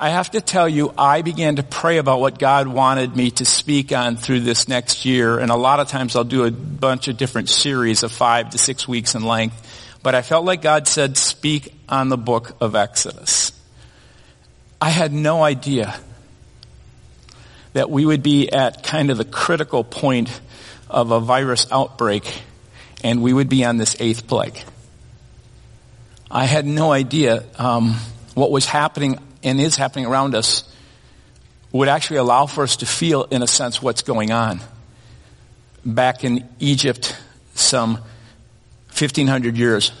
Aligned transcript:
I 0.00 0.10
have 0.10 0.30
to 0.30 0.40
tell 0.40 0.68
you, 0.68 0.94
I 0.96 1.22
began 1.22 1.56
to 1.56 1.64
pray 1.64 1.98
about 1.98 2.20
what 2.20 2.38
God 2.38 2.68
wanted 2.68 3.16
me 3.16 3.32
to 3.32 3.44
speak 3.44 3.90
on 3.90 4.16
through 4.16 4.40
this 4.40 4.68
next 4.68 5.04
year. 5.04 5.40
And 5.40 5.50
a 5.50 5.56
lot 5.56 5.80
of 5.80 5.88
times 5.88 6.14
I'll 6.14 6.22
do 6.22 6.44
a 6.44 6.52
bunch 6.52 7.08
of 7.08 7.16
different 7.16 7.48
series 7.48 8.04
of 8.04 8.12
five 8.12 8.50
to 8.50 8.58
six 8.58 8.86
weeks 8.86 9.16
in 9.16 9.24
length. 9.24 9.98
But 10.04 10.14
I 10.14 10.22
felt 10.22 10.44
like 10.44 10.62
God 10.62 10.86
said, 10.86 11.16
speak 11.16 11.74
on 11.88 12.10
the 12.10 12.16
book 12.16 12.56
of 12.60 12.76
Exodus. 12.76 13.50
I 14.80 14.90
had 14.90 15.12
no 15.12 15.42
idea 15.42 15.98
that 17.72 17.90
we 17.90 18.06
would 18.06 18.22
be 18.22 18.52
at 18.52 18.84
kind 18.84 19.10
of 19.10 19.18
the 19.18 19.24
critical 19.24 19.82
point 19.82 20.40
of 20.88 21.10
a 21.10 21.18
virus 21.18 21.66
outbreak 21.72 22.42
and 23.02 23.20
we 23.20 23.32
would 23.32 23.48
be 23.48 23.64
on 23.64 23.78
this 23.78 24.00
eighth 24.00 24.28
plague. 24.28 24.60
I 26.30 26.44
had 26.44 26.66
no 26.66 26.92
idea 26.92 27.44
um, 27.58 27.96
what 28.34 28.52
was 28.52 28.64
happening 28.64 29.18
and 29.42 29.60
is 29.60 29.76
happening 29.76 30.06
around 30.06 30.34
us 30.34 30.64
would 31.72 31.88
actually 31.88 32.16
allow 32.16 32.46
for 32.46 32.62
us 32.62 32.76
to 32.76 32.86
feel, 32.86 33.24
in 33.24 33.42
a 33.42 33.46
sense, 33.46 33.82
what's 33.82 34.02
going 34.02 34.32
on. 34.32 34.60
Back 35.84 36.24
in 36.24 36.48
Egypt, 36.58 37.16
some 37.54 37.96
1500 38.86 39.56
years 39.56 39.92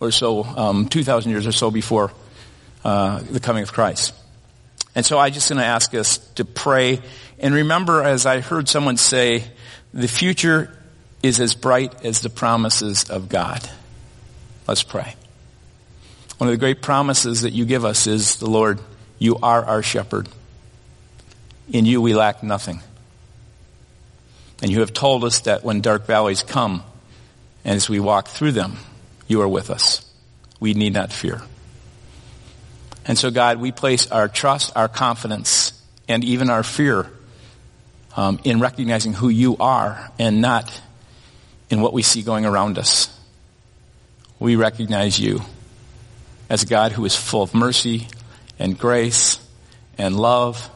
or 0.00 0.10
so, 0.10 0.44
um, 0.44 0.88
2,000 0.88 1.30
years 1.30 1.46
or 1.46 1.52
so 1.52 1.70
before 1.70 2.12
uh, 2.84 3.20
the 3.30 3.40
coming 3.40 3.62
of 3.62 3.72
Christ. 3.72 4.14
And 4.94 5.04
so 5.04 5.18
I 5.18 5.30
just 5.30 5.48
going 5.48 5.58
to 5.58 5.64
ask 5.64 5.94
us 5.94 6.18
to 6.34 6.44
pray 6.44 7.00
and 7.38 7.54
remember, 7.54 8.02
as 8.02 8.26
I 8.26 8.40
heard 8.40 8.68
someone 8.68 8.96
say, 8.96 9.44
the 9.92 10.08
future 10.08 10.76
is 11.22 11.40
as 11.40 11.54
bright 11.54 12.04
as 12.04 12.20
the 12.20 12.30
promises 12.30 13.10
of 13.10 13.28
God. 13.28 13.68
Let's 14.66 14.82
pray. 14.82 15.14
One 16.44 16.52
of 16.52 16.60
the 16.60 16.62
great 16.62 16.82
promises 16.82 17.40
that 17.40 17.54
you 17.54 17.64
give 17.64 17.86
us 17.86 18.06
is 18.06 18.36
the 18.36 18.50
Lord, 18.50 18.78
you 19.18 19.38
are 19.42 19.64
our 19.64 19.82
shepherd. 19.82 20.28
In 21.72 21.86
you 21.86 22.02
we 22.02 22.12
lack 22.12 22.42
nothing. 22.42 22.82
And 24.60 24.70
you 24.70 24.80
have 24.80 24.92
told 24.92 25.24
us 25.24 25.40
that 25.40 25.64
when 25.64 25.80
dark 25.80 26.06
valleys 26.06 26.42
come, 26.42 26.82
and 27.64 27.76
as 27.76 27.88
we 27.88 27.98
walk 27.98 28.28
through 28.28 28.52
them, 28.52 28.76
you 29.26 29.40
are 29.40 29.48
with 29.48 29.70
us. 29.70 30.04
We 30.60 30.74
need 30.74 30.92
not 30.92 31.14
fear. 31.14 31.40
And 33.06 33.16
so 33.16 33.30
God, 33.30 33.58
we 33.58 33.72
place 33.72 34.10
our 34.10 34.28
trust, 34.28 34.70
our 34.76 34.88
confidence, 34.88 35.72
and 36.08 36.22
even 36.24 36.50
our 36.50 36.62
fear 36.62 37.10
um, 38.18 38.38
in 38.44 38.60
recognizing 38.60 39.14
who 39.14 39.30
you 39.30 39.56
are 39.56 40.12
and 40.18 40.42
not 40.42 40.78
in 41.70 41.80
what 41.80 41.94
we 41.94 42.02
see 42.02 42.22
going 42.22 42.44
around 42.44 42.76
us. 42.76 43.08
We 44.38 44.56
recognize 44.56 45.18
you 45.18 45.40
as 46.48 46.62
a 46.62 46.66
God 46.66 46.92
who 46.92 47.04
is 47.04 47.16
full 47.16 47.42
of 47.42 47.54
mercy 47.54 48.08
and 48.58 48.78
grace 48.78 49.38
and 49.98 50.16
love. 50.16 50.70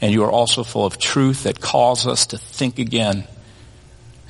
And 0.00 0.12
you 0.12 0.24
are 0.24 0.30
also 0.30 0.64
full 0.64 0.86
of 0.86 0.98
truth 0.98 1.44
that 1.44 1.60
calls 1.60 2.06
us 2.06 2.26
to 2.26 2.38
think 2.38 2.78
again 2.78 3.24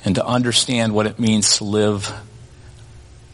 and 0.05 0.15
to 0.15 0.25
understand 0.25 0.93
what 0.93 1.07
it 1.07 1.19
means 1.19 1.57
to 1.57 1.63
live 1.63 2.13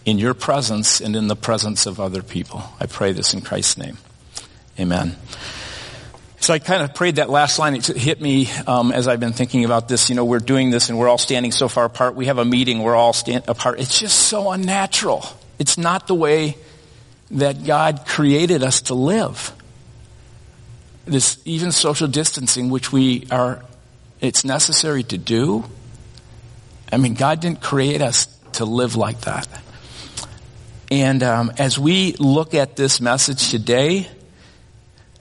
in 0.05 0.17
your 0.17 0.33
presence 0.33 1.01
and 1.01 1.15
in 1.15 1.27
the 1.27 1.35
presence 1.35 1.85
of 1.85 1.99
other 1.99 2.23
people. 2.23 2.63
I 2.79 2.87
pray 2.87 3.11
this 3.11 3.33
in 3.33 3.41
Christ's 3.41 3.77
name. 3.77 3.97
Amen. 4.79 5.15
So 6.39 6.55
I 6.55 6.59
kind 6.59 6.81
of 6.81 6.95
prayed 6.95 7.17
that 7.17 7.29
last 7.29 7.59
line. 7.59 7.75
It 7.75 7.85
hit 7.85 8.19
me 8.19 8.49
um, 8.65 8.91
as 8.91 9.07
I've 9.07 9.19
been 9.19 9.33
thinking 9.33 9.63
about 9.63 9.87
this. 9.87 10.09
You 10.09 10.15
know, 10.15 10.25
we're 10.25 10.39
doing 10.39 10.71
this 10.71 10.89
and 10.89 10.97
we're 10.97 11.07
all 11.07 11.19
standing 11.19 11.51
so 11.51 11.67
far 11.67 11.85
apart. 11.85 12.15
We 12.15 12.25
have 12.25 12.39
a 12.39 12.45
meeting. 12.45 12.81
We're 12.81 12.95
all 12.95 13.13
stand 13.13 13.43
apart. 13.47 13.79
It's 13.79 13.99
just 13.99 14.17
so 14.17 14.49
unnatural. 14.49 15.23
It's 15.59 15.77
not 15.77 16.07
the 16.07 16.15
way 16.15 16.57
that 17.31 17.63
God 17.65 18.05
created 18.05 18.63
us 18.63 18.81
to 18.83 18.93
live. 18.93 19.53
This 21.05 21.41
even 21.45 21.71
social 21.71 22.07
distancing, 22.07 22.69
which 22.69 22.91
we 22.91 23.27
are, 23.31 23.63
it's 24.19 24.45
necessary 24.45 25.03
to 25.03 25.17
do. 25.17 25.65
I 26.91 26.97
mean, 26.97 27.13
God 27.13 27.39
didn't 27.39 27.61
create 27.61 28.01
us 28.01 28.27
to 28.53 28.65
live 28.65 28.95
like 28.95 29.21
that. 29.21 29.47
And 30.91 31.23
um, 31.23 31.51
as 31.57 31.79
we 31.79 32.13
look 32.19 32.53
at 32.53 32.75
this 32.75 32.99
message 32.99 33.49
today, 33.49 34.09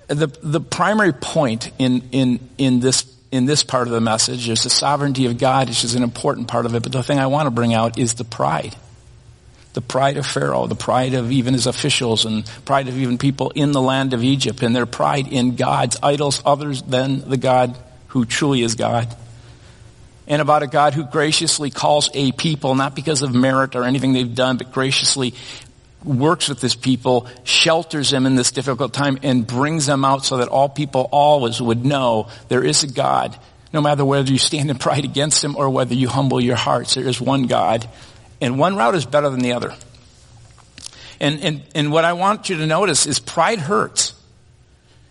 the 0.09 0.26
the 0.43 0.60
primary 0.60 1.12
point 1.12 1.70
in 1.78 2.03
in 2.10 2.41
in 2.59 2.81
this 2.81 3.04
in 3.31 3.47
this 3.47 3.62
part 3.62 3.87
of 3.87 3.93
the 3.93 4.00
message 4.00 4.49
is 4.49 4.65
the 4.65 4.70
sovereignty 4.70 5.26
of 5.26 5.38
God, 5.38 5.69
which 5.69 5.84
is 5.84 5.94
an 5.94 6.03
important 6.03 6.49
part 6.49 6.66
of 6.66 6.75
it. 6.75 6.82
But 6.82 6.91
the 6.91 7.04
thing 7.04 7.20
I 7.20 7.28
want 7.28 7.47
to 7.47 7.53
bring 7.53 7.72
out 7.72 7.97
is 7.97 8.15
the 8.15 8.25
pride 8.25 8.75
the 9.72 9.81
pride 9.81 10.16
of 10.16 10.26
Pharaoh, 10.26 10.66
the 10.66 10.75
pride 10.75 11.14
of 11.14 11.31
even 11.31 11.54
his 11.54 11.66
officials 11.66 12.25
and 12.25 12.44
pride 12.64 12.88
of 12.88 12.98
even 12.98 13.19
people 13.19 13.50
in 13.50 13.72
the 13.72 13.81
land 13.81 14.12
of 14.12 14.25
Egypt 14.25 14.62
and 14.62 14.75
their 14.75 14.86
pride 14.86 15.28
in 15.28 15.54
God's 15.54 15.97
idols 16.03 16.42
others 16.44 16.82
than 16.82 17.28
the 17.28 17.36
God 17.36 17.78
who 18.08 18.25
truly 18.25 18.62
is 18.62 18.75
God. 18.75 19.14
And 20.26 20.42
about 20.42 20.62
a 20.62 20.66
God 20.66 20.94
who 20.94 21.04
graciously 21.04 21.70
calls 21.70 22.10
a 22.14 22.32
people, 22.32 22.75
not 22.75 22.94
because 22.94 23.22
of 23.22 23.34
merit 23.34 23.76
or 23.76 23.84
anything 23.84 24.12
they've 24.12 24.34
done, 24.34 24.56
but 24.56 24.72
graciously 24.72 25.34
works 26.04 26.48
with 26.48 26.60
this 26.60 26.75
people, 26.75 27.28
shelters 27.44 28.10
them 28.10 28.26
in 28.26 28.34
this 28.34 28.52
difficult 28.52 28.92
time, 28.92 29.19
and 29.22 29.47
brings 29.47 29.87
them 29.87 30.04
out 30.04 30.25
so 30.25 30.38
that 30.38 30.48
all 30.48 30.69
people 30.69 31.08
always 31.12 31.60
would 31.60 31.84
know 31.84 32.28
there 32.48 32.64
is 32.64 32.82
a 32.82 32.87
God. 32.88 33.37
No 33.72 33.81
matter 33.81 34.04
whether 34.04 34.31
you 34.31 34.38
stand 34.38 34.70
in 34.70 34.78
pride 34.78 35.04
against 35.04 35.44
him 35.44 35.56
or 35.56 35.70
whether 35.70 35.94
you 35.94 36.08
humble 36.08 36.41
your 36.41 36.56
hearts, 36.56 36.94
there 36.94 37.06
is 37.06 37.20
one 37.20 37.47
God 37.47 37.88
and 38.41 38.59
one 38.59 38.77
route 38.77 38.95
is 38.95 39.05
better 39.05 39.31
than 39.31 39.41
the 39.41 39.53
other. 39.53 39.75
And, 41.21 41.41
and, 41.41 41.62
and 41.75 41.93
what 41.93 42.05
I 42.05 42.15
want 42.15 42.49
you 42.49 42.56
to 42.56 42.67
notice 42.67 43.06
is 43.06 43.19
pride 43.19 43.59
hurts. 43.59 44.15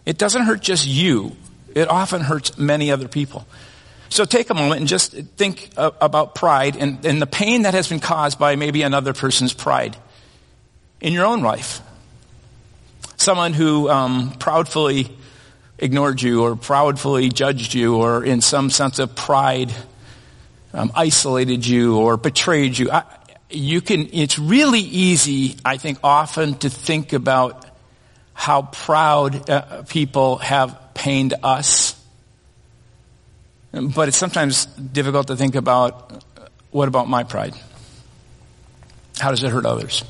It 0.06 0.18
doesn't 0.18 0.44
hurt 0.44 0.62
just 0.62 0.88
you. 0.88 1.36
It 1.76 1.88
often 1.88 2.22
hurts 2.22 2.58
many 2.58 2.92
other 2.92 3.08
people. 3.08 3.46
So 4.10 4.26
take 4.26 4.50
a 4.50 4.56
moment 4.56 4.80
and 4.80 4.90
just 4.90 5.12
think 5.12 5.70
about 5.78 6.34
pride 6.34 6.76
and, 6.76 7.06
and 7.06 7.22
the 7.22 7.28
pain 7.28 7.62
that 7.62 7.76
has 7.76 7.88
been 7.88 8.00
caused 8.00 8.40
by 8.40 8.56
maybe 8.56 8.82
another 8.82 9.14
person's 9.14 9.54
pride 9.54 9.96
in 11.00 11.14
your 11.14 11.26
own 11.26 11.42
life. 11.42 11.82
Someone 13.18 13.54
who 13.54 13.88
um, 13.88 14.32
proudfully 14.32 15.12
ignored 15.78 16.22
you 16.22 16.44
or 16.44 16.56
proudfully 16.56 17.32
judged 17.32 17.76
you 17.76 17.98
or 17.98 18.24
in 18.24 18.42
some 18.42 18.72
sense 18.72 18.98
of 18.98 19.16
pride 19.16 19.74
um, 20.74 20.92
isolated 20.96 21.66
you 21.66 21.98
or 21.98 22.18
betrayed 22.18 22.78
you. 22.78 22.90
I, 22.92 23.04
you 23.50 23.82
can, 23.82 24.10
it's 24.14 24.38
really 24.38 24.80
easy, 24.80 25.58
I 25.66 25.78
think, 25.78 26.00
often 26.04 26.56
to 26.60 26.70
think 26.70 27.14
about 27.14 27.66
how 28.34 28.64
proud 28.64 29.50
uh, 29.50 29.84
people 29.84 30.38
have 30.38 30.94
pained 30.94 31.34
us. 31.44 31.96
But 33.72 34.08
it's 34.08 34.18
sometimes 34.18 34.66
difficult 34.66 35.28
to 35.28 35.36
think 35.36 35.56
about 35.56 36.24
what 36.72 36.88
about 36.88 37.10
my 37.10 37.24
pride? 37.24 37.54
How 39.20 39.32
does 39.32 39.44
it 39.44 39.52
hurt 39.52 39.66
others? 39.66 40.04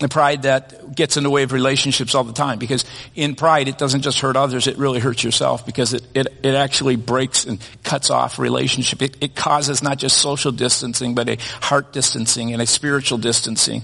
The 0.00 0.08
pride 0.08 0.42
that 0.42 0.94
gets 0.94 1.16
in 1.16 1.22
the 1.24 1.30
way 1.30 1.42
of 1.42 1.52
relationships 1.52 2.14
all 2.14 2.24
the 2.24 2.32
time 2.32 2.58
because 2.58 2.84
in 3.14 3.34
pride 3.34 3.68
it 3.68 3.76
doesn't 3.76 4.00
just 4.00 4.20
hurt 4.20 4.34
others, 4.34 4.66
it 4.66 4.78
really 4.78 4.98
hurts 4.98 5.22
yourself 5.22 5.66
because 5.66 5.92
it, 5.92 6.02
it, 6.14 6.26
it 6.42 6.54
actually 6.54 6.96
breaks 6.96 7.44
and 7.44 7.60
cuts 7.84 8.10
off 8.10 8.38
relationship. 8.38 9.02
It, 9.02 9.16
it 9.20 9.36
causes 9.36 9.82
not 9.82 9.98
just 9.98 10.16
social 10.16 10.52
distancing 10.52 11.14
but 11.14 11.28
a 11.28 11.36
heart 11.60 11.92
distancing 11.92 12.52
and 12.52 12.62
a 12.62 12.66
spiritual 12.66 13.18
distancing. 13.18 13.82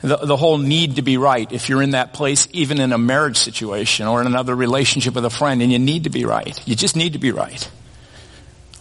The, 0.00 0.16
the 0.16 0.36
whole 0.36 0.58
need 0.58 0.96
to 0.96 1.02
be 1.02 1.16
right 1.16 1.50
if 1.52 1.68
you're 1.68 1.82
in 1.82 1.90
that 1.90 2.12
place 2.12 2.48
even 2.50 2.80
in 2.80 2.92
a 2.92 2.98
marriage 2.98 3.36
situation 3.36 4.08
or 4.08 4.20
in 4.20 4.26
another 4.26 4.56
relationship 4.56 5.14
with 5.14 5.24
a 5.24 5.30
friend 5.30 5.62
and 5.62 5.70
you 5.70 5.78
need 5.78 6.04
to 6.04 6.10
be 6.10 6.24
right. 6.24 6.60
You 6.66 6.74
just 6.74 6.96
need 6.96 7.12
to 7.12 7.20
be 7.20 7.30
right 7.30 7.70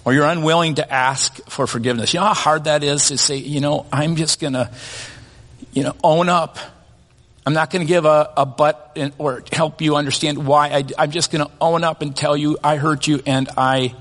or 0.04 0.14
you're 0.14 0.26
unwilling 0.26 0.76
to 0.76 0.92
ask 0.92 1.38
for 1.50 1.68
forgiveness. 1.68 2.14
You 2.14 2.20
know 2.20 2.28
how 2.28 2.34
hard 2.34 2.64
that 2.66 2.84
is 2.84 3.08
to 3.10 3.18
say, 3.18 3.38
you 3.38 3.62
know, 3.62 3.86
I'm 3.92 4.16
just 4.16 4.40
gonna, 4.40 4.72
you 5.74 5.84
know, 5.84 5.96
own 6.04 6.30
up. 6.30 6.58
I'm 7.46 7.54
not 7.54 7.72
going 7.72 7.86
to 7.86 7.88
give 7.88 8.06
a, 8.06 8.32
a 8.38 8.76
in, 8.96 9.14
or 9.18 9.44
help 9.52 9.82
you 9.82 9.96
understand 9.96 10.46
why. 10.46 10.70
I, 10.70 10.84
I'm 10.98 11.12
just 11.12 11.32
going 11.32 11.46
to 11.46 11.52
own 11.60 11.84
up 11.84 12.02
and 12.02 12.16
tell 12.16 12.38
you 12.38 12.58
I 12.64 12.76
hurt 12.76 13.08
you 13.08 13.22
and 13.26 13.50
I 13.58 13.96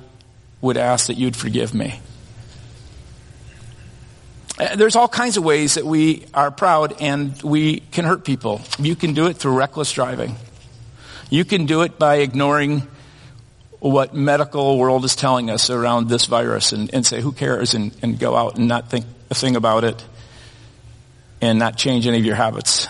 would 0.61 0.77
ask 0.77 1.07
that 1.07 1.17
you'd 1.17 1.37
forgive 1.37 1.73
me. 1.73 2.01
Uh, 4.59 4.77
there's 4.77 4.95
all 4.95 5.09
kinds 5.09 5.39
of 5.39 5.45
ways 5.45 5.75
that 5.75 5.87
we 5.87 6.27
are 6.35 6.51
proud 6.51 7.01
and 7.01 7.41
we 7.43 7.81
can 7.81 8.05
hurt 8.05 8.25
people. 8.25 8.61
You 8.79 8.95
can 8.95 9.15
do 9.15 9.27
it 9.27 9.39
through 9.39 9.57
reckless 9.57 9.91
driving. 9.91 10.37
You 11.31 11.47
can 11.47 11.65
do 11.65 11.81
it 11.83 11.99
by 11.99 12.17
ignoring 12.17 12.87
what 13.79 14.13
medical 14.13 14.79
world 14.79 15.07
is 15.07 15.17
telling 15.17 15.49
us 15.49 15.71
around 15.71 16.11
this 16.11 16.27
virus 16.27 16.73
and, 16.73 16.93
and 16.93 17.07
say, 17.07 17.23
who 17.23 17.33
cares, 17.33 17.73
and, 17.73 17.97
and 18.03 18.19
go 18.19 18.37
out 18.37 18.59
and 18.59 18.69
not 18.69 18.91
think 18.91 19.07
a 19.31 19.35
thing 19.35 19.57
about 19.57 19.85
it 19.85 20.05
and 21.41 21.59
not 21.59 21.77
change 21.77 22.07
any 22.07 22.19
of 22.19 22.25
your 22.25 22.37
habits. 22.37 22.87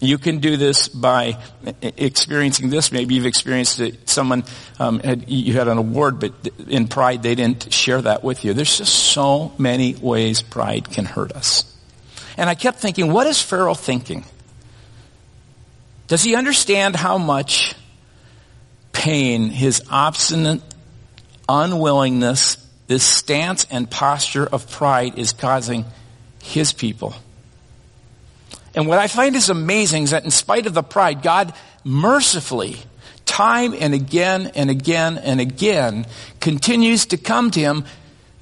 You 0.00 0.18
can 0.18 0.38
do 0.38 0.56
this 0.56 0.88
by 0.88 1.38
experiencing 1.80 2.70
this. 2.70 2.90
Maybe 2.90 3.14
you've 3.14 3.26
experienced 3.26 3.78
it. 3.78 4.08
Someone 4.08 4.42
um, 4.80 4.98
had 4.98 5.30
you 5.30 5.52
had 5.52 5.68
an 5.68 5.78
award, 5.78 6.18
but 6.18 6.32
in 6.66 6.88
pride 6.88 7.22
they 7.22 7.36
didn't 7.36 7.72
share 7.72 8.02
that 8.02 8.24
with 8.24 8.44
you. 8.44 8.52
There's 8.52 8.78
just 8.78 8.92
so 8.92 9.52
many 9.58 9.94
ways 9.94 10.42
pride 10.42 10.90
can 10.90 11.04
hurt 11.04 11.30
us. 11.32 11.64
And 12.36 12.50
I 12.50 12.56
kept 12.56 12.80
thinking, 12.80 13.12
what 13.12 13.28
is 13.28 13.40
Pharaoh 13.40 13.74
thinking? 13.74 14.24
Does 16.08 16.24
he 16.24 16.34
understand 16.34 16.96
how 16.96 17.18
much 17.18 17.76
pain 18.92 19.50
his 19.50 19.82
obstinate 19.88 20.62
unwillingness, 21.48 22.56
this 22.86 23.04
stance 23.04 23.66
and 23.70 23.90
posture 23.90 24.46
of 24.46 24.70
pride 24.70 25.18
is 25.18 25.32
causing 25.32 25.84
his 26.42 26.72
people? 26.72 27.14
And 28.74 28.86
what 28.86 28.98
I 28.98 29.06
find 29.06 29.36
is 29.36 29.48
amazing 29.48 30.04
is 30.04 30.10
that 30.10 30.24
in 30.24 30.30
spite 30.30 30.66
of 30.66 30.74
the 30.74 30.82
pride, 30.82 31.22
God 31.22 31.54
mercifully, 31.84 32.76
time 33.24 33.74
and 33.78 33.94
again 33.94 34.50
and 34.54 34.70
again 34.70 35.18
and 35.18 35.40
again, 35.40 36.06
continues 36.40 37.06
to 37.06 37.16
come 37.16 37.50
to 37.50 37.60
him, 37.60 37.84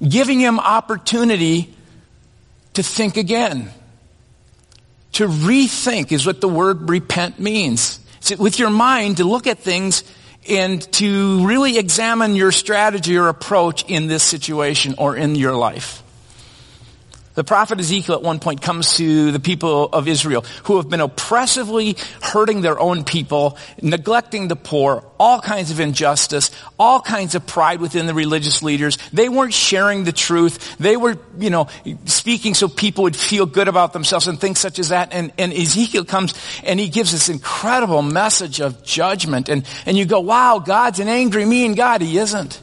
giving 0.05 0.39
him 0.39 0.59
opportunity 0.59 1.73
to 2.73 2.83
think 2.83 3.17
again. 3.17 3.71
To 5.13 5.27
rethink 5.27 6.11
is 6.11 6.25
what 6.25 6.41
the 6.41 6.49
word 6.49 6.89
repent 6.89 7.39
means. 7.39 7.99
With 8.37 8.59
your 8.59 8.69
mind 8.69 9.17
to 9.17 9.25
look 9.25 9.47
at 9.47 9.59
things 9.59 10.03
and 10.47 10.81
to 10.93 11.45
really 11.45 11.77
examine 11.77 12.35
your 12.35 12.51
strategy 12.51 13.17
or 13.17 13.27
approach 13.27 13.83
in 13.89 14.07
this 14.07 14.23
situation 14.23 14.95
or 14.97 15.15
in 15.15 15.35
your 15.35 15.53
life. 15.53 16.01
The 17.33 17.43
prophet 17.45 17.79
Ezekiel 17.79 18.15
at 18.15 18.23
one 18.23 18.39
point 18.39 18.61
comes 18.61 18.97
to 18.97 19.31
the 19.31 19.39
people 19.39 19.85
of 19.85 20.07
Israel 20.07 20.43
who 20.63 20.77
have 20.77 20.89
been 20.89 20.99
oppressively 20.99 21.95
hurting 22.21 22.61
their 22.61 22.77
own 22.77 23.05
people, 23.05 23.57
neglecting 23.81 24.49
the 24.49 24.57
poor, 24.57 25.05
all 25.17 25.39
kinds 25.39 25.71
of 25.71 25.79
injustice, 25.79 26.51
all 26.77 26.99
kinds 26.99 27.33
of 27.35 27.47
pride 27.47 27.79
within 27.79 28.05
the 28.05 28.13
religious 28.13 28.61
leaders. 28.61 28.97
They 29.13 29.29
weren't 29.29 29.53
sharing 29.53 30.03
the 30.03 30.11
truth. 30.11 30.77
They 30.77 30.97
were, 30.97 31.17
you 31.37 31.49
know, 31.49 31.67
speaking 32.05 32.53
so 32.53 32.67
people 32.67 33.03
would 33.03 33.15
feel 33.15 33.45
good 33.45 33.69
about 33.69 33.93
themselves 33.93 34.27
and 34.27 34.39
things 34.39 34.59
such 34.59 34.77
as 34.77 34.89
that. 34.89 35.13
And, 35.13 35.31
and 35.37 35.53
Ezekiel 35.53 36.03
comes 36.03 36.33
and 36.63 36.79
he 36.79 36.89
gives 36.89 37.13
this 37.13 37.29
incredible 37.29 38.01
message 38.01 38.59
of 38.59 38.83
judgment. 38.83 39.47
And, 39.47 39.65
and 39.85 39.97
you 39.97 40.05
go, 40.05 40.19
wow, 40.19 40.59
God's 40.59 40.99
an 40.99 41.07
angry, 41.07 41.45
mean 41.45 41.75
God. 41.75 42.01
He 42.01 42.17
isn't. 42.17 42.61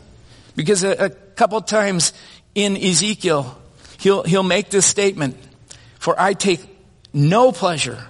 Because 0.56 0.84
a, 0.84 1.06
a 1.06 1.10
couple 1.10 1.60
times 1.62 2.12
in 2.54 2.76
Ezekiel, 2.76 3.56
he'll, 3.98 4.22
he'll 4.22 4.42
make 4.42 4.70
this 4.70 4.86
statement, 4.86 5.36
for 5.98 6.18
I 6.18 6.32
take 6.34 6.60
no 7.12 7.52
pleasure 7.52 8.06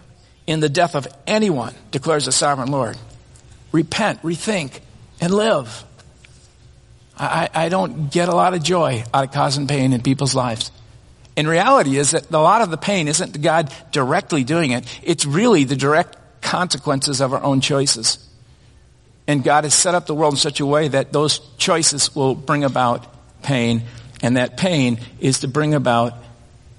in 0.46 0.61
the 0.61 0.69
death 0.69 0.94
of 0.94 1.06
anyone, 1.26 1.75
declares 1.90 2.25
the 2.25 2.32
sovereign 2.32 2.70
Lord. 2.70 2.96
Repent, 3.73 4.23
rethink, 4.23 4.81
and 5.20 5.32
live. 5.32 5.85
I, 7.19 7.49
I 7.52 7.69
don't 7.69 8.11
get 8.11 8.29
a 8.29 8.35
lot 8.35 8.55
of 8.55 8.62
joy 8.62 9.05
out 9.12 9.25
of 9.25 9.32
causing 9.32 9.67
pain 9.67 9.93
in 9.93 10.02
people's 10.02 10.35
lives. 10.35 10.70
In 11.37 11.46
reality 11.46 11.99
is 11.99 12.12
that 12.12 12.31
a 12.31 12.38
lot 12.38 12.62
of 12.62 12.70
the 12.70 12.76
pain 12.76 13.08
isn't 13.08 13.40
God 13.43 13.73
directly 13.93 14.44
doing 14.44 14.70
it. 14.70 14.85
It's 15.02 15.26
really 15.26 15.64
the 15.64 15.76
direct 15.76 16.17
consequences 16.40 17.20
of 17.20 17.32
our 17.32 17.43
own 17.43 17.61
choices. 17.61 18.25
And 19.26 19.44
God 19.44 19.64
has 19.64 19.75
set 19.75 19.94
up 19.94 20.06
the 20.06 20.14
world 20.14 20.35
in 20.35 20.38
such 20.38 20.61
a 20.61 20.67
way 20.67 20.88
that 20.88 21.12
those 21.12 21.40
choices 21.58 22.14
will 22.14 22.35
bring 22.35 22.64
about 22.64 23.06
pain 23.43 23.82
and 24.23 24.37
that 24.37 24.56
pain 24.56 24.99
is 25.20 25.41
to 25.41 25.49
bring 25.49 25.75
about 25.75 26.15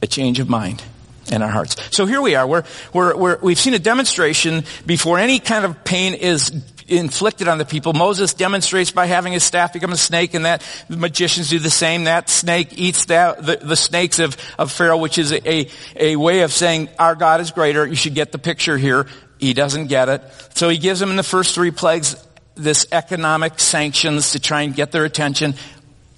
a 0.02 0.08
change 0.08 0.40
of 0.40 0.50
mind 0.50 0.84
in 1.32 1.42
our 1.42 1.50
hearts. 1.50 1.76
So 1.96 2.06
here 2.06 2.22
we 2.22 2.36
are. 2.36 2.48
We're, 2.48 2.64
we're, 2.94 3.16
we're, 3.16 3.40
we've 3.40 3.60
seen 3.60 3.74
a 3.74 3.80
demonstration 3.80 4.64
before 4.86 5.20
any 5.20 5.40
kind 5.40 5.66
of 5.66 5.84
pain 5.84 6.14
is 6.14 6.52
inflicted 6.88 7.48
on 7.48 7.60
the 7.60 7.66
people. 7.66 7.94
Moses 7.94 8.34
demonstrates 8.34 8.92
by 8.92 9.06
having 9.06 9.34
his 9.34 9.44
staff 9.44 9.74
become 9.74 9.92
a 9.92 9.98
snake 9.98 10.34
and 10.34 10.46
that 10.46 10.66
the 10.90 10.98
magicians 10.98 11.50
do 11.50 11.60
the 11.60 11.70
same. 11.70 12.06
That 12.06 12.30
snake 12.30 12.78
eats 12.78 13.06
that, 13.06 13.46
the, 13.46 13.58
the 13.58 13.76
snakes 13.76 14.20
of, 14.20 14.38
of 14.58 14.72
Pharaoh, 14.72 14.98
which 14.98 15.18
is 15.18 15.32
a, 15.32 15.50
a, 15.50 15.70
a 15.96 16.16
way 16.16 16.42
of 16.42 16.52
saying 16.52 16.90
our 16.98 17.16
God 17.16 17.42
is 17.42 17.52
greater. 17.52 17.86
You 17.86 17.96
should 17.96 18.16
get 18.16 18.32
the 18.32 18.40
picture 18.40 18.78
here. 18.78 19.06
He 19.38 19.54
doesn't 19.54 19.88
get 19.88 20.10
it. 20.10 20.24
So 20.56 20.68
he 20.68 20.78
gives 20.78 21.00
them 21.00 21.12
in 21.12 21.16
the 21.16 21.24
first 21.24 21.56
three 21.56 21.72
plagues 21.72 22.16
this 22.56 22.88
economic 22.92 23.60
sanctions 23.60 24.32
to 24.34 24.40
try 24.40 24.64
and 24.64 24.76
get 24.76 24.92
their 24.92 25.06
attention. 25.06 25.56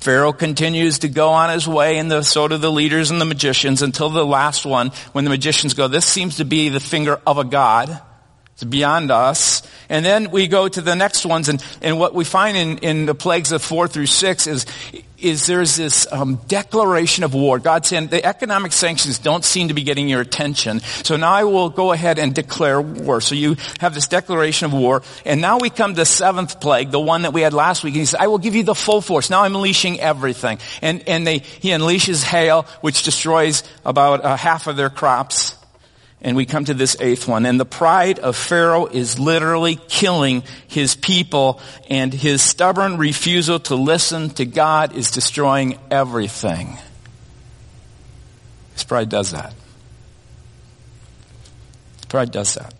Pharaoh 0.01 0.33
continues 0.33 0.99
to 0.99 1.07
go 1.07 1.29
on 1.29 1.51
his 1.51 1.67
way 1.67 1.99
and 1.99 2.09
the, 2.09 2.23
so 2.23 2.47
do 2.47 2.57
the 2.57 2.71
leaders 2.71 3.11
and 3.11 3.21
the 3.21 3.25
magicians 3.25 3.83
until 3.83 4.09
the 4.09 4.25
last 4.25 4.65
one 4.65 4.89
when 5.11 5.25
the 5.25 5.29
magicians 5.29 5.75
go, 5.75 5.87
this 5.87 6.05
seems 6.05 6.37
to 6.37 6.45
be 6.45 6.69
the 6.69 6.79
finger 6.79 7.21
of 7.25 7.37
a 7.37 7.43
god. 7.43 8.01
It's 8.53 8.63
beyond 8.63 9.11
us. 9.11 9.60
And 9.91 10.05
then 10.05 10.31
we 10.31 10.47
go 10.47 10.69
to 10.69 10.81
the 10.81 10.95
next 10.95 11.25
ones 11.25 11.49
and, 11.49 11.61
and 11.81 11.99
what 11.99 12.15
we 12.15 12.23
find 12.23 12.55
in, 12.55 12.77
in 12.77 13.05
the 13.05 13.13
plagues 13.13 13.51
of 13.51 13.61
four 13.61 13.89
through 13.89 14.05
six 14.07 14.47
is 14.47 14.65
is 15.19 15.45
there's 15.45 15.75
this 15.75 16.11
um, 16.11 16.37
declaration 16.47 17.23
of 17.23 17.33
war. 17.33 17.59
God 17.59 17.85
saying 17.85 18.07
the 18.07 18.25
economic 18.25 18.71
sanctions 18.71 19.19
don't 19.19 19.45
seem 19.45 19.67
to 19.67 19.73
be 19.73 19.83
getting 19.83 20.09
your 20.09 20.21
attention. 20.21 20.79
So 20.79 21.15
now 21.15 21.31
I 21.31 21.43
will 21.43 21.69
go 21.69 21.91
ahead 21.91 22.19
and 22.19 22.33
declare 22.33 22.81
war. 22.81 23.21
So 23.21 23.35
you 23.35 23.57
have 23.79 23.93
this 23.93 24.07
declaration 24.07 24.65
of 24.65 24.73
war. 24.73 25.03
And 25.25 25.41
now 25.41 25.59
we 25.59 25.69
come 25.69 25.93
to 25.95 26.05
seventh 26.05 26.59
plague, 26.59 26.89
the 26.89 26.99
one 26.99 27.21
that 27.21 27.33
we 27.33 27.41
had 27.41 27.53
last 27.53 27.83
week. 27.83 27.93
And 27.93 27.99
he 27.99 28.05
says, 28.05 28.19
I 28.19 28.27
will 28.27 28.39
give 28.39 28.55
you 28.55 28.63
the 28.63 28.73
full 28.73 29.01
force. 29.01 29.29
Now 29.29 29.43
I'm 29.43 29.55
unleashing 29.55 29.99
everything. 29.99 30.57
And, 30.81 31.07
and 31.07 31.25
they, 31.25 31.39
he 31.39 31.69
unleashes 31.69 32.23
hail, 32.23 32.63
which 32.81 33.03
destroys 33.03 33.63
about 33.85 34.25
uh, 34.25 34.35
half 34.35 34.67
of 34.67 34.75
their 34.75 34.89
crops. 34.89 35.55
And 36.21 36.37
we 36.37 36.45
come 36.45 36.65
to 36.65 36.73
this 36.73 36.95
eighth 36.99 37.27
one. 37.27 37.45
And 37.45 37.59
the 37.59 37.65
pride 37.65 38.19
of 38.19 38.35
Pharaoh 38.35 38.85
is 38.85 39.17
literally 39.17 39.79
killing 39.87 40.43
his 40.67 40.95
people 40.95 41.59
and 41.89 42.13
his 42.13 42.41
stubborn 42.41 42.97
refusal 42.97 43.59
to 43.61 43.75
listen 43.75 44.29
to 44.31 44.45
God 44.45 44.95
is 44.95 45.09
destroying 45.09 45.79
everything. 45.89 46.77
His 48.73 48.83
pride 48.83 49.09
does 49.09 49.31
that. 49.31 49.53
His 51.97 52.05
pride 52.05 52.31
does 52.31 52.53
that. 52.53 52.73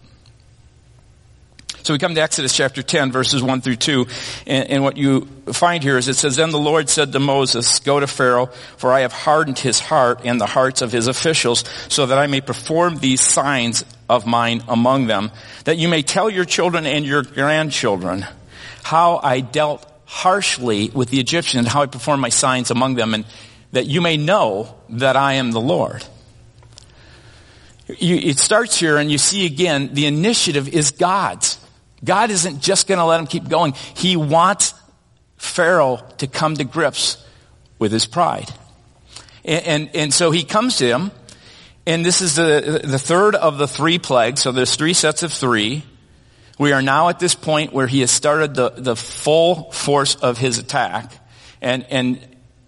So 1.84 1.94
we 1.94 2.00
come 2.00 2.14
to 2.14 2.22
Exodus 2.22 2.56
chapter 2.56 2.84
10 2.84 3.12
verses 3.12 3.42
1 3.42 3.62
through 3.62 3.78
2 3.78 4.06
and, 4.46 4.70
and, 4.70 4.84
what 4.84 4.98
you 4.98 5.22
find 5.52 5.82
here 5.82 5.98
is 5.98 6.08
it 6.08 6.16
says, 6.16 6.36
Then 6.36 6.52
the 6.52 6.60
Lord 6.60 6.90
said 6.90 7.12
to 7.12 7.20
Moses, 7.20 7.80
Go 7.80 8.00
to 8.00 8.06
Pharaoh, 8.06 8.48
for 8.78 8.94
I 8.94 9.00
have 9.00 9.12
hardened 9.12 9.58
his 9.58 9.80
heart 9.80 10.22
and 10.24 10.40
the 10.40 10.46
hearts 10.46 10.84
of 10.84 10.92
his 10.92 11.08
officials 11.08 11.64
so 11.90 12.06
that 12.06 12.20
I 12.20 12.28
may 12.28 12.40
perform 12.40 12.98
these 12.98 13.22
signs 13.22 13.84
of 14.08 14.28
mine 14.28 14.64
among 14.68 15.08
them, 15.08 15.32
that 15.64 15.78
you 15.78 15.88
may 15.88 16.04
tell 16.04 16.30
your 16.30 16.46
children 16.46 16.86
and 16.86 17.04
your 17.04 17.24
grandchildren 17.24 18.28
how 18.84 19.20
I 19.24 19.40
dealt 19.40 19.84
harshly 20.06 20.90
with 20.90 21.10
the 21.10 21.20
Egyptians 21.20 21.60
and 21.62 21.68
how 21.68 21.82
I 21.82 21.88
performed 21.88 22.22
my 22.22 22.30
signs 22.30 22.70
among 22.70 22.94
them 22.94 23.16
and 23.16 23.26
that 23.72 23.88
you 23.88 24.02
may 24.02 24.18
know 24.18 24.76
that 24.90 25.16
I 25.16 25.34
am 25.34 25.52
the 25.52 25.62
Lord. 25.62 26.06
You, 27.88 28.18
it 28.18 28.38
starts 28.38 28.78
here 28.78 28.98
and 28.98 29.12
you 29.12 29.18
see 29.18 29.48
again, 29.48 29.94
the 29.94 30.06
initiative 30.06 30.68
is 30.68 30.92
God's. 30.92 31.58
God 32.04 32.32
isn't 32.32 32.62
just 32.62 32.88
going 32.88 32.98
to 32.98 33.06
let 33.06 33.20
him 33.20 33.28
keep 33.28 33.48
going. 33.48 33.74
He 33.96 34.16
wants 34.16 34.74
Pharaoh 35.38 35.98
to 36.18 36.28
come 36.28 36.56
to 36.56 36.64
grips 36.64 37.24
with 37.80 37.92
his 37.92 38.06
pride. 38.06 38.50
And, 39.44 39.66
and, 39.66 39.96
and, 39.96 40.14
so 40.14 40.32
he 40.32 40.44
comes 40.44 40.78
to 40.78 40.86
him, 40.86 41.12
and 41.88 42.06
this 42.06 42.22
is 42.22 42.36
the, 42.36 42.82
the 42.84 43.00
third 43.00 43.36
of 43.36 43.58
the 43.58 43.68
three 43.68 43.98
plagues, 43.98 44.42
so 44.42 44.52
there's 44.52 44.76
three 44.76 44.94
sets 44.94 45.24
of 45.24 45.34
three. 45.34 45.84
We 46.60 46.74
are 46.74 46.82
now 46.82 47.10
at 47.10 47.18
this 47.18 47.34
point 47.34 47.74
where 47.74 47.88
he 47.88 48.02
has 48.02 48.12
started 48.12 48.54
the, 48.54 48.70
the 48.70 48.96
full 48.96 49.72
force 49.72 50.14
of 50.14 50.38
his 50.38 50.60
attack. 50.60 51.12
And, 51.60 51.86
and, 51.90 52.20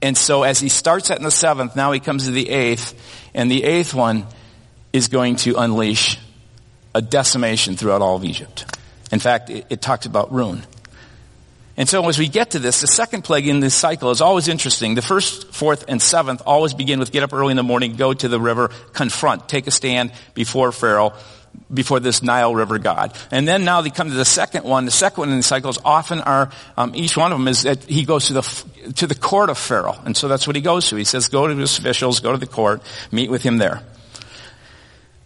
and 0.02 0.18
so 0.18 0.42
as 0.42 0.60
he 0.60 0.70
starts 0.70 1.12
in 1.12 1.22
the 1.22 1.32
seventh, 1.32 1.76
now 1.76 1.92
he 1.92 2.00
comes 2.00 2.26
to 2.26 2.32
the 2.32 2.50
eighth, 2.50 3.00
and 3.36 3.52
the 3.52 3.64
eighth 3.64 3.94
one 3.94 4.26
is 4.94 5.10
going 5.10 5.36
to 5.38 5.56
unleash 5.58 6.18
a 6.96 7.02
decimation 7.02 7.76
throughout 7.76 8.02
all 8.02 8.16
of 8.16 8.24
Egypt. 8.24 8.66
In 9.14 9.20
fact, 9.20 9.52
it, 9.52 9.68
it 9.70 9.80
talks 9.80 10.08
about 10.08 10.34
ruin. 10.34 10.64
And 11.78 11.88
so 11.88 12.08
as 12.10 12.18
we 12.18 12.28
get 12.28 12.52
to 12.52 12.60
this, 12.60 12.82
the 12.82 12.88
second 12.88 13.24
plague 13.24 13.48
in 13.48 13.60
this 13.60 13.76
cycle 13.76 14.10
is 14.10 14.22
always 14.22 14.48
interesting. 14.48 14.96
The 14.96 15.04
first, 15.04 15.54
fourth, 15.54 15.86
and 15.88 16.02
seventh 16.02 16.42
always 16.48 16.74
begin 16.74 17.00
with 17.00 17.12
get 17.12 17.22
up 17.22 17.32
early 17.32 17.52
in 17.52 17.58
the 17.58 17.64
morning, 17.64 17.96
go 17.96 18.12
to 18.12 18.28
the 18.28 18.40
river, 18.40 18.70
confront, 18.94 19.48
take 19.48 19.68
a 19.68 19.72
stand 19.72 20.12
before 20.34 20.72
Pharaoh, 20.72 21.14
before 21.72 22.00
this 22.00 22.24
Nile 22.24 22.56
River 22.56 22.80
God. 22.80 23.16
And 23.30 23.48
then 23.48 23.66
now 23.66 23.82
they 23.82 23.92
come 23.92 24.10
to 24.10 24.16
the 24.16 24.26
second 24.26 24.66
one. 24.66 24.86
The 24.86 24.92
second 24.92 25.22
one 25.22 25.30
in 25.30 25.38
the 25.38 25.44
cycles 25.44 25.78
often 25.86 26.20
are, 26.20 26.50
um, 26.76 26.96
each 26.96 27.16
one 27.16 27.32
of 27.32 27.38
them 27.38 27.48
is 27.48 27.64
that 27.64 27.84
he 27.84 28.06
goes 28.06 28.28
to 28.28 28.34
the, 28.34 28.94
to 28.96 29.06
the 29.06 29.16
court 29.16 29.52
of 29.52 29.60
Pharaoh. 29.60 29.98
And 30.06 30.18
so 30.18 30.28
that's 30.28 30.48
what 30.48 30.56
he 30.56 30.62
goes 30.64 30.90
to. 30.90 30.96
He 30.96 31.04
says, 31.04 31.30
go 31.30 31.48
to 31.48 31.56
his 31.56 31.78
officials, 31.78 32.20
go 32.20 32.32
to 32.32 32.40
the 32.40 32.48
court, 32.48 32.82
meet 33.12 33.30
with 33.30 33.44
him 33.44 33.60
there. 33.60 33.84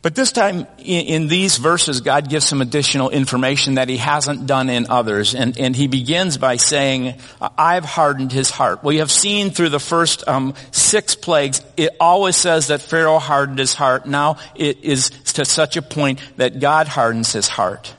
But 0.04 0.16
this 0.16 0.32
time 0.32 0.68
in, 0.78 1.28
these 1.28 1.58
verses, 1.58 2.02
God 2.02 2.30
gives 2.30 2.46
some 2.46 2.62
additional 2.62 3.10
information 3.10 3.76
that 3.76 3.90
he 3.90 3.98
hasn't 3.98 4.46
done 4.46 4.70
in 4.70 4.88
others. 4.90 5.34
And, 5.34 5.58
and 5.58 5.76
he 5.76 5.88
begins 5.88 6.38
by 6.38 6.58
saying, 6.58 7.16
I've 7.42 7.84
hardened 7.84 8.32
his 8.32 8.50
heart. 8.50 8.84
We 8.84 8.98
have 8.98 9.12
seen 9.12 9.50
through 9.50 9.70
the 9.70 9.80
first 9.80 10.28
um, 10.28 10.54
six 10.72 11.16
plagues, 11.16 11.62
it 11.76 11.90
always 12.00 12.36
says 12.36 12.68
that 12.68 12.82
Pharaoh 12.82 13.20
hardened 13.20 13.60
his 13.60 13.74
heart. 13.74 14.06
Now 14.06 14.38
it 14.56 14.84
is 14.84 15.10
to 15.34 15.46
such 15.46 15.78
a 15.78 15.82
point 15.82 16.22
that 16.38 16.60
God 16.60 16.88
hardens 16.88 17.34
his 17.34 17.48
heart. 17.48 17.94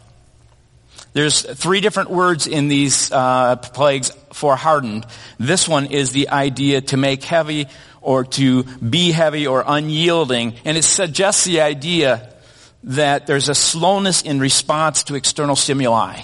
There's 1.14 1.42
three 1.42 1.80
different 1.80 2.10
words 2.10 2.46
in 2.46 2.68
these 2.68 3.10
uh, 3.10 3.56
plagues 3.56 4.12
for 4.32 4.54
hardened. 4.54 5.04
This 5.38 5.66
one 5.66 5.86
is 5.86 6.12
the 6.12 6.28
idea 6.28 6.80
to 6.82 6.96
make 6.96 7.24
heavy 7.24 7.66
or 8.08 8.24
to 8.24 8.62
be 8.76 9.10
heavy 9.12 9.46
or 9.46 9.62
unyielding. 9.66 10.54
And 10.64 10.78
it 10.78 10.82
suggests 10.82 11.44
the 11.44 11.60
idea 11.60 12.32
that 12.84 13.26
there's 13.26 13.50
a 13.50 13.54
slowness 13.54 14.22
in 14.22 14.40
response 14.40 15.04
to 15.04 15.14
external 15.14 15.56
stimuli. 15.56 16.22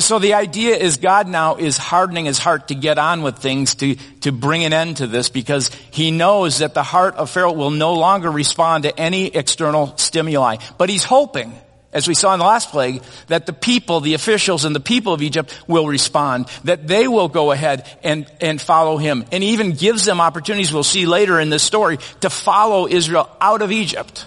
So 0.00 0.18
the 0.18 0.34
idea 0.34 0.76
is 0.76 0.98
God 0.98 1.26
now 1.26 1.56
is 1.56 1.78
hardening 1.78 2.26
his 2.26 2.38
heart 2.38 2.68
to 2.68 2.74
get 2.74 2.98
on 2.98 3.22
with 3.22 3.38
things, 3.38 3.76
to, 3.76 3.94
to 4.20 4.30
bring 4.30 4.62
an 4.64 4.74
end 4.74 4.98
to 4.98 5.06
this 5.06 5.30
because 5.30 5.70
he 5.90 6.10
knows 6.10 6.58
that 6.58 6.74
the 6.74 6.82
heart 6.82 7.14
of 7.14 7.30
Pharaoh 7.30 7.54
will 7.54 7.70
no 7.70 7.94
longer 7.94 8.30
respond 8.30 8.84
to 8.84 9.00
any 9.00 9.28
external 9.28 9.96
stimuli. 9.96 10.56
But 10.76 10.90
he's 10.90 11.04
hoping, 11.04 11.54
as 11.92 12.06
we 12.06 12.14
saw 12.14 12.32
in 12.32 12.38
the 12.38 12.44
last 12.44 12.70
plague, 12.70 13.02
that 13.26 13.46
the 13.46 13.52
people, 13.52 14.00
the 14.00 14.14
officials 14.14 14.64
and 14.64 14.74
the 14.74 14.80
people 14.80 15.12
of 15.12 15.22
Egypt 15.22 15.52
will 15.66 15.86
respond, 15.88 16.46
that 16.64 16.86
they 16.86 17.08
will 17.08 17.28
go 17.28 17.50
ahead 17.50 17.84
and, 18.04 18.30
and 18.40 18.60
follow 18.60 18.96
him. 18.96 19.24
And 19.32 19.42
he 19.42 19.50
even 19.50 19.72
gives 19.72 20.04
them 20.04 20.20
opportunities, 20.20 20.72
we'll 20.72 20.84
see 20.84 21.06
later 21.06 21.40
in 21.40 21.50
this 21.50 21.64
story, 21.64 21.98
to 22.20 22.30
follow 22.30 22.86
Israel 22.86 23.28
out 23.40 23.62
of 23.62 23.72
Egypt. 23.72 24.24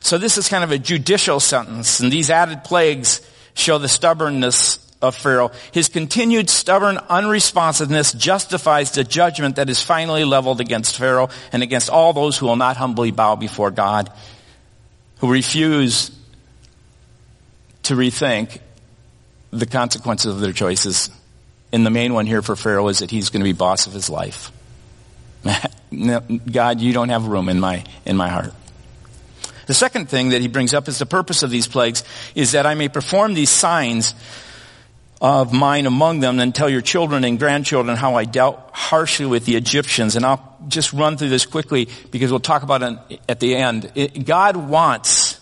So 0.00 0.18
this 0.18 0.36
is 0.36 0.48
kind 0.48 0.64
of 0.64 0.72
a 0.72 0.78
judicial 0.78 1.38
sentence, 1.38 2.00
and 2.00 2.10
these 2.10 2.28
added 2.28 2.64
plagues 2.64 3.20
show 3.54 3.78
the 3.78 3.88
stubbornness 3.88 4.78
of 5.00 5.14
Pharaoh. 5.14 5.52
His 5.72 5.88
continued 5.88 6.50
stubborn 6.50 6.96
unresponsiveness 6.96 8.12
justifies 8.16 8.92
the 8.92 9.04
judgment 9.04 9.56
that 9.56 9.70
is 9.70 9.82
finally 9.82 10.24
leveled 10.24 10.60
against 10.60 10.96
Pharaoh 10.96 11.28
and 11.52 11.62
against 11.62 11.90
all 11.90 12.12
those 12.12 12.36
who 12.36 12.46
will 12.46 12.56
not 12.56 12.76
humbly 12.76 13.10
bow 13.10 13.36
before 13.36 13.70
God, 13.70 14.10
who 15.22 15.30
refuse 15.30 16.10
to 17.84 17.94
rethink 17.94 18.58
the 19.52 19.66
consequences 19.66 20.34
of 20.34 20.40
their 20.40 20.52
choices. 20.52 21.10
And 21.72 21.86
the 21.86 21.90
main 21.90 22.12
one 22.12 22.26
here 22.26 22.42
for 22.42 22.56
Pharaoh 22.56 22.88
is 22.88 22.98
that 22.98 23.10
he's 23.12 23.30
going 23.30 23.40
to 23.40 23.44
be 23.44 23.52
boss 23.52 23.86
of 23.86 23.92
his 23.92 24.10
life. 24.10 24.50
God, 26.52 26.80
you 26.80 26.92
don't 26.92 27.08
have 27.10 27.26
room 27.26 27.48
in 27.48 27.60
my, 27.60 27.84
in 28.04 28.16
my 28.16 28.28
heart. 28.28 28.52
The 29.68 29.74
second 29.74 30.08
thing 30.08 30.30
that 30.30 30.40
he 30.40 30.48
brings 30.48 30.74
up 30.74 30.88
is 30.88 30.98
the 30.98 31.06
purpose 31.06 31.44
of 31.44 31.50
these 31.50 31.68
plagues 31.68 32.02
is 32.34 32.52
that 32.52 32.66
I 32.66 32.74
may 32.74 32.88
perform 32.88 33.34
these 33.34 33.50
signs 33.50 34.16
of 35.22 35.52
mine 35.52 35.86
among 35.86 36.18
them 36.18 36.40
and 36.40 36.52
tell 36.52 36.68
your 36.68 36.80
children 36.80 37.22
and 37.22 37.38
grandchildren 37.38 37.96
how 37.96 38.16
I 38.16 38.24
dealt 38.24 38.58
harshly 38.72 39.24
with 39.24 39.44
the 39.46 39.54
Egyptians. 39.54 40.16
And 40.16 40.26
I'll 40.26 40.58
just 40.66 40.92
run 40.92 41.16
through 41.16 41.28
this 41.28 41.46
quickly 41.46 41.88
because 42.10 42.32
we'll 42.32 42.40
talk 42.40 42.64
about 42.64 42.82
it 42.82 43.20
at 43.28 43.38
the 43.38 43.54
end. 43.54 43.92
It, 43.94 44.26
God 44.26 44.56
wants 44.56 45.40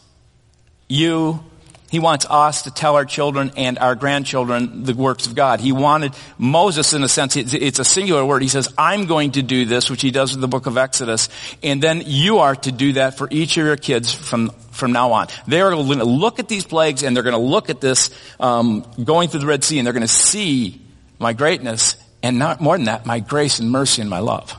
you 0.86 1.42
he 1.90 1.98
wants 1.98 2.24
us 2.30 2.62
to 2.62 2.70
tell 2.70 2.94
our 2.94 3.04
children 3.04 3.50
and 3.56 3.76
our 3.78 3.96
grandchildren 3.96 4.84
the 4.84 4.94
works 4.94 5.26
of 5.26 5.34
God. 5.34 5.60
He 5.60 5.72
wanted 5.72 6.14
Moses, 6.38 6.92
in 6.92 7.02
a 7.02 7.08
sense, 7.08 7.34
it's 7.34 7.80
a 7.80 7.84
singular 7.84 8.24
word. 8.24 8.42
He 8.42 8.48
says, 8.48 8.72
I'm 8.78 9.06
going 9.06 9.32
to 9.32 9.42
do 9.42 9.64
this, 9.64 9.90
which 9.90 10.00
he 10.00 10.12
does 10.12 10.32
in 10.32 10.40
the 10.40 10.46
book 10.46 10.66
of 10.66 10.78
Exodus. 10.78 11.28
And 11.64 11.82
then 11.82 12.04
you 12.06 12.38
are 12.38 12.54
to 12.54 12.70
do 12.70 12.92
that 12.92 13.18
for 13.18 13.26
each 13.32 13.56
of 13.56 13.66
your 13.66 13.76
kids 13.76 14.12
from, 14.12 14.50
from 14.70 14.92
now 14.92 15.10
on. 15.10 15.26
They're 15.48 15.70
going 15.70 15.98
to 15.98 16.04
look 16.04 16.38
at 16.38 16.46
these 16.46 16.64
plagues 16.64 17.02
and 17.02 17.16
they're 17.16 17.24
going 17.24 17.34
to 17.34 17.40
look 17.40 17.70
at 17.70 17.80
this 17.80 18.10
um, 18.38 18.86
going 19.02 19.28
through 19.28 19.40
the 19.40 19.46
Red 19.46 19.64
Sea 19.64 19.78
and 19.78 19.86
they're 19.86 19.92
going 19.92 20.02
to 20.02 20.08
see 20.08 20.80
my 21.18 21.32
greatness 21.32 21.96
and 22.22 22.38
not 22.38 22.60
more 22.60 22.76
than 22.76 22.84
that, 22.84 23.04
my 23.04 23.18
grace 23.18 23.58
and 23.58 23.68
mercy 23.68 24.00
and 24.00 24.08
my 24.08 24.20
love. 24.20 24.54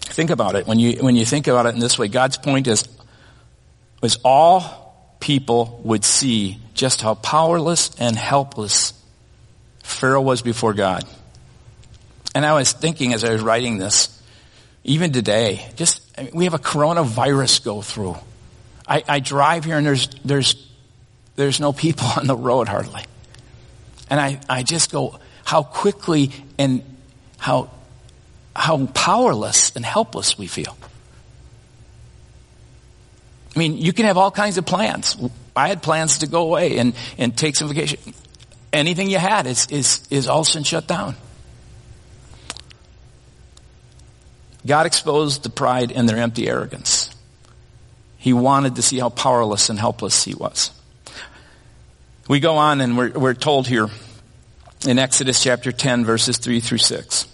Think 0.00 0.30
about 0.30 0.56
it. 0.56 0.66
When 0.66 0.80
you, 0.80 0.94
when 1.00 1.14
you 1.14 1.24
think 1.24 1.46
about 1.46 1.66
it 1.66 1.74
in 1.74 1.80
this 1.80 1.96
way, 1.96 2.08
God's 2.08 2.36
point 2.36 2.66
is, 2.66 2.88
was 4.00 4.18
all 4.24 5.14
people 5.20 5.80
would 5.84 6.04
see 6.04 6.58
just 6.74 7.02
how 7.02 7.14
powerless 7.14 7.90
and 7.98 8.16
helpless 8.16 8.94
Pharaoh 9.82 10.22
was 10.22 10.42
before 10.42 10.72
God. 10.72 11.04
And 12.34 12.46
I 12.46 12.54
was 12.54 12.72
thinking 12.72 13.12
as 13.12 13.24
I 13.24 13.32
was 13.32 13.42
writing 13.42 13.78
this, 13.78 14.16
even 14.84 15.12
today, 15.12 15.66
just, 15.76 16.00
I 16.18 16.22
mean, 16.22 16.32
we 16.34 16.44
have 16.44 16.54
a 16.54 16.58
coronavirus 16.58 17.64
go 17.64 17.82
through. 17.82 18.16
I, 18.88 19.02
I 19.06 19.20
drive 19.20 19.64
here 19.64 19.76
and 19.76 19.86
there's, 19.86 20.08
there's, 20.24 20.68
there's 21.36 21.60
no 21.60 21.72
people 21.72 22.06
on 22.16 22.26
the 22.26 22.36
road 22.36 22.68
hardly. 22.68 23.02
And 24.08 24.18
I, 24.18 24.40
I 24.48 24.62
just 24.62 24.90
go, 24.90 25.18
how 25.44 25.62
quickly 25.62 26.30
and 26.58 26.82
how, 27.38 27.70
how 28.54 28.86
powerless 28.86 29.74
and 29.76 29.84
helpless 29.84 30.38
we 30.38 30.46
feel. 30.46 30.76
I 33.54 33.58
mean, 33.58 33.76
you 33.76 33.92
can 33.92 34.06
have 34.06 34.16
all 34.16 34.30
kinds 34.30 34.58
of 34.58 34.66
plans. 34.66 35.16
I 35.56 35.68
had 35.68 35.82
plans 35.82 36.18
to 36.18 36.26
go 36.26 36.42
away 36.42 36.78
and, 36.78 36.94
and 37.18 37.36
take 37.36 37.56
some 37.56 37.68
vacation. 37.68 38.14
Anything 38.72 39.10
you 39.10 39.18
had 39.18 39.46
is, 39.46 39.66
is, 39.66 40.06
is 40.10 40.28
all 40.28 40.44
of 40.44 40.66
shut 40.66 40.86
down. 40.86 41.16
God 44.66 44.86
exposed 44.86 45.42
the 45.42 45.50
pride 45.50 45.90
and 45.90 46.08
their 46.08 46.18
empty 46.18 46.48
arrogance. 46.48 47.10
He 48.18 48.32
wanted 48.32 48.76
to 48.76 48.82
see 48.82 48.98
how 48.98 49.08
powerless 49.08 49.70
and 49.70 49.78
helpless 49.78 50.24
he 50.24 50.34
was. 50.34 50.70
We 52.28 52.38
go 52.38 52.56
on 52.56 52.80
and 52.80 52.96
we're, 52.96 53.10
we're 53.10 53.34
told 53.34 53.66
here 53.66 53.88
in 54.86 54.98
Exodus 54.98 55.42
chapter 55.42 55.72
10 55.72 56.04
verses 56.04 56.38
3 56.38 56.60
through 56.60 56.78
6. 56.78 57.26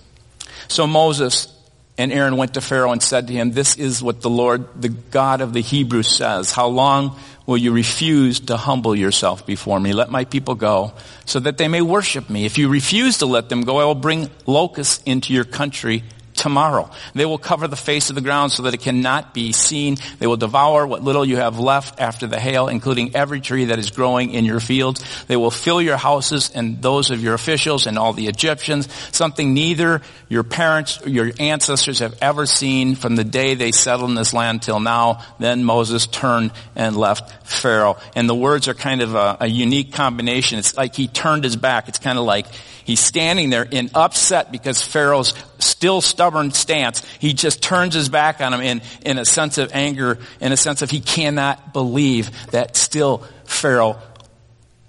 So 0.68 0.86
Moses 0.86 1.52
and 1.98 2.12
Aaron 2.12 2.36
went 2.36 2.54
to 2.54 2.60
Pharaoh 2.60 2.92
and 2.92 3.02
said 3.02 3.28
to 3.28 3.32
him, 3.32 3.52
this 3.52 3.76
is 3.76 4.02
what 4.02 4.20
the 4.20 4.30
Lord, 4.30 4.80
the 4.80 4.90
God 4.90 5.40
of 5.40 5.52
the 5.52 5.62
Hebrews 5.62 6.08
says. 6.08 6.52
How 6.52 6.66
long 6.66 7.16
will 7.46 7.56
you 7.56 7.72
refuse 7.72 8.40
to 8.40 8.56
humble 8.56 8.94
yourself 8.94 9.46
before 9.46 9.80
me? 9.80 9.92
Let 9.92 10.10
my 10.10 10.24
people 10.24 10.54
go 10.56 10.92
so 11.24 11.40
that 11.40 11.56
they 11.56 11.68
may 11.68 11.80
worship 11.80 12.28
me. 12.28 12.44
If 12.44 12.58
you 12.58 12.68
refuse 12.68 13.18
to 13.18 13.26
let 13.26 13.48
them 13.48 13.62
go, 13.62 13.78
I 13.78 13.84
will 13.84 13.94
bring 13.94 14.30
locusts 14.44 15.02
into 15.06 15.32
your 15.32 15.44
country 15.44 16.04
tomorrow. 16.46 16.88
They 17.12 17.26
will 17.26 17.38
cover 17.38 17.66
the 17.66 17.74
face 17.74 18.08
of 18.08 18.14
the 18.14 18.20
ground 18.20 18.52
so 18.52 18.62
that 18.62 18.74
it 18.74 18.80
cannot 18.80 19.34
be 19.34 19.50
seen. 19.50 19.96
They 20.20 20.28
will 20.28 20.36
devour 20.36 20.86
what 20.86 21.02
little 21.02 21.24
you 21.24 21.38
have 21.38 21.58
left 21.58 22.00
after 22.00 22.28
the 22.28 22.38
hail, 22.38 22.68
including 22.68 23.16
every 23.16 23.40
tree 23.40 23.64
that 23.64 23.80
is 23.80 23.90
growing 23.90 24.30
in 24.30 24.44
your 24.44 24.60
fields. 24.60 25.04
They 25.26 25.36
will 25.36 25.50
fill 25.50 25.82
your 25.82 25.96
houses 25.96 26.52
and 26.54 26.80
those 26.80 27.10
of 27.10 27.20
your 27.20 27.34
officials 27.34 27.88
and 27.88 27.98
all 27.98 28.12
the 28.12 28.28
Egyptians, 28.28 28.88
something 29.10 29.54
neither 29.54 30.02
your 30.28 30.44
parents 30.44 31.04
or 31.04 31.08
your 31.08 31.32
ancestors 31.40 31.98
have 31.98 32.16
ever 32.22 32.46
seen 32.46 32.94
from 32.94 33.16
the 33.16 33.24
day 33.24 33.56
they 33.56 33.72
settled 33.72 34.10
in 34.10 34.14
this 34.14 34.32
land 34.32 34.62
till 34.62 34.78
now. 34.78 35.24
Then 35.40 35.64
Moses 35.64 36.06
turned 36.06 36.52
and 36.76 36.96
left 36.96 37.44
Pharaoh. 37.44 37.96
And 38.14 38.28
the 38.28 38.36
words 38.36 38.68
are 38.68 38.74
kind 38.74 39.02
of 39.02 39.16
a, 39.16 39.38
a 39.40 39.46
unique 39.48 39.92
combination. 39.92 40.60
It's 40.60 40.76
like 40.76 40.94
he 40.94 41.08
turned 41.08 41.42
his 41.42 41.56
back. 41.56 41.88
It's 41.88 41.98
kind 41.98 42.18
of 42.18 42.24
like 42.24 42.46
He's 42.86 43.00
standing 43.00 43.50
there 43.50 43.64
in 43.64 43.90
upset 43.96 44.52
because 44.52 44.80
Pharaoh's 44.80 45.34
still 45.58 46.00
stubborn 46.00 46.52
stance. 46.52 47.04
He 47.18 47.32
just 47.32 47.60
turns 47.60 47.94
his 47.94 48.08
back 48.08 48.40
on 48.40 48.54
him 48.54 48.60
in, 48.60 48.80
in 49.04 49.18
a 49.18 49.24
sense 49.24 49.58
of 49.58 49.72
anger, 49.74 50.18
in 50.40 50.52
a 50.52 50.56
sense 50.56 50.82
of 50.82 50.90
he 50.90 51.00
cannot 51.00 51.72
believe 51.72 52.30
that 52.52 52.76
still 52.76 53.24
Pharaoh 53.44 53.98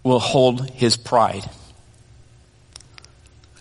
will 0.04 0.20
hold 0.20 0.70
his 0.70 0.96
pride. 0.96 1.50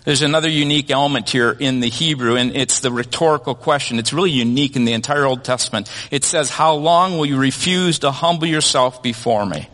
There's 0.05 0.21
another 0.21 0.51
unique 0.51 0.91
element 0.91 1.31
here 1.31 1.51
in 1.51 1.81
the 1.81 1.89
Hebrew, 1.89 2.37
and 2.37 2.55
it's 2.55 2.81
the 2.81 2.93
rhetorical 2.93 3.55
question. 3.55 3.99
It's 3.99 4.13
really 4.13 4.33
unique 4.33 4.77
in 4.77 4.85
the 4.85 4.93
entire 4.93 5.25
Old 5.25 5.45
Testament. 5.45 5.91
It 6.11 6.25
says, 6.25 6.51
how 6.51 6.75
long 6.75 7.17
will 7.17 7.27
you 7.27 7.39
refuse 7.39 8.01
to 8.01 8.11
humble 8.11 8.47
yourself 8.47 9.03
before 9.03 9.47
me? 9.47 9.67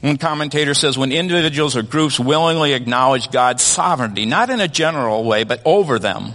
One 0.00 0.16
commentator 0.16 0.72
says 0.72 0.96
when 0.96 1.12
individuals 1.12 1.76
or 1.76 1.82
groups 1.82 2.18
willingly 2.18 2.72
acknowledge 2.72 3.30
God's 3.30 3.62
sovereignty, 3.62 4.24
not 4.24 4.48
in 4.48 4.60
a 4.60 4.68
general 4.68 5.24
way, 5.24 5.44
but 5.44 5.60
over 5.64 5.98
them, 5.98 6.32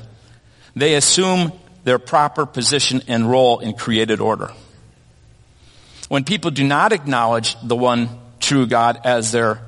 they 0.76 0.96
assume 0.96 1.52
their 1.84 1.98
proper 1.98 2.46
position 2.46 3.02
and 3.08 3.30
role 3.30 3.60
in 3.60 3.74
created 3.74 4.20
order. 4.20 4.52
When 6.10 6.24
people 6.24 6.52
do 6.52 6.64
not 6.64 6.94
acknowledge 6.94 7.56
the 7.62 7.76
one 7.76 8.10
true 8.40 8.68
God 8.68 9.00
as 9.04 9.32
their 9.32 9.60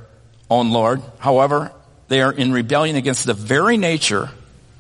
own 0.50 0.70
Lord, 0.70 1.02
however, 1.18 1.72
they 2.08 2.22
are 2.22 2.32
in 2.32 2.52
rebellion 2.52 2.96
against 2.96 3.26
the 3.26 3.34
very 3.34 3.78
nature, 3.78 4.30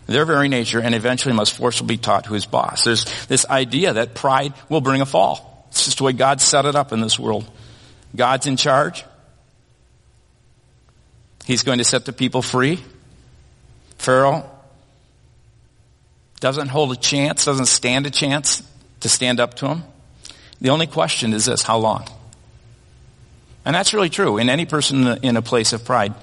their 0.06 0.26
very 0.26 0.48
nature, 0.48 0.80
and 0.80 0.94
eventually 0.94 1.34
must 1.34 1.54
forcibly 1.54 1.96
be 1.96 2.02
taught 2.02 2.28
who 2.28 2.36
is 2.36 2.46
boss. 2.46 2.84
There's 2.84 3.06
this 3.26 3.48
idea 3.48 3.94
that 3.94 4.14
pride 4.14 4.54
will 4.70 4.82
bring 4.82 5.02
a 5.02 5.06
fall. 5.06 5.66
It's 5.70 5.86
just 5.86 5.98
the 5.98 6.04
way 6.04 6.14
God 6.14 6.40
set 6.40 6.66
it 6.66 6.76
up 6.76 6.94
in 6.94 7.02
this 7.02 7.18
world. 7.18 7.50
God's 8.16 8.48
in 8.48 8.58
charge. 8.58 9.06
He's 11.46 11.64
going 11.64 11.78
to 11.78 11.84
set 11.84 12.06
the 12.06 12.14
people 12.14 12.42
free. 12.42 12.84
Pharaoh 13.98 14.50
doesn't 16.40 16.68
hold 16.68 16.92
a 16.92 16.96
chance, 16.96 17.46
doesn't 17.46 17.68
stand 17.68 18.06
a 18.06 18.12
chance 18.12 18.62
to 19.00 19.10
stand 19.10 19.40
up 19.40 19.56
to 19.56 19.68
him. 19.68 19.84
The 20.62 20.70
only 20.70 20.88
question 20.88 21.34
is 21.34 21.46
this, 21.46 21.62
how 21.62 21.78
long? 21.78 22.08
And 23.66 23.76
that's 23.76 23.94
really 23.94 24.10
true 24.10 24.38
in 24.38 24.50
any 24.50 24.66
person 24.66 25.06
in 25.24 25.38
a 25.38 25.42
place 25.42 25.74
of 25.74 25.84
pride. 25.84 26.14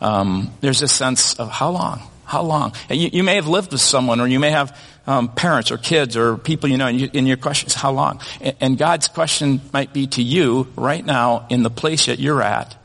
Um, 0.00 0.52
there's 0.60 0.82
a 0.82 0.88
sense 0.88 1.34
of 1.34 1.50
how 1.50 1.70
long? 1.70 2.02
How 2.24 2.42
long? 2.42 2.72
You, 2.88 3.10
you, 3.12 3.22
may 3.22 3.36
have 3.36 3.48
lived 3.48 3.72
with 3.72 3.80
someone, 3.80 4.20
or 4.20 4.26
you 4.26 4.40
may 4.40 4.50
have 4.50 4.76
um, 5.10 5.28
parents 5.28 5.72
or 5.72 5.78
kids 5.78 6.16
or 6.16 6.36
people 6.36 6.68
you 6.68 6.76
know, 6.76 6.86
and, 6.86 7.00
you, 7.00 7.10
and 7.14 7.26
your 7.26 7.36
question 7.36 7.66
is 7.66 7.74
how 7.74 7.90
long? 7.90 8.20
And, 8.40 8.56
and 8.60 8.78
God's 8.78 9.08
question 9.08 9.60
might 9.72 9.92
be 9.92 10.06
to 10.08 10.22
you 10.22 10.68
right 10.76 11.04
now 11.04 11.46
in 11.50 11.64
the 11.64 11.70
place 11.70 12.06
that 12.06 12.20
you're 12.20 12.42
at, 12.42 12.76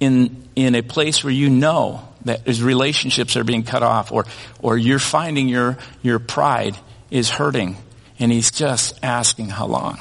in 0.00 0.48
in 0.56 0.74
a 0.74 0.82
place 0.82 1.22
where 1.22 1.32
you 1.32 1.50
know 1.50 2.08
that 2.24 2.40
his 2.46 2.62
relationships 2.62 3.36
are 3.36 3.44
being 3.44 3.62
cut 3.62 3.82
off, 3.82 4.10
or, 4.10 4.24
or 4.60 4.76
you're 4.76 4.98
finding 4.98 5.48
your, 5.48 5.78
your 6.02 6.18
pride 6.18 6.76
is 7.10 7.30
hurting, 7.30 7.76
and 8.18 8.32
he's 8.32 8.50
just 8.50 8.98
asking 9.02 9.48
how 9.48 9.66
long? 9.66 10.00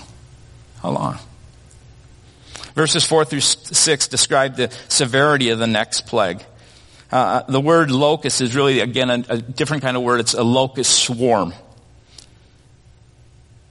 How 0.81 0.91
long? 0.91 1.19
Verses 2.73 3.05
4 3.05 3.25
through 3.25 3.41
6 3.41 4.07
describe 4.07 4.55
the 4.55 4.73
severity 4.87 5.49
of 5.49 5.59
the 5.59 5.67
next 5.67 6.07
plague. 6.07 6.43
Uh, 7.11 7.43
the 7.47 7.61
word 7.61 7.89
locust 7.89 8.41
is 8.41 8.55
really, 8.55 8.79
again, 8.81 9.09
a, 9.09 9.25
a 9.29 9.37
different 9.37 9.83
kind 9.83 9.95
of 9.95 10.03
word. 10.03 10.19
It's 10.19 10.33
a 10.33 10.43
locust 10.43 11.03
swarm. 11.03 11.53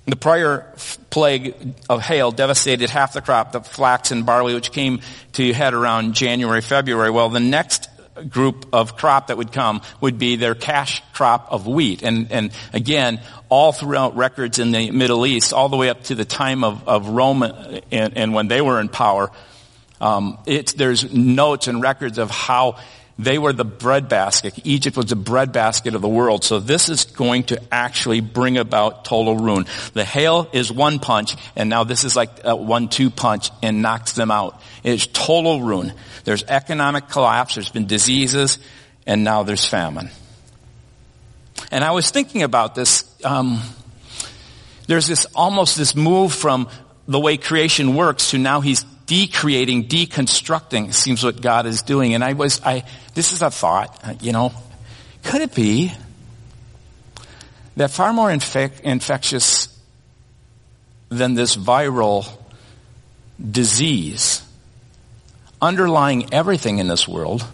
The 0.07 0.17
prior 0.17 0.73
plague 1.11 1.75
of 1.89 2.01
hail 2.01 2.31
devastated 2.31 2.91
half 2.91 3.13
the 3.13 3.21
crop, 3.21 3.53
the 3.53 3.61
flax 3.61 4.13
and 4.13 4.25
barley, 4.25 4.55
which 4.55 4.71
came 4.71 5.01
to 5.33 5.53
head 5.53 5.75
around 5.75 6.15
January, 6.15 6.61
February. 6.61 7.11
Well, 7.11 7.29
the 7.29 7.41
next 7.41 7.89
group 8.31 8.67
of 8.73 8.97
crop 8.97 9.27
that 9.27 9.37
would 9.37 9.53
come 9.53 9.83
would 10.01 10.19
be 10.19 10.37
their 10.37 10.55
cash 10.55 11.03
crop 11.13 11.49
of 11.51 11.67
wheat. 11.67 12.03
And, 12.03 12.31
and 12.33 12.53
again, 12.73 13.21
all 13.49 13.73
throughout 13.73 14.17
records 14.17 14.59
in 14.59 14.71
the 14.71 14.91
Middle 14.91 15.27
East, 15.27 15.53
all 15.53 15.69
the 15.69 15.77
way 15.77 15.91
up 15.91 16.05
to 16.05 16.15
the 16.15 16.25
time 16.25 16.65
of, 16.65 16.89
of 16.89 17.09
Rome 17.09 17.43
and, 17.43 18.17
and 18.17 18.33
when 18.33 18.49
they 18.49 18.61
were 18.61 18.81
in 18.81 18.89
power, 18.89 19.31
um, 20.01 20.39
there's 20.47 21.13
notes 21.13 21.69
and 21.69 21.83
records 21.83 22.19
of 22.19 22.31
how 22.31 22.79
they 23.19 23.39
were 23.39 23.53
the 23.53 23.65
breadbasket. 23.65 24.61
Egypt 24.65 24.97
was 24.97 25.07
the 25.07 25.17
breadbasket 25.17 25.95
of 25.95 26.03
the 26.03 26.09
world. 26.09 26.45
So 26.45 26.61
this 26.61 26.91
is 26.91 27.07
going 27.07 27.45
to 27.45 27.63
actually 27.73 28.21
bring 28.21 28.59
about 28.59 29.07
total 29.07 29.37
ruin. 29.37 29.65
The 29.95 30.05
hail 30.05 30.49
is 30.53 30.71
one 30.71 30.99
punch, 30.99 31.35
and 31.57 31.71
now 31.71 31.85
this 31.85 32.05
is 32.05 32.15
like 32.15 32.31
a 32.45 32.55
one-two 32.55 33.11
punch 33.11 33.51
and 33.63 33.81
knocks 33.81 34.13
them 34.13 34.31
out. 34.31 34.61
It's 34.85 35.07
total 35.07 35.63
ruin. 35.63 35.95
There's 36.25 36.45
economic 36.45 37.09
collapse. 37.09 37.55
There's 37.55 37.71
been 37.71 37.87
diseases, 37.87 38.59
and 39.07 39.25
now 39.25 39.45
there's 39.45 39.65
famine. 39.65 40.11
And 41.71 41.83
I 41.83 41.93
was 41.93 42.11
thinking 42.11 42.43
about 42.43 42.75
this. 42.75 43.05
Um, 43.25 43.63
there's 44.89 45.07
this 45.07 45.27
almost 45.35 45.77
this 45.77 45.97
move 45.97 46.35
from 46.35 46.69
the 47.09 47.19
way 47.19 47.39
creation 47.39 47.95
works 47.95 48.31
to 48.31 48.39
now 48.39 48.61
he's 48.61 48.85
decreating, 49.07 49.89
deconstructing 49.89 50.93
seems 50.93 51.25
what 51.25 51.41
God 51.41 51.67
is 51.67 51.83
doing. 51.83 52.15
And 52.15 52.23
I 52.23 52.35
was, 52.35 52.61
I, 52.65 52.85
this 53.15 53.33
is 53.33 53.43
a 53.43 53.51
thought, 53.51 53.99
uh, 54.05 54.15
you 54.21 54.33
know, 54.33 54.53
could 55.23 55.41
it 55.41 55.55
be 55.55 55.93
that 57.77 57.91
far 57.91 58.13
more 58.13 58.29
infec- 58.29 58.81
infectious 58.81 59.69
than 61.09 61.35
this 61.35 61.57
viral 61.57 62.27
disease, 63.39 64.43
underlying 65.61 66.33
everything 66.33 66.79
in 66.79 66.89
this 66.89 67.07
world, 67.07 67.47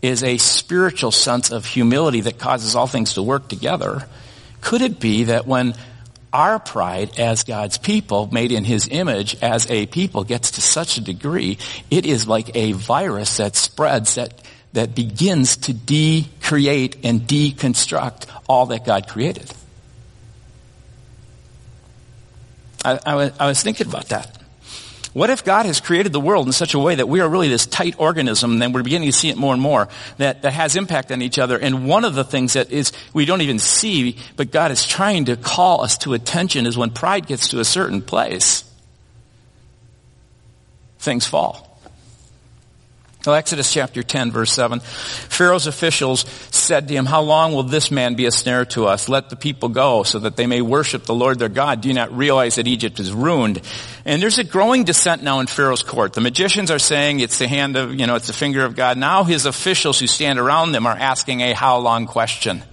is 0.00 0.24
a 0.24 0.36
spiritual 0.38 1.12
sense 1.12 1.50
of 1.50 1.64
humility 1.64 2.22
that 2.22 2.38
causes 2.38 2.74
all 2.74 2.88
things 2.88 3.14
to 3.14 3.22
work 3.22 3.48
together. 3.48 4.08
Could 4.60 4.80
it 4.80 4.98
be 4.98 5.24
that 5.24 5.46
when 5.46 5.74
our 6.32 6.58
pride 6.58 7.18
as 7.18 7.44
God's 7.44 7.78
people, 7.78 8.28
made 8.32 8.52
in 8.52 8.64
His 8.64 8.88
image 8.90 9.36
as 9.42 9.70
a 9.70 9.86
people, 9.86 10.24
gets 10.24 10.52
to 10.52 10.60
such 10.60 10.98
a 10.98 11.00
degree, 11.00 11.58
it 11.90 12.06
is 12.06 12.26
like 12.26 12.54
a 12.56 12.72
virus 12.72 13.36
that 13.36 13.56
spreads, 13.56 14.16
that, 14.16 14.34
that 14.72 14.94
begins 14.94 15.56
to 15.58 15.72
decreate 15.72 16.96
and 17.04 17.22
deconstruct 17.22 18.26
all 18.48 18.66
that 18.66 18.84
God 18.84 19.08
created. 19.08 19.52
I, 22.84 22.98
I, 23.04 23.14
was, 23.14 23.32
I 23.38 23.46
was 23.46 23.62
thinking 23.62 23.86
about 23.86 24.08
that. 24.08 24.41
What 25.12 25.28
if 25.28 25.44
God 25.44 25.66
has 25.66 25.80
created 25.80 26.12
the 26.12 26.20
world 26.20 26.46
in 26.46 26.52
such 26.52 26.72
a 26.72 26.78
way 26.78 26.94
that 26.94 27.08
we 27.08 27.20
are 27.20 27.28
really 27.28 27.48
this 27.48 27.66
tight 27.66 27.96
organism, 27.98 28.52
and 28.52 28.62
then 28.62 28.72
we're 28.72 28.82
beginning 28.82 29.08
to 29.08 29.16
see 29.16 29.28
it 29.28 29.36
more 29.36 29.52
and 29.52 29.60
more, 29.60 29.88
that, 30.16 30.42
that 30.42 30.52
has 30.52 30.74
impact 30.74 31.12
on 31.12 31.20
each 31.20 31.38
other. 31.38 31.58
And 31.58 31.86
one 31.86 32.04
of 32.04 32.14
the 32.14 32.24
things 32.24 32.54
that 32.54 32.70
is, 32.70 32.92
we 33.12 33.26
don't 33.26 33.42
even 33.42 33.58
see, 33.58 34.16
but 34.36 34.50
God 34.50 34.70
is 34.70 34.86
trying 34.86 35.26
to 35.26 35.36
call 35.36 35.82
us 35.82 35.98
to 35.98 36.14
attention 36.14 36.64
is 36.64 36.78
when 36.78 36.90
pride 36.90 37.26
gets 37.26 37.48
to 37.48 37.60
a 37.60 37.64
certain 37.64 38.00
place, 38.00 38.64
things 40.98 41.26
fall. 41.26 41.71
Well, 43.24 43.36
Exodus 43.36 43.72
chapter 43.72 44.02
10 44.02 44.32
verse 44.32 44.52
7. 44.52 44.80
Pharaoh's 44.80 45.68
officials 45.68 46.24
said 46.50 46.88
to 46.88 46.94
him, 46.94 47.06
How 47.06 47.20
long 47.20 47.52
will 47.52 47.62
this 47.62 47.92
man 47.92 48.16
be 48.16 48.26
a 48.26 48.32
snare 48.32 48.64
to 48.66 48.86
us? 48.86 49.08
Let 49.08 49.30
the 49.30 49.36
people 49.36 49.68
go 49.68 50.02
so 50.02 50.18
that 50.18 50.34
they 50.34 50.48
may 50.48 50.60
worship 50.60 51.04
the 51.04 51.14
Lord 51.14 51.38
their 51.38 51.48
God. 51.48 51.82
Do 51.82 51.88
you 51.88 51.94
not 51.94 52.16
realize 52.16 52.56
that 52.56 52.66
Egypt 52.66 52.98
is 52.98 53.12
ruined? 53.12 53.60
And 54.04 54.20
there's 54.20 54.38
a 54.38 54.44
growing 54.44 54.82
dissent 54.82 55.22
now 55.22 55.38
in 55.38 55.46
Pharaoh's 55.46 55.84
court. 55.84 56.14
The 56.14 56.20
magicians 56.20 56.72
are 56.72 56.80
saying 56.80 57.20
it's 57.20 57.38
the 57.38 57.46
hand 57.46 57.76
of, 57.76 57.94
you 57.94 58.08
know, 58.08 58.16
it's 58.16 58.26
the 58.26 58.32
finger 58.32 58.64
of 58.64 58.74
God. 58.74 58.98
Now 58.98 59.22
his 59.22 59.46
officials 59.46 60.00
who 60.00 60.08
stand 60.08 60.40
around 60.40 60.72
them 60.72 60.84
are 60.84 60.96
asking 60.96 61.42
a 61.42 61.52
how 61.52 61.78
long 61.78 62.06
question. 62.06 62.64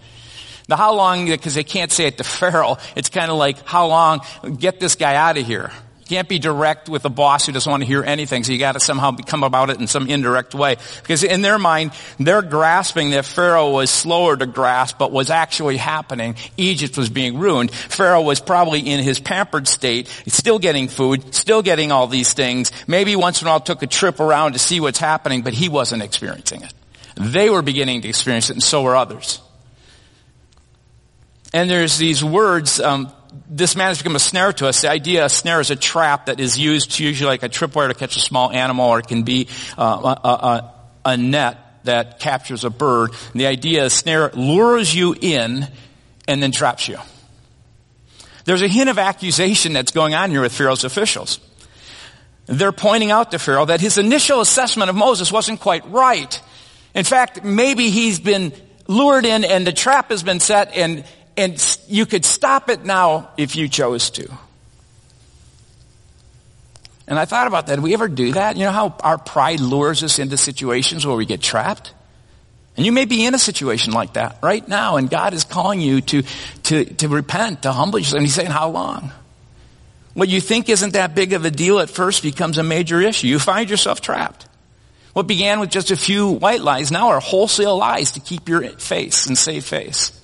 The 0.68 0.78
how 0.78 0.96
long, 0.96 1.28
because 1.28 1.54
they 1.54 1.64
can't 1.64 1.92
say 1.92 2.08
it 2.08 2.18
to 2.18 2.24
Pharaoh, 2.40 2.78
it's 2.96 3.10
kind 3.10 3.30
of 3.30 3.38
like, 3.38 3.68
how 3.68 3.86
long, 3.86 4.22
get 4.58 4.80
this 4.80 4.96
guy 4.96 5.14
out 5.14 5.38
of 5.38 5.46
here 5.46 5.72
can't 6.10 6.28
be 6.28 6.40
direct 6.40 6.90
with 6.90 7.06
a 7.06 7.10
boss 7.10 7.46
who 7.46 7.52
doesn't 7.52 7.70
want 7.70 7.84
to 7.84 7.88
hear 7.88 8.04
anything, 8.04 8.44
so 8.44 8.52
you 8.52 8.58
gotta 8.58 8.80
somehow 8.80 9.16
come 9.16 9.44
about 9.44 9.70
it 9.70 9.80
in 9.80 9.86
some 9.86 10.08
indirect 10.08 10.56
way. 10.56 10.76
Because 11.02 11.24
in 11.24 11.44
their 11.44 11.60
mind, 11.60 11.92
they're 12.18 12.42
grasping 12.42 13.12
that 13.12 13.26
Pharaoh 13.26 13.70
was 13.72 13.92
slower 13.92 14.36
to 14.36 14.48
grasp, 14.48 14.98
but 14.98 15.12
was 15.12 15.30
actually 15.30 15.78
happening. 15.78 16.36
Egypt 16.58 16.98
was 16.98 17.10
being 17.10 17.38
ruined. 17.38 17.72
Pharaoh 17.72 18.24
was 18.24 18.40
probably 18.40 18.80
in 18.80 19.04
his 19.04 19.20
pampered 19.20 19.68
state, 19.68 20.08
still 20.26 20.58
getting 20.58 20.88
food, 20.88 21.36
still 21.36 21.62
getting 21.62 21.92
all 21.92 22.08
these 22.08 22.34
things. 22.34 22.72
Maybe 22.88 23.16
once 23.16 23.42
in 23.42 23.48
a 23.48 23.52
while 23.52 23.60
took 23.60 23.84
a 23.84 23.88
trip 23.88 24.20
around 24.20 24.54
to 24.54 24.60
see 24.60 24.80
what's 24.80 25.00
happening, 25.00 25.44
but 25.44 25.54
he 25.54 25.70
wasn't 25.70 26.02
experiencing 26.02 26.64
it. 26.64 26.74
They 27.16 27.52
were 27.52 27.62
beginning 27.62 28.02
to 28.02 28.10
experience 28.10 28.50
it, 28.50 28.54
and 28.54 28.64
so 28.64 28.82
were 28.82 28.96
others. 28.96 29.42
And 31.54 31.70
there's 31.70 31.98
these 31.98 32.24
words, 32.24 32.80
um, 32.80 33.12
this 33.50 33.76
man 33.76 33.88
has 33.88 33.98
become 33.98 34.16
a 34.16 34.20
snare 34.20 34.54
to 34.54 34.68
us. 34.68 34.82
The 34.82 34.90
idea 34.90 35.26
a 35.26 35.30
snare 35.30 35.60
is 35.60 35.72
a 35.72 35.76
trap 35.76 36.28
that 36.28 36.40
is 36.40 36.58
used 36.58 37.00
usually 37.00 37.30
like 37.30 37.44
a 37.44 37.50
tripwire 37.50 37.88
to 37.88 37.94
catch 37.94 38.16
a 38.16 38.20
small 38.20 38.52
animal, 38.52 38.86
or 38.88 39.00
it 39.00 39.08
can 39.08 39.24
be 39.24 39.48
uh, 39.78 40.16
a, 40.24 40.28
a, 40.28 40.74
a, 41.06 41.18
net 41.18 41.58
that 41.84 42.20
captures 42.20 42.64
a 42.64 42.70
bird. 42.70 43.12
And 43.32 43.42
the 43.42 43.48
idea 43.48 43.86
a 43.86 43.90
snare 43.90 44.32
lures 44.34 44.94
you 44.94 45.16
in 45.20 45.68
and 46.28 46.44
then 46.44 46.52
traps 46.52 46.88
you. 46.88 46.98
There's 48.46 48.62
a 48.62 48.68
hint 48.68 48.90
of 48.90 48.98
accusation 48.98 49.74
that's 49.74 49.92
going 49.92 50.16
on 50.16 50.32
here 50.32 50.42
with 50.42 50.54
Pharaoh's 50.54 50.84
officials. 50.84 51.40
They're 52.46 52.72
pointing 52.72 53.12
out 53.12 53.32
to 53.32 53.40
Pharaoh 53.40 53.66
that 53.66 53.80
his 53.80 53.98
initial 53.98 54.42
assessment 54.42 54.90
of 54.90 54.96
Moses 54.96 55.32
wasn't 55.32 55.60
quite 55.60 55.88
right. 55.92 56.42
In 56.96 57.04
fact, 57.04 57.44
maybe 57.44 57.92
he's 57.92 58.20
been 58.20 58.54
lured 58.88 59.26
in 59.26 59.44
and 59.46 59.68
the 59.68 59.72
trap 59.72 60.10
has 60.10 60.24
been 60.24 60.40
set 60.40 60.76
and 60.76 61.06
and 61.40 61.78
you 61.88 62.06
could 62.06 62.26
stop 62.26 62.70
it 62.70 62.84
now 62.84 63.30
if 63.38 63.56
you 63.56 63.70
chose 63.70 64.10
to. 64.12 64.30
And 67.08 67.18
I 67.18 67.24
thought 67.24 67.48
about 67.48 67.68
that. 67.68 67.78
Do 67.78 67.82
we 67.82 67.94
ever 67.94 68.10
do 68.10 68.34
that? 68.34 68.58
You 68.58 68.66
know 68.66 68.72
how 68.72 68.96
our 69.00 69.18
pride 69.18 69.62
lures 69.62 70.04
us 70.04 70.20
into 70.20 70.36
situations 70.36 71.08
where 71.08 71.16
we 71.16 71.26
get 71.26 71.42
trapped? 71.42 71.94
And 72.76 72.86
you 72.86 72.92
may 72.92 73.06
be 73.06 73.26
in 73.26 73.34
a 73.34 73.40
situation 73.40 73.94
like 73.94 74.14
that 74.14 74.38
right 74.44 74.66
now, 74.68 74.98
and 74.98 75.10
God 75.10 75.34
is 75.34 75.46
calling 75.46 75.80
you 75.80 76.02
to, 76.02 76.24
to, 76.64 76.86
to 76.86 77.08
repent, 77.08 77.64
to 77.64 77.72
humble 77.72 78.00
yourself. 78.00 78.18
And 78.18 78.26
He's 78.26 78.36
saying, 78.36 78.52
How 78.52 78.70
long? 78.70 79.12
What 80.14 80.28
you 80.28 80.42
think 80.42 80.68
isn't 80.68 80.94
that 80.94 81.16
big 81.16 81.32
of 81.32 81.46
a 81.46 81.52
deal 81.52 81.80
at 81.80 81.90
first 81.90 82.22
becomes 82.22 82.58
a 82.58 82.64
major 82.64 83.02
issue. 83.02 83.28
You 83.28 83.40
find 83.40 83.70
yourself 83.70 84.02
trapped. 84.02 84.46
What 85.14 85.26
began 85.26 85.62
with 85.62 85.70
just 85.70 85.90
a 85.92 85.96
few 85.96 86.30
white 86.30 86.62
lies 86.62 86.92
now 86.92 87.10
are 87.10 87.22
wholesale 87.22 87.78
lies 87.78 88.12
to 88.12 88.20
keep 88.20 88.50
your 88.50 88.62
face 88.64 89.28
and 89.28 89.38
save 89.38 89.64
face. 89.64 90.19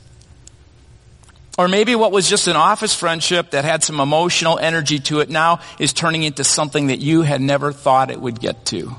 Or 1.58 1.68
maybe 1.70 1.96
what 1.96 2.12
was 2.12 2.30
just 2.30 2.48
an 2.48 2.58
office 2.58 2.94
friendship 2.94 3.52
that 3.52 3.63
had 3.63 3.82
some 3.82 4.02
emotional 4.02 4.60
energy 4.60 5.00
to 5.00 5.22
it 5.22 5.30
now 5.30 5.62
is 5.80 5.94
turning 5.94 6.24
into 6.24 6.44
something 6.44 6.88
that 6.88 7.00
you 7.00 7.22
had 7.22 7.39
never 7.39 7.72
thought 7.72 8.12
it 8.12 8.20
would 8.20 8.39
get 8.39 8.65
to. 8.68 8.94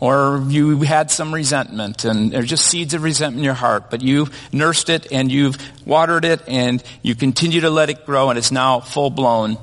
Or 0.00 0.42
you 0.48 0.80
had 0.80 1.10
some 1.10 1.32
resentment 1.32 2.04
and 2.04 2.32
there's 2.32 2.48
just 2.48 2.66
seeds 2.66 2.94
of 2.94 3.02
resentment 3.02 3.40
in 3.40 3.44
your 3.44 3.54
heart, 3.54 3.90
but 3.90 4.00
you've 4.00 4.34
nursed 4.52 4.88
it 4.88 5.12
and 5.12 5.30
you've 5.30 5.56
watered 5.86 6.24
it 6.24 6.40
and 6.48 6.82
you 7.02 7.14
continue 7.14 7.60
to 7.60 7.70
let 7.70 7.90
it 7.90 8.06
grow 8.06 8.30
and 8.30 8.38
it's 8.38 8.50
now 8.50 8.80
full 8.80 9.10
blown 9.10 9.58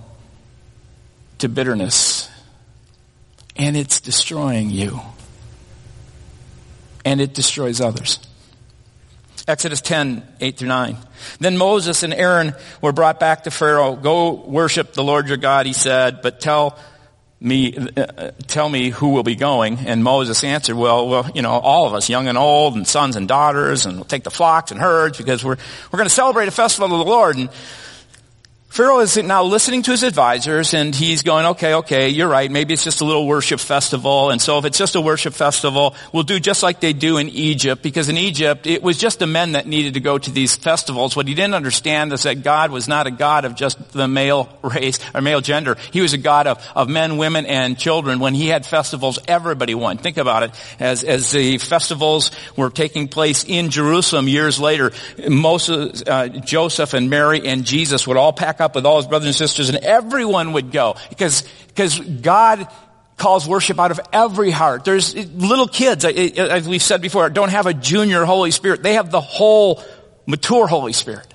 to 1.40 1.50
bitterness. 1.50 2.30
And 3.56 3.76
it's 3.76 4.00
destroying 4.00 4.70
you. 4.70 5.02
And 7.04 7.20
it 7.20 7.34
destroys 7.34 7.82
others. 7.82 8.20
Exodus 9.50 9.82
10, 9.82 10.22
8 10.40 10.58
through 10.58 10.68
9. 10.68 10.98
Then 11.40 11.58
Moses 11.58 12.04
and 12.04 12.14
Aaron 12.14 12.54
were 12.82 12.92
brought 12.92 13.20
back 13.20 13.46
to 13.46 13.52
Pharaoh. 13.52 13.96
Go 13.96 14.34
worship 14.34 14.94
the 14.94 15.04
Lord 15.04 15.28
your 15.28 15.38
God, 15.38 15.66
he 15.66 15.74
said, 15.74 16.22
but 16.22 16.40
tell 16.40 16.78
me, 17.42 17.76
uh, 17.76 18.30
tell 18.46 18.70
me 18.70 18.90
who 18.90 19.10
will 19.10 19.24
be 19.24 19.36
going. 19.36 19.80
And 19.80 20.04
Moses 20.04 20.44
answered, 20.44 20.76
well, 20.76 21.10
well, 21.10 21.32
you 21.34 21.42
know, 21.42 21.50
all 21.50 21.88
of 21.88 21.96
us, 21.96 22.10
young 22.10 22.28
and 22.28 22.38
old, 22.38 22.76
and 22.76 22.88
sons 22.88 23.16
and 23.16 23.28
daughters, 23.28 23.88
and 23.88 23.96
we'll 23.96 24.06
take 24.06 24.24
the 24.24 24.30
flocks 24.30 24.70
and 24.70 24.80
herds 24.80 25.18
because 25.18 25.44
we're, 25.44 25.58
we're 25.92 25.98
going 25.98 26.08
to 26.08 26.14
celebrate 26.14 26.48
a 26.48 26.52
festival 26.52 26.94
of 26.94 27.04
the 27.04 27.12
Lord. 27.12 27.38
And 27.38 27.50
Pharaoh 28.70 29.00
is 29.00 29.18
now 29.18 29.44
listening 29.44 29.82
to 29.82 29.92
his 29.92 30.04
advisors 30.04 30.76
and 30.76 30.94
he's 30.94 31.24
going, 31.24 31.44
okay, 31.48 31.74
okay, 31.74 32.10
you're 32.10 32.28
right. 32.28 32.52
Maybe 32.52 32.76
it's 32.76 32.84
just 32.84 33.02
a 33.02 33.04
little 33.04 33.26
worship 33.26 33.60
festival. 33.60 34.30
And 34.30 34.40
so 34.40 34.60
if 34.60 34.66
it's 34.66 34.78
just 34.78 34.94
a 34.94 35.02
worship 35.02 35.34
festival, 35.34 35.96
we'll 36.14 36.22
do 36.22 36.40
just 36.40 36.62
like 36.62 36.80
they 36.80 36.94
do 36.94 37.18
in 37.18 37.30
Egypt 37.30 37.82
because 37.82 38.10
in 38.10 38.18
Egypt, 38.18 38.68
it 38.68 38.84
was 38.84 39.00
just 39.00 39.18
the 39.18 39.26
men 39.26 39.54
that 39.54 39.66
needed 39.66 39.96
to 39.96 40.00
go 40.00 40.20
to 40.20 40.30
these 40.30 40.56
festivals. 40.56 41.16
What 41.16 41.28
he 41.28 41.34
didn't 41.34 41.56
understand 41.56 42.14
is 42.14 42.24
that 42.24 42.44
God 42.44 42.70
was 42.70 42.88
not 42.88 43.08
a 43.08 43.12
God 43.12 43.44
of 43.44 43.56
just 43.56 43.92
the 43.92 44.08
male 44.08 44.48
race 44.62 45.00
or 45.16 45.22
male 45.22 45.42
gender. 45.42 45.76
He 45.92 46.02
was 46.02 46.14
a 46.14 46.20
God 46.20 46.46
of, 46.46 46.64
of 46.76 46.88
men, 46.88 47.18
women, 47.18 47.48
and 47.48 47.76
children. 47.76 48.20
When 48.20 48.36
he 48.36 48.50
had 48.50 48.68
festivals, 48.68 49.18
everybody 49.28 49.74
won. 49.74 49.98
Think 49.98 50.18
about 50.18 50.44
it. 50.44 50.52
As, 50.80 51.04
as 51.04 51.32
the 51.32 51.58
festivals 51.58 52.30
were 52.56 52.70
taking 52.70 53.08
place 53.08 53.44
in 53.44 53.72
Jerusalem 53.72 54.28
years 54.28 54.60
later, 54.60 54.92
Moses, 55.28 56.04
uh, 56.06 56.28
Joseph 56.28 56.94
and 56.94 57.10
Mary 57.10 57.48
and 57.48 57.66
Jesus 57.66 58.08
would 58.08 58.16
all 58.16 58.32
pack 58.32 58.59
up 58.60 58.76
with 58.76 58.86
all 58.86 58.98
his 58.98 59.08
brothers 59.08 59.28
and 59.28 59.36
sisters 59.36 59.70
and 59.70 59.78
everyone 59.80 60.54
would 60.54 60.72
go 60.72 60.96
because, 61.10 61.44
because 61.68 62.00
God 62.00 62.68
calls 63.18 63.48
worship 63.48 63.80
out 63.80 63.92
of 63.92 64.00
every 64.12 64.52
heart. 64.52 64.86
There's 64.86 65.14
little 65.16 65.68
kids, 65.68 66.06
as 66.06 66.68
we've 66.68 66.82
said 66.82 67.02
before, 67.02 67.30
don't 67.30 67.50
have 67.50 67.68
a 67.68 67.74
junior 67.74 68.26
Holy 68.26 68.52
Spirit. 68.52 68.82
They 68.82 68.94
have 68.94 69.12
the 69.12 69.22
whole 69.22 69.84
mature 70.26 70.68
Holy 70.68 70.94
Spirit. 70.94 71.28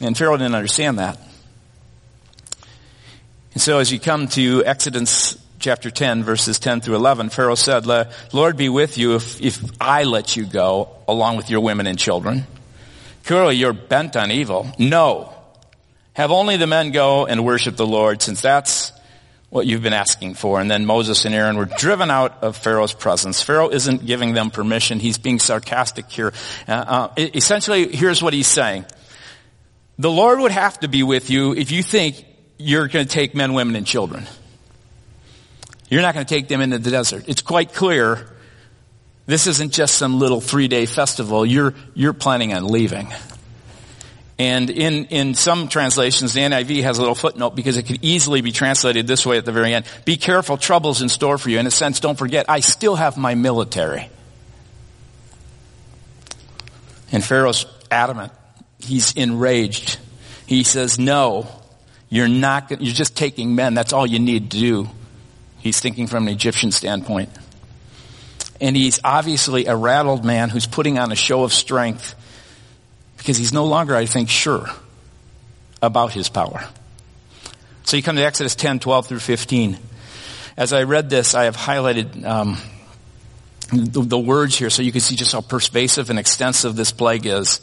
And 0.00 0.16
Pharaoh 0.16 0.36
didn't 0.36 0.54
understand 0.54 0.98
that. 0.98 1.18
And 3.54 3.62
so 3.62 3.78
as 3.78 3.90
you 3.90 3.98
come 3.98 4.28
to 4.28 4.64
Exodus 4.64 5.38
chapter 5.58 5.90
10 5.90 6.22
verses 6.22 6.58
10 6.58 6.80
through 6.80 6.96
11, 6.96 7.30
Pharaoh 7.30 7.56
said, 7.56 7.86
Lord 8.32 8.56
be 8.56 8.68
with 8.68 8.98
you 8.98 9.16
if, 9.16 9.40
if 9.40 9.60
I 9.80 10.04
let 10.04 10.36
you 10.36 10.46
go 10.46 10.90
along 11.08 11.36
with 11.36 11.50
your 11.50 11.60
women 11.60 11.86
and 11.86 11.98
children. 11.98 12.46
Clearly 13.24 13.56
you're 13.56 13.72
bent 13.72 14.16
on 14.16 14.30
evil. 14.30 14.70
No. 14.78 15.34
Have 16.18 16.32
only 16.32 16.56
the 16.56 16.66
men 16.66 16.90
go 16.90 17.26
and 17.26 17.44
worship 17.44 17.76
the 17.76 17.86
Lord 17.86 18.20
since 18.20 18.40
that's 18.40 18.90
what 19.50 19.66
you've 19.66 19.84
been 19.84 19.92
asking 19.92 20.34
for. 20.34 20.60
And 20.60 20.68
then 20.68 20.84
Moses 20.84 21.24
and 21.24 21.32
Aaron 21.32 21.56
were 21.56 21.66
driven 21.66 22.10
out 22.10 22.42
of 22.42 22.56
Pharaoh's 22.56 22.92
presence. 22.92 23.40
Pharaoh 23.40 23.68
isn't 23.68 24.04
giving 24.04 24.34
them 24.34 24.50
permission. 24.50 24.98
He's 24.98 25.16
being 25.16 25.38
sarcastic 25.38 26.10
here. 26.10 26.32
Uh, 26.66 26.72
uh, 26.72 27.08
essentially, 27.16 27.94
here's 27.94 28.20
what 28.20 28.32
he's 28.34 28.48
saying. 28.48 28.84
The 30.00 30.10
Lord 30.10 30.40
would 30.40 30.50
have 30.50 30.80
to 30.80 30.88
be 30.88 31.04
with 31.04 31.30
you 31.30 31.54
if 31.54 31.70
you 31.70 31.84
think 31.84 32.26
you're 32.58 32.88
going 32.88 33.06
to 33.06 33.12
take 33.12 33.36
men, 33.36 33.52
women, 33.52 33.76
and 33.76 33.86
children. 33.86 34.26
You're 35.88 36.02
not 36.02 36.14
going 36.14 36.26
to 36.26 36.34
take 36.34 36.48
them 36.48 36.60
into 36.60 36.78
the 36.78 36.90
desert. 36.90 37.28
It's 37.28 37.42
quite 37.42 37.72
clear 37.72 38.28
this 39.26 39.46
isn't 39.46 39.72
just 39.72 39.94
some 39.94 40.18
little 40.18 40.40
three 40.40 40.66
day 40.66 40.86
festival. 40.86 41.46
You're, 41.46 41.74
you're 41.94 42.12
planning 42.12 42.54
on 42.54 42.66
leaving. 42.66 43.06
And 44.38 44.70
in, 44.70 45.06
in 45.06 45.34
some 45.34 45.68
translations, 45.68 46.32
the 46.32 46.40
NIV 46.40 46.82
has 46.84 46.98
a 46.98 47.00
little 47.00 47.16
footnote 47.16 47.56
because 47.56 47.76
it 47.76 47.84
could 47.84 47.98
easily 48.02 48.40
be 48.40 48.52
translated 48.52 49.06
this 49.08 49.26
way 49.26 49.36
at 49.36 49.44
the 49.44 49.50
very 49.50 49.74
end. 49.74 49.84
Be 50.04 50.16
careful, 50.16 50.56
trouble's 50.56 51.02
in 51.02 51.08
store 51.08 51.38
for 51.38 51.50
you. 51.50 51.58
In 51.58 51.66
a 51.66 51.72
sense, 51.72 51.98
don't 51.98 52.16
forget, 52.16 52.46
I 52.48 52.60
still 52.60 52.94
have 52.94 53.16
my 53.16 53.34
military. 53.34 54.08
And 57.10 57.24
Pharaoh's 57.24 57.66
adamant. 57.90 58.32
He's 58.78 59.12
enraged. 59.14 59.98
He 60.46 60.62
says, 60.62 61.00
no, 61.00 61.48
you're 62.08 62.28
not, 62.28 62.70
you're 62.70 62.94
just 62.94 63.16
taking 63.16 63.56
men. 63.56 63.74
That's 63.74 63.92
all 63.92 64.06
you 64.06 64.20
need 64.20 64.52
to 64.52 64.58
do. 64.58 64.88
He's 65.58 65.80
thinking 65.80 66.06
from 66.06 66.28
an 66.28 66.32
Egyptian 66.32 66.70
standpoint. 66.70 67.30
And 68.60 68.76
he's 68.76 69.00
obviously 69.02 69.66
a 69.66 69.74
rattled 69.74 70.24
man 70.24 70.48
who's 70.48 70.66
putting 70.66 70.98
on 70.98 71.10
a 71.10 71.16
show 71.16 71.42
of 71.42 71.52
strength 71.52 72.14
because 73.28 73.36
he's 73.36 73.52
no 73.52 73.66
longer, 73.66 73.94
I 73.94 74.06
think, 74.06 74.30
sure 74.30 74.70
about 75.82 76.12
his 76.14 76.30
power. 76.30 76.66
So 77.84 77.98
you 77.98 78.02
come 78.02 78.16
to 78.16 78.24
Exodus 78.24 78.54
10, 78.54 78.78
12 78.78 79.06
through 79.06 79.18
15. 79.18 79.78
As 80.56 80.72
I 80.72 80.84
read 80.84 81.10
this, 81.10 81.34
I 81.34 81.44
have 81.44 81.54
highlighted 81.54 82.24
um, 82.24 82.56
the, 83.70 84.00
the, 84.00 84.18
words 84.18 84.56
here 84.56 84.70
so 84.70 84.80
you 84.80 84.92
can 84.92 85.02
see 85.02 85.14
just 85.14 85.32
how 85.32 85.42
pervasive 85.42 86.08
and 86.08 86.18
extensive 86.18 86.74
this 86.74 86.90
plague 86.90 87.26
is. 87.26 87.60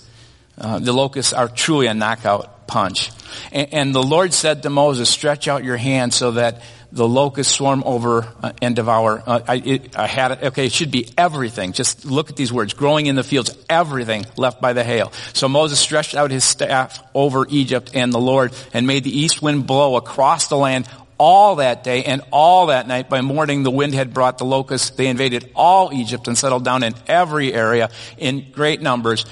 Uh, 0.55 0.77
the 0.77 0.93
locusts 0.93 1.33
are 1.33 1.47
truly 1.47 1.87
a 1.87 1.95
knockout 1.95 2.67
punch. 2.67 3.09
And, 3.51 3.73
and 3.73 3.95
the 3.95 4.03
Lord 4.03 4.35
said 4.35 4.61
to 4.63 4.69
Moses, 4.69 5.09
stretch 5.09 5.47
out 5.47 5.63
your 5.63 5.77
hand 5.77 6.13
so 6.13 6.33
that 6.33 6.61
the 6.95 7.07
locusts 7.07 7.53
swarm 7.53 7.83
over 7.85 8.25
uh, 8.41 8.53
and 8.61 8.73
devour. 8.73 9.21
Uh, 9.25 9.41
I, 9.45 9.55
it, 9.55 9.97
I, 9.97 10.07
had 10.07 10.31
it. 10.31 10.43
Okay, 10.43 10.67
it 10.67 10.71
should 10.71 10.91
be 10.91 11.09
everything. 11.17 11.73
Just 11.73 12.05
look 12.05 12.29
at 12.29 12.37
these 12.37 12.53
words: 12.53 12.73
growing 12.73 13.07
in 13.07 13.15
the 13.15 13.23
fields, 13.23 13.55
everything 13.69 14.25
left 14.37 14.61
by 14.61 14.71
the 14.71 14.83
hail. 14.83 15.11
So 15.33 15.49
Moses 15.49 15.77
stretched 15.77 16.15
out 16.15 16.31
his 16.31 16.45
staff 16.45 17.03
over 17.13 17.45
Egypt 17.49 17.91
and 17.93 18.13
the 18.13 18.19
Lord, 18.19 18.53
and 18.73 18.87
made 18.87 19.03
the 19.03 19.15
east 19.15 19.41
wind 19.41 19.67
blow 19.67 19.97
across 19.97 20.47
the 20.47 20.57
land 20.57 20.87
all 21.17 21.57
that 21.57 21.83
day 21.83 22.05
and 22.05 22.21
all 22.31 22.67
that 22.67 22.87
night. 22.87 23.09
By 23.09 23.19
morning, 23.19 23.63
the 23.63 23.71
wind 23.71 23.93
had 23.93 24.13
brought 24.13 24.37
the 24.37 24.45
locusts. 24.45 24.91
They 24.91 25.07
invaded 25.07 25.51
all 25.53 25.93
Egypt 25.93 26.29
and 26.29 26.37
settled 26.37 26.63
down 26.63 26.83
in 26.83 26.93
every 27.07 27.53
area 27.53 27.89
in 28.17 28.51
great 28.51 28.81
numbers. 28.81 29.25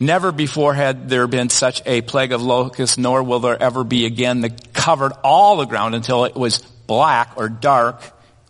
Never 0.00 0.30
before 0.30 0.74
had 0.74 1.08
there 1.08 1.26
been 1.26 1.48
such 1.48 1.82
a 1.84 2.02
plague 2.02 2.32
of 2.32 2.40
locusts, 2.40 2.98
nor 2.98 3.22
will 3.22 3.40
there 3.40 3.60
ever 3.60 3.82
be 3.82 4.06
again 4.06 4.42
that 4.42 4.67
covered 4.88 5.12
all 5.22 5.58
the 5.58 5.66
ground 5.66 5.94
until 5.94 6.24
it 6.24 6.34
was 6.34 6.60
black 6.86 7.32
or 7.36 7.50
dark, 7.50 8.00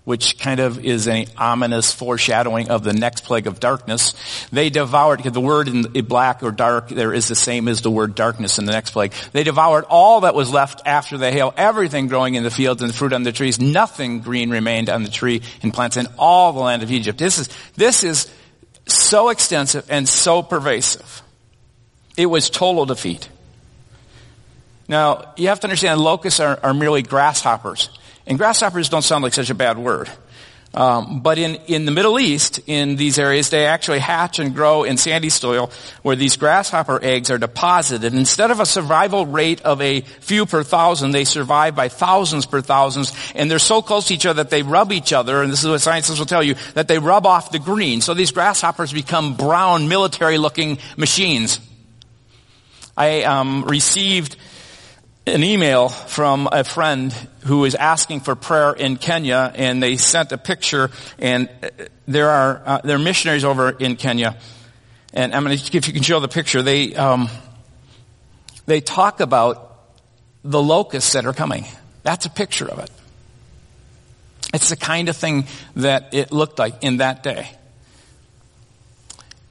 which 0.05 0.39
kind 0.39 0.61
of 0.61 0.85
is 0.85 1.09
an 1.09 1.27
ominous 1.37 1.93
foreshadowing 1.93 2.71
of 2.71 2.85
the 2.85 2.93
next 2.93 3.25
plague 3.25 3.49
of 3.49 3.59
darkness. 3.59 4.15
They 4.53 4.71
devoured, 4.71 5.17
because 5.17 5.33
the 5.33 5.41
word 5.41 5.67
in 5.67 5.83
black 6.05 6.45
or 6.45 6.53
dark 6.53 6.91
there 6.91 7.13
is 7.13 7.27
the 7.27 7.35
same 7.35 7.67
as 7.67 7.83
the 7.83 7.91
word 7.91 8.15
darkness 8.15 8.61
in 8.61 8.67
the 8.67 8.71
next 8.71 8.91
plague. 8.91 9.13
They 9.33 9.43
devoured 9.43 9.85
all 9.89 10.21
that 10.21 10.37
was 10.37 10.53
left 10.53 10.83
after 10.87 11.19
the 11.19 11.33
hail, 11.33 11.53
everything 11.57 12.07
growing 12.07 12.37
in 12.37 12.45
the 12.45 12.53
fields 12.53 12.83
and 12.83 12.93
the 12.93 12.97
fruit 12.97 13.13
on 13.13 13.25
the 13.25 13.33
trees. 13.33 13.61
Nothing 13.61 14.21
green 14.21 14.49
remained 14.49 14.89
on 14.89 15.03
the 15.03 15.11
tree 15.11 15.43
and 15.65 15.75
plants 15.75 15.97
in 15.97 16.07
all 16.19 16.53
the 16.53 16.61
land 16.61 16.85
of 16.85 16.93
Egypt. 16.93 17.19
This 17.19 17.41
is, 17.41 17.49
this 17.75 18.05
is 18.05 18.33
so 18.87 19.31
extensive 19.31 19.91
and 19.91 20.09
so 20.09 20.45
pervasive. 20.45 21.21
It 22.17 22.27
was 22.27 22.49
total 22.49 22.87
defeat. 22.87 23.29
Now, 24.89 25.35
you 25.37 25.49
have 25.49 25.61
to 25.61 25.67
understand 25.67 26.01
locusts 26.01 26.41
are, 26.41 26.59
are 26.63 26.75
merely 26.75 27.03
grasshoppers. 27.03 27.91
And 28.27 28.39
grasshoppers 28.39 28.89
don't 28.89 29.03
sound 29.03 29.23
like 29.23 29.35
such 29.35 29.51
a 29.51 29.55
bad 29.55 29.79
word. 29.79 30.11
Um, 30.75 31.21
but 31.21 31.39
in, 31.39 31.55
in 31.67 31.87
the 31.87 31.91
Middle 31.91 32.21
East, 32.21 32.61
in 32.67 32.97
these 32.97 33.19
areas, 33.19 33.49
they 33.49 33.65
actually 33.65 34.01
hatch 34.01 34.39
and 34.39 34.55
grow 34.55 34.85
in 34.85 34.99
sandy 34.99 35.31
soil 35.31 35.71
where 36.03 36.15
these 36.15 36.37
grasshopper 36.37 37.03
eggs 37.03 37.31
are 37.31 37.39
deposited. 37.39 38.13
Instead 38.13 38.51
of 38.51 38.61
a 38.61 38.67
survival 38.67 39.25
rate 39.25 39.63
of 39.63 39.81
a 39.81 40.03
few 40.03 40.45
per 40.45 40.63
thousand, 40.63 41.13
they 41.13 41.25
survive 41.25 41.75
by 41.75 41.89
thousands 41.89 42.45
per 42.45 42.61
thousands, 42.61 43.15
and 43.35 43.51
they're 43.51 43.59
so 43.59 43.81
close 43.81 44.09
to 44.09 44.15
each 44.15 44.27
other 44.27 44.43
that 44.43 44.51
they 44.51 44.63
rub 44.63 44.93
each 44.93 45.15
other, 45.15 45.43
and 45.43 45.51
this 45.51 45.65
is 45.65 45.69
what 45.69 45.81
scientists 45.81 46.19
will 46.19 46.27
tell 46.27 46.43
you, 46.43 46.55
that 46.75 46.87
they 46.87 46.99
rub 46.99 47.25
off 47.25 47.51
the 47.51 47.59
green. 47.59 48.03
So 48.03 48.13
these 48.13 48.31
grasshoppers 48.31 48.93
become 48.93 49.37
brown, 49.37 49.89
military-looking 49.89 50.79
machines. 50.99 51.61
I 52.95 53.23
um, 53.23 53.65
received 53.65 54.37
an 55.29 55.45
email 55.45 55.89
from 55.89 56.49
a 56.51 56.65
friend 56.65 57.13
who 57.45 57.59
was 57.61 57.75
asking 57.75 58.21
for 58.21 58.35
prayer 58.35 58.73
in 58.73 58.97
Kenya, 58.97 59.53
and 59.55 59.83
they 59.83 59.97
sent 59.97 60.33
a 60.33 60.39
picture. 60.39 60.91
And 61.19 61.49
uh, 61.63 61.69
there 62.07 62.31
are 62.31 62.63
uh, 62.65 62.81
there 62.83 62.97
are 62.97 63.01
missionaries 63.01 63.45
over 63.45 63.71
in 63.71 63.97
Kenya, 63.97 64.37
and 65.13 65.35
I'm 65.35 65.45
going 65.45 65.57
to 65.57 65.77
if 65.77 65.87
you 65.87 65.93
can 65.93 66.03
show 66.03 66.21
the 66.21 66.29
picture. 66.29 66.63
They 66.63 66.95
um, 66.95 67.29
they 68.67 68.81
talk 68.81 69.21
about 69.21 69.79
the 70.45 70.63
locusts 70.63 71.13
that 71.13 71.27
are 71.27 71.33
coming. 71.33 71.67
That's 72.03 72.27
a 72.27 72.31
picture 72.31 72.69
of 72.69 72.79
it. 72.79 72.91
It's 74.55 74.71
the 74.71 74.77
kind 74.77 75.09
of 75.09 75.17
thing 75.17 75.47
that 75.77 76.15
it 76.15 76.33
looked 76.33 76.59
like 76.59 76.83
in 76.83 76.99
that 76.99 77.23
day. 77.23 77.51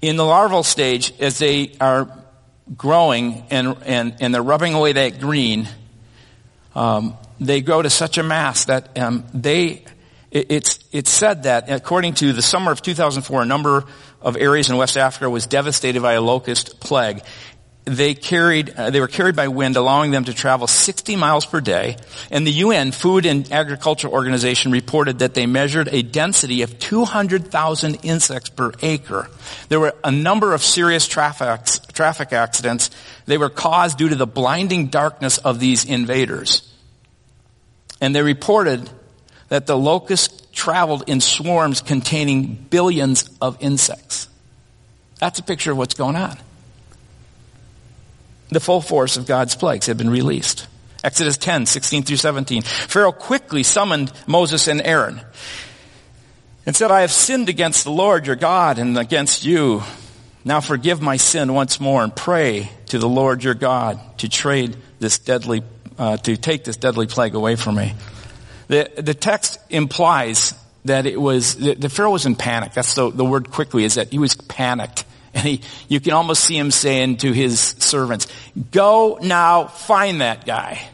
In 0.01 0.15
the 0.15 0.25
larval 0.25 0.63
stage, 0.63 1.13
as 1.19 1.37
they 1.37 1.75
are 1.79 2.09
growing 2.75 3.43
and, 3.49 3.77
and, 3.86 4.15
and 4.19 4.34
they're 4.34 4.43
rubbing 4.43 4.73
away 4.73 4.93
that 4.93 5.19
green, 5.19 5.67
um, 6.75 7.15
they 7.39 7.62
grow 7.62 7.82
to 7.82 7.89
such 7.89 8.17
a 8.17 8.23
mass 8.23 8.65
that 8.65 8.97
um, 8.97 9.23
they, 9.34 9.84
it, 10.32 10.47
it's, 10.49 10.80
it's 10.91 11.10
said 11.10 11.43
that 11.43 11.69
according 11.69 12.13
to 12.15 12.34
the 12.34 12.41
summer 12.41 12.71
of 12.71 12.82
2004, 12.82 13.41
a 13.41 13.45
number 13.45 13.86
of 14.21 14.36
areas 14.38 14.69
in 14.69 14.77
West 14.77 14.97
Africa 14.97 15.30
was 15.30 15.45
devastated 15.45 16.01
by 16.01 16.13
a 16.13 16.21
locust 16.21 16.80
plague 16.80 17.21
they 17.88 18.13
carried, 18.13 18.69
uh, 18.71 18.89
they 18.89 19.00
were 19.00 19.08
carried 19.08 19.36
by 19.36 19.47
wind, 19.47 19.78
allowing 19.78 20.12
them 20.12 20.26
to 20.26 20.34
travel 20.34 20.67
60 20.67 21.15
miles 21.15 21.45
per 21.45 21.62
day. 21.62 21.95
And 22.30 22.45
the 22.45 22.52
UN 22.52 22.91
Food 22.91 23.26
and 23.26 23.50
Agriculture 23.52 24.10
Organization 24.10 24.73
reported 24.73 25.19
that 25.19 25.34
they 25.34 25.45
measured 25.45 25.88
a 25.91 26.02
density 26.02 26.63
of 26.63 26.80
200,000 26.80 28.00
insects 28.04 28.50
per 28.50 28.73
acre. 28.82 29.30
There 29.69 29.80
were 29.80 29.95
a 30.04 30.12
number 30.12 30.54
of 30.54 30.62
serious 30.62 31.08
traffic, 31.08 31.62
traffic 31.93 32.34
accidents. 32.34 32.89
They 33.26 33.38
were 33.38 33.50
caused 33.50 33.97
due 33.97 34.10
to 34.10 34.15
the 34.15 34.28
blinding 34.28 34.88
darkness 34.88 35.38
of 35.38 35.60
these 35.60 35.86
invaders. 35.86 36.69
And 38.02 38.13
they 38.13 38.21
reported 38.21 38.89
that 39.47 39.65
the 39.65 39.78
locusts 39.78 40.45
traveled 40.52 41.06
in 41.08 41.21
swarms 41.21 41.82
containing 41.82 42.56
billions 42.69 43.30
of 43.41 43.58
insects. 43.62 44.28
That's 45.19 45.39
a 45.39 45.43
picture 45.43 45.71
of 45.71 45.78
what's 45.78 45.93
going 45.93 46.15
on. 46.17 46.38
The 48.49 48.60
full 48.60 48.81
force 48.81 49.17
of 49.17 49.25
God's 49.25 49.55
plagues 49.55 49.88
had 49.88 49.97
been 49.97 50.10
released. 50.10 50.67
Exodus 51.03 51.38
10, 51.38 51.65
16 51.65 52.03
through 52.03 52.17
17. 52.17 52.62
Pharaoh 52.63 53.12
quickly 53.12 53.63
summoned 53.63 54.12
Moses 54.25 54.67
and 54.67 54.81
Aaron 54.81 55.21
and 56.65 56.75
said, 56.75 56.91
I 56.91 57.01
have 57.01 57.12
sinned 57.12 57.49
against 57.49 57.83
the 57.83 57.91
Lord 57.91 58.27
your 58.27 58.36
God 58.36 58.79
and 58.79 58.97
against 58.97 59.45
you. 59.45 59.83
Now 60.43 60.60
forgive 60.60 61.01
my 61.01 61.17
sin 61.17 61.53
once 61.53 61.79
more 61.79 62.03
and 62.03 62.15
pray 62.15 62.71
to 62.88 62.99
the 62.99 63.07
Lord 63.07 63.43
your 63.43 63.53
God 63.53 63.99
to 64.19 64.29
trade 64.29 64.75
this 64.99 65.19
deadly, 65.19 65.63
uh, 65.97 66.17
to 66.17 66.36
take 66.36 66.63
this 66.63 66.77
deadly 66.77 67.07
plague 67.07 67.36
away 67.36 67.55
from 67.55 67.75
me. 67.75 67.93
The, 68.67 68.91
the 68.97 69.13
text 69.13 69.60
implies 69.69 70.53
that 70.86 71.05
it 71.05 71.19
was, 71.19 71.55
the, 71.55 71.75
the 71.75 71.89
Pharaoh 71.89 72.12
was 72.12 72.25
in 72.25 72.36
panic. 72.36 72.73
That's 72.73 72.95
the, 72.95 73.12
the 73.12 73.25
word 73.25 73.51
quickly 73.51 73.83
is 73.83 73.95
that 73.95 74.10
he 74.10 74.19
was 74.19 74.36
panicked. 74.36 75.05
And 75.38 75.45
he, 75.45 75.62
you 75.88 76.00
can 76.00 76.13
almost 76.13 76.43
see 76.43 76.58
him 76.58 76.71
saying 76.71 77.17
to 77.17 77.32
his 77.32 77.60
servants, 77.60 78.26
go 78.71 79.19
now 79.21 79.65
find 79.65 80.21
that 80.21 80.47
guy. 80.47 80.89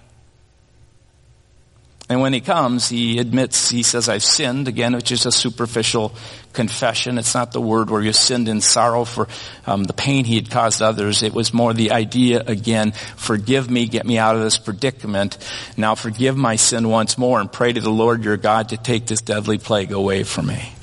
And 2.10 2.19
when 2.19 2.34
he 2.34 2.41
comes, 2.41 2.89
he 2.89 3.19
admits, 3.19 3.69
he 3.69 3.84
says, 3.84 4.10
I've 4.10 4.21
sinned, 4.21 4.67
again, 4.67 4.93
which 4.95 5.13
is 5.13 5.25
a 5.25 5.32
superficial 5.32 6.13
confession. 6.51 7.17
It's 7.17 7.34
not 7.34 7.53
the 7.53 7.62
word 7.62 7.89
where 7.89 8.01
you 8.01 8.12
sinned 8.12 8.49
in 8.49 8.60
sorrow 8.60 9.06
for 9.06 9.29
um, 9.65 9.86
the 9.86 9.93
pain 9.93 10.25
he 10.25 10.36
had 10.36 10.51
caused 10.51 10.82
others. 10.82 11.23
It 11.23 11.34
was 11.34 11.53
more 11.53 11.73
the 11.73 11.91
idea, 11.91 12.43
again, 12.45 12.91
forgive 13.15 13.71
me, 13.71 13.88
get 13.88 14.06
me 14.06 14.17
out 14.17 14.36
of 14.36 14.41
this 14.41 14.58
predicament. 14.58 15.38
Now 15.77 15.95
forgive 15.95 16.36
my 16.36 16.58
sin 16.58 16.89
once 16.89 17.17
more 17.17 17.39
and 17.39 17.49
pray 17.49 17.71
to 17.71 17.79
the 17.79 17.89
Lord 17.89 18.25
your 18.25 18.36
God 18.36 18.69
to 18.69 18.77
take 18.77 19.06
this 19.06 19.21
deadly 19.21 19.58
plague 19.58 19.93
away 19.93 20.23
from 20.23 20.47
me. 20.47 20.73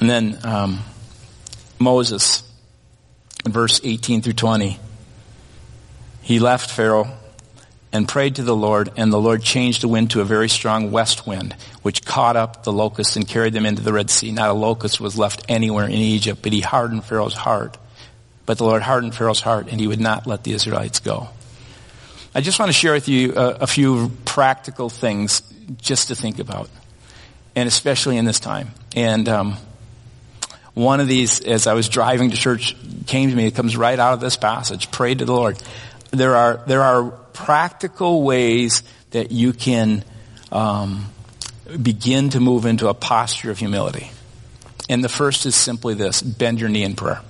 And 0.00 0.08
then 0.08 0.38
um, 0.44 0.80
Moses, 1.78 2.42
in 3.44 3.52
verse 3.52 3.80
18 3.82 4.22
through 4.22 4.34
20, 4.34 4.78
he 6.22 6.38
left 6.38 6.70
Pharaoh 6.70 7.16
and 7.92 8.06
prayed 8.06 8.36
to 8.36 8.42
the 8.42 8.54
Lord, 8.54 8.92
and 8.96 9.12
the 9.12 9.20
Lord 9.20 9.42
changed 9.42 9.82
the 9.82 9.88
wind 9.88 10.10
to 10.10 10.20
a 10.20 10.24
very 10.24 10.48
strong 10.48 10.90
west 10.90 11.26
wind, 11.26 11.54
which 11.82 12.04
caught 12.04 12.36
up 12.36 12.62
the 12.62 12.72
locusts 12.72 13.16
and 13.16 13.26
carried 13.26 13.54
them 13.54 13.64
into 13.64 13.82
the 13.82 13.92
Red 13.92 14.10
Sea. 14.10 14.30
Not 14.30 14.50
a 14.50 14.52
locust 14.52 15.00
was 15.00 15.18
left 15.18 15.44
anywhere 15.48 15.86
in 15.86 15.92
Egypt, 15.92 16.40
but 16.42 16.52
he 16.52 16.60
hardened 16.60 17.04
Pharaoh's 17.04 17.34
heart. 17.34 17.78
But 18.44 18.58
the 18.58 18.64
Lord 18.64 18.82
hardened 18.82 19.14
Pharaoh's 19.14 19.40
heart, 19.40 19.68
and 19.70 19.80
he 19.80 19.86
would 19.86 20.00
not 20.00 20.26
let 20.26 20.44
the 20.44 20.52
Israelites 20.52 21.00
go. 21.00 21.28
I 22.34 22.42
just 22.42 22.58
want 22.58 22.68
to 22.68 22.74
share 22.74 22.92
with 22.92 23.08
you 23.08 23.34
a, 23.34 23.48
a 23.60 23.66
few 23.66 24.10
practical 24.26 24.90
things 24.90 25.40
just 25.80 26.08
to 26.08 26.14
think 26.14 26.38
about, 26.38 26.68
and 27.56 27.66
especially 27.66 28.18
in 28.18 28.26
this 28.26 28.38
time. 28.38 28.68
And 28.94 29.28
um, 29.28 29.56
one 30.78 31.00
of 31.00 31.08
these, 31.08 31.40
as 31.40 31.66
I 31.66 31.74
was 31.74 31.88
driving 31.88 32.30
to 32.30 32.36
church, 32.36 32.76
came 33.06 33.30
to 33.30 33.36
me. 33.36 33.46
It 33.46 33.56
comes 33.56 33.76
right 33.76 33.98
out 33.98 34.14
of 34.14 34.20
this 34.20 34.36
passage. 34.36 34.90
Pray 34.92 35.12
to 35.12 35.24
the 35.24 35.32
Lord. 35.32 35.60
There 36.12 36.36
are 36.36 36.62
there 36.66 36.82
are 36.82 37.10
practical 37.32 38.22
ways 38.22 38.84
that 39.10 39.32
you 39.32 39.52
can 39.52 40.04
um, 40.52 41.06
begin 41.82 42.30
to 42.30 42.40
move 42.40 42.64
into 42.64 42.88
a 42.88 42.94
posture 42.94 43.50
of 43.50 43.58
humility. 43.58 44.10
And 44.88 45.02
the 45.02 45.08
first 45.08 45.46
is 45.46 45.56
simply 45.56 45.94
this: 45.94 46.22
bend 46.22 46.60
your 46.60 46.68
knee 46.68 46.84
in 46.84 46.94
prayer. 46.94 47.22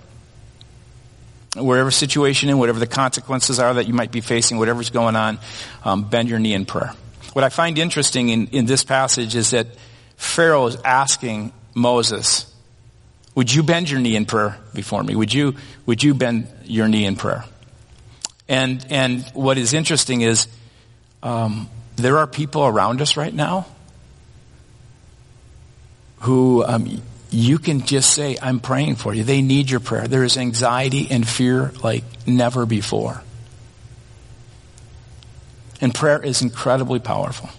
Wherever 1.56 1.90
situation 1.90 2.50
in, 2.50 2.58
whatever 2.58 2.78
the 2.78 2.86
consequences 2.86 3.58
are 3.58 3.74
that 3.74 3.88
you 3.88 3.94
might 3.94 4.12
be 4.12 4.20
facing, 4.20 4.58
whatever's 4.58 4.90
going 4.90 5.16
on, 5.16 5.38
um, 5.84 6.04
bend 6.04 6.28
your 6.28 6.38
knee 6.38 6.52
in 6.52 6.66
prayer. 6.66 6.92
What 7.32 7.44
I 7.44 7.48
find 7.48 7.78
interesting 7.78 8.28
in, 8.28 8.48
in 8.48 8.66
this 8.66 8.84
passage 8.84 9.34
is 9.34 9.50
that 9.50 9.66
Pharaoh 10.16 10.66
is 10.66 10.76
asking 10.84 11.52
Moses 11.74 12.47
would 13.38 13.54
you 13.54 13.62
bend 13.62 13.88
your 13.88 14.00
knee 14.00 14.16
in 14.16 14.26
prayer 14.26 14.58
before 14.74 15.00
me? 15.04 15.14
Would 15.14 15.32
you, 15.32 15.54
would 15.86 16.02
you 16.02 16.12
bend 16.12 16.48
your 16.64 16.88
knee 16.88 17.04
in 17.04 17.14
prayer? 17.14 17.44
And, 18.48 18.84
and 18.90 19.22
what 19.32 19.58
is 19.58 19.74
interesting 19.74 20.22
is, 20.22 20.48
um, 21.22 21.70
there 21.94 22.18
are 22.18 22.26
people 22.26 22.66
around 22.66 23.00
us 23.00 23.16
right 23.16 23.32
now 23.32 23.68
who 26.22 26.64
um, 26.64 27.00
you 27.30 27.60
can 27.60 27.86
just 27.86 28.12
say, 28.12 28.36
I'm 28.42 28.58
praying 28.58 28.96
for 28.96 29.14
you. 29.14 29.22
They 29.22 29.40
need 29.40 29.70
your 29.70 29.78
prayer. 29.78 30.08
There 30.08 30.24
is 30.24 30.36
anxiety 30.36 31.06
and 31.08 31.24
fear 31.24 31.70
like 31.80 32.02
never 32.26 32.66
before. 32.66 33.22
And 35.80 35.94
prayer 35.94 36.20
is 36.20 36.42
incredibly 36.42 36.98
powerful. 36.98 37.50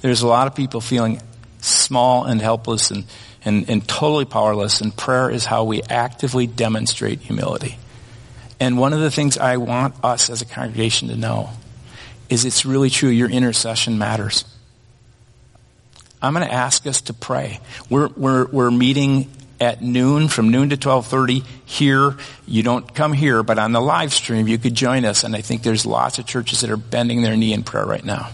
There's 0.00 0.22
a 0.22 0.28
lot 0.28 0.46
of 0.46 0.54
people 0.54 0.80
feeling 0.80 1.20
small 1.86 2.24
and 2.24 2.40
helpless 2.40 2.90
and 2.90 3.04
and, 3.46 3.70
and 3.70 3.86
totally 3.86 4.24
powerless, 4.24 4.80
and 4.80 4.94
prayer 4.94 5.30
is 5.30 5.44
how 5.44 5.64
we 5.64 5.80
actively 5.82 6.48
demonstrate 6.48 7.20
humility. 7.20 7.78
And 8.58 8.76
one 8.76 8.92
of 8.92 8.98
the 8.98 9.10
things 9.10 9.38
I 9.38 9.56
want 9.58 9.94
us 10.02 10.28
as 10.28 10.42
a 10.42 10.44
congregation 10.44 11.08
to 11.08 11.16
know 11.16 11.50
is 12.28 12.44
it's 12.44 12.66
really 12.66 12.90
true, 12.90 13.08
your 13.08 13.30
intercession 13.30 13.98
matters. 13.98 14.44
I'm 16.20 16.34
going 16.34 16.46
to 16.46 16.52
ask 16.52 16.86
us 16.88 17.02
to 17.02 17.14
pray. 17.14 17.60
We're, 17.88 18.08
we're, 18.08 18.46
we're 18.46 18.70
meeting 18.72 19.30
at 19.60 19.80
noon, 19.80 20.26
from 20.26 20.50
noon 20.50 20.70
to 20.70 20.74
1230 20.74 21.44
here. 21.66 22.16
You 22.48 22.64
don't 22.64 22.92
come 22.94 23.12
here, 23.12 23.44
but 23.44 23.60
on 23.60 23.70
the 23.70 23.80
live 23.80 24.12
stream, 24.12 24.48
you 24.48 24.58
could 24.58 24.74
join 24.74 25.04
us. 25.04 25.22
And 25.22 25.36
I 25.36 25.40
think 25.40 25.62
there's 25.62 25.86
lots 25.86 26.18
of 26.18 26.26
churches 26.26 26.62
that 26.62 26.70
are 26.70 26.76
bending 26.76 27.22
their 27.22 27.36
knee 27.36 27.52
in 27.52 27.62
prayer 27.62 27.86
right 27.86 28.04
now. 28.04 28.30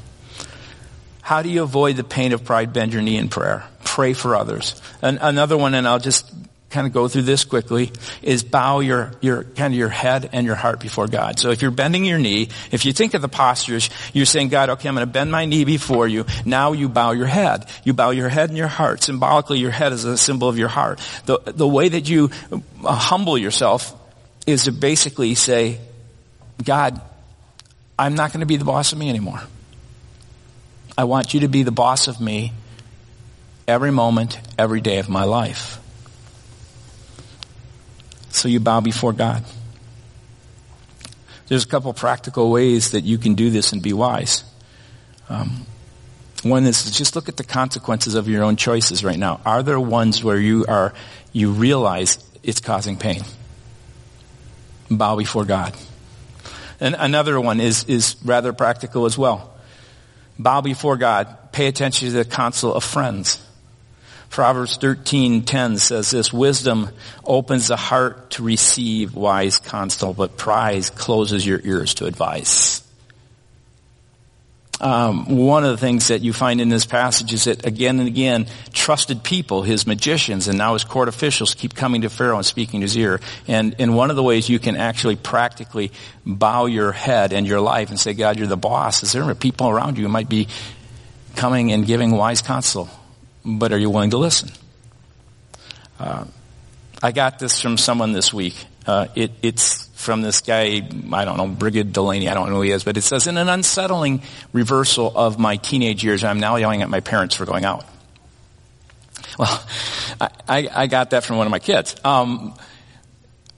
How 1.23 1.43
do 1.43 1.49
you 1.49 1.63
avoid 1.63 1.97
the 1.97 2.05
pain 2.05 2.33
of 2.33 2.45
pride? 2.45 2.73
Bend 2.73 2.93
your 2.93 3.03
knee 3.03 3.17
in 3.17 3.29
prayer 3.29 3.65
pray 3.93 4.15
for 4.15 4.35
others. 4.35 4.81
And 5.03 5.19
another 5.21 5.59
one, 5.59 5.75
and 5.75 5.87
I'll 5.87 5.99
just 5.99 6.33
kind 6.71 6.87
of 6.87 6.95
go 6.95 7.09
through 7.09 7.23
this 7.23 7.45
quickly, 7.45 7.93
is 8.23 8.43
bow 8.43 8.81
your, 8.81 9.13
your, 9.21 9.45
kind 9.45 9.75
of 9.75 9.79
your 9.79 9.91
head 9.91 10.31
and 10.33 10.47
your 10.47 10.55
heart 10.55 10.81
before 10.81 11.07
God. 11.07 11.39
So 11.39 11.51
if 11.51 11.61
you're 11.61 11.71
bending 11.71 12.07
your 12.07 12.19
knee, 12.19 12.49
if 12.71 12.87
you 12.87 12.95
think 12.95 13.13
of 13.13 13.21
the 13.21 13.29
postures, 13.29 13.91
you're 14.15 14.25
saying, 14.25 14.49
God, 14.49 14.71
okay, 14.71 14.89
I'm 14.89 14.95
going 14.95 15.07
to 15.07 15.13
bend 15.13 15.31
my 15.31 15.45
knee 15.45 15.67
before 15.67 16.09
you. 16.09 16.25
Now 16.47 16.73
you 16.73 16.89
bow 16.89 17.11
your 17.11 17.27
head. 17.27 17.67
You 17.85 17.93
bow 17.93 18.11
your 18.11 18.31
head 18.31 18.49
and 18.49 18.57
your 18.57 18.69
heart. 18.69 19.03
Symbolically, 19.03 19.59
your 19.59 19.71
head 19.71 19.93
is 19.93 20.07
a 20.07 20.17
symbol 20.17 20.49
of 20.49 20.57
your 20.57 20.69
heart. 20.69 20.99
The, 21.27 21.39
the 21.45 21.69
way 21.69 21.91
that 21.91 22.09
you 22.09 22.31
uh, 22.51 22.95
humble 22.95 23.37
yourself 23.37 23.95
is 24.47 24.65
to 24.65 24.73
basically 24.73 25.35
say, 25.35 25.81
God, 26.65 26.99
I'm 27.99 28.15
not 28.15 28.33
going 28.33 28.41
to 28.41 28.47
be 28.47 28.57
the 28.57 28.65
boss 28.65 28.93
of 28.93 28.99
me 28.99 29.11
anymore. 29.11 29.43
I 30.97 31.05
want 31.05 31.33
you 31.35 31.41
to 31.41 31.49
be 31.49 31.63
the 31.63 31.73
boss 31.73 32.09
of 32.09 32.21
me 32.21 32.53
every 33.67 33.91
moment, 33.91 34.39
every 34.59 34.81
day 34.81 34.99
of 34.99 35.09
my 35.09 35.25
life. 35.25 35.79
So 38.31 38.49
you 38.49 38.61
bow 38.61 38.81
before 38.81 39.13
God. 39.13 39.45
There's 41.49 41.65
a 41.65 41.69
couple 41.69 41.93
practical 41.93 42.51
ways 42.51 42.93
that 42.93 43.05
you 43.05 43.19
can 43.19 43.35
do 43.35 43.51
this 43.51 43.73
and 43.73 43.83
be 43.83 43.93
wise. 43.93 44.45
Um, 45.29 45.67
one 46.43 46.65
is 46.65 46.91
just 46.91 47.15
look 47.15 47.29
at 47.29 47.37
the 47.37 47.45
consequences 47.45 48.15
of 48.15 48.29
your 48.29 48.43
own 48.43 48.57
choices 48.57 49.05
right 49.05 49.19
now. 49.19 49.41
Are 49.47 49.63
there 49.63 49.79
ones 49.79 50.25
where 50.25 50.39
you 50.39 50.65
are, 50.67 50.93
you 51.33 51.53
realize 51.53 52.19
it's 52.43 52.61
causing 52.61 52.97
pain? 52.97 53.23
Bow 54.91 55.17
before 55.17 55.45
God. 55.45 55.75
And 56.81 56.97
another 56.99 57.41
one 57.41 57.61
is, 57.61 57.85
is 57.85 58.17
rather 58.25 58.53
practical 58.53 59.05
as 59.05 59.17
well. 59.17 59.52
Bow 60.39 60.61
before 60.61 60.97
God. 60.97 61.53
Pay 61.53 61.67
attention 61.67 62.09
to 62.09 62.15
the 62.15 62.25
counsel 62.25 62.75
of 62.75 62.85
friends. 62.85 63.39
Proverbs 64.31 64.79
13:10 64.79 65.79
says 65.79 66.11
this, 66.11 66.33
wisdom 66.33 66.89
opens 67.25 67.69
the 67.69 67.77
heart 67.77 68.31
to 68.31 68.43
receive 68.43 69.15
wise 69.15 69.59
counsel, 69.59 70.15
but 70.15 70.39
pride 70.39 70.85
closes 70.95 71.47
your 71.47 71.61
ears 71.63 71.95
to 71.95 72.07
advice. 72.07 72.82
Um, 74.83 75.37
one 75.37 75.65
of 75.65 75.71
the 75.71 75.77
things 75.77 76.09
that 76.09 76.23
you 76.23 76.33
find 76.33 76.61
in 76.61 76.69
this 76.69 76.85
passage 76.85 77.33
is 77.33 77.45
that 77.45 77.65
again 77.65 78.01
and 78.01 78.09
again, 78.09 78.47
trusted 78.73 79.23
people, 79.23 79.63
his 79.63 79.87
magicians 79.87 80.49
and 80.49 80.59
now 80.59 80.73
his 80.73 80.83
court 80.83 81.09
officials 81.09 81.55
keep 81.55 81.75
coming 81.75 82.03
to 82.03 82.11
Pharaoh 82.11 82.37
and 82.37 82.45
speaking 82.45 82.81
to 82.81 82.85
his 82.85 82.97
ear. 82.99 83.21
And, 83.47 83.77
and 83.79 83.97
one 83.97 84.11
of 84.11 84.17
the 84.17 84.23
ways 84.25 84.49
you 84.49 84.59
can 84.59 84.77
actually 84.77 85.17
practically 85.17 85.93
bow 86.27 86.67
your 86.67 86.91
head 86.91 87.33
and 87.33 87.47
your 87.47 87.61
life 87.61 87.91
and 87.91 88.01
say, 88.01 88.13
God, 88.13 88.39
you're 88.39 88.49
the 88.49 88.57
boss, 88.57 89.05
is 89.05 89.13
there 89.13 89.33
people 89.37 89.69
around 89.69 89.99
you 89.99 90.05
who 90.05 90.09
might 90.09 90.29
be 90.29 90.49
coming 91.37 91.71
and 91.71 91.87
giving 91.87 92.11
wise 92.11 92.43
counsel? 92.43 92.91
but 93.45 93.73
are 93.73 93.79
you 93.79 93.91
willing 93.91 94.11
to 94.11 94.19
listen? 94.19 94.51
Uh, 95.99 96.25
I 97.03 97.13
got 97.13 97.39
this 97.39 97.61
from 97.61 97.77
someone 97.77 98.13
this 98.13 98.33
week. 98.33 98.55
Uh, 98.87 99.09
it, 99.15 99.33
it's 99.43 99.89
from 100.03 100.21
this 100.21 100.41
guy, 100.41 100.83
I 101.13 101.25
don't 101.25 101.37
know, 101.37 101.47
Brigid 101.47 101.93
Delaney, 101.93 102.29
I 102.29 102.35
don't 102.35 102.51
know 102.51 102.57
who 102.57 102.63
he 102.63 102.73
is, 102.73 102.85
but 102.85 102.97
it 102.97 103.03
says, 103.03 103.27
in 103.27 103.37
an 103.37 103.49
unsettling 103.49 104.23
reversal 104.53 105.13
of 105.17 105.39
my 105.39 105.57
teenage 105.57 106.05
years, 106.05 106.25
I'm 106.25 106.41
now 106.41 106.57
yelling 106.57 106.83
at 106.83 106.91
my 106.91 107.01
parents 107.01 107.35
for 107.35 107.47
going 107.47 107.65
out. 107.65 107.87
Well, 109.39 109.65
I, 110.21 110.29
I, 110.49 110.69
I 110.75 110.87
got 110.89 111.11
that 111.11 111.25
from 111.25 111.39
one 111.39 111.47
of 111.47 111.51
my 111.51 111.59
kids. 111.59 111.97
Um, 112.05 112.55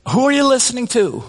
who 0.09 0.26
are 0.26 0.33
you 0.33 0.46
listening 0.46 0.87
to? 0.88 1.24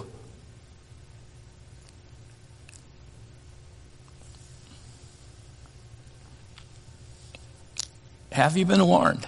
Have 8.32 8.56
you 8.56 8.66
been 8.66 8.86
warned? 8.86 9.26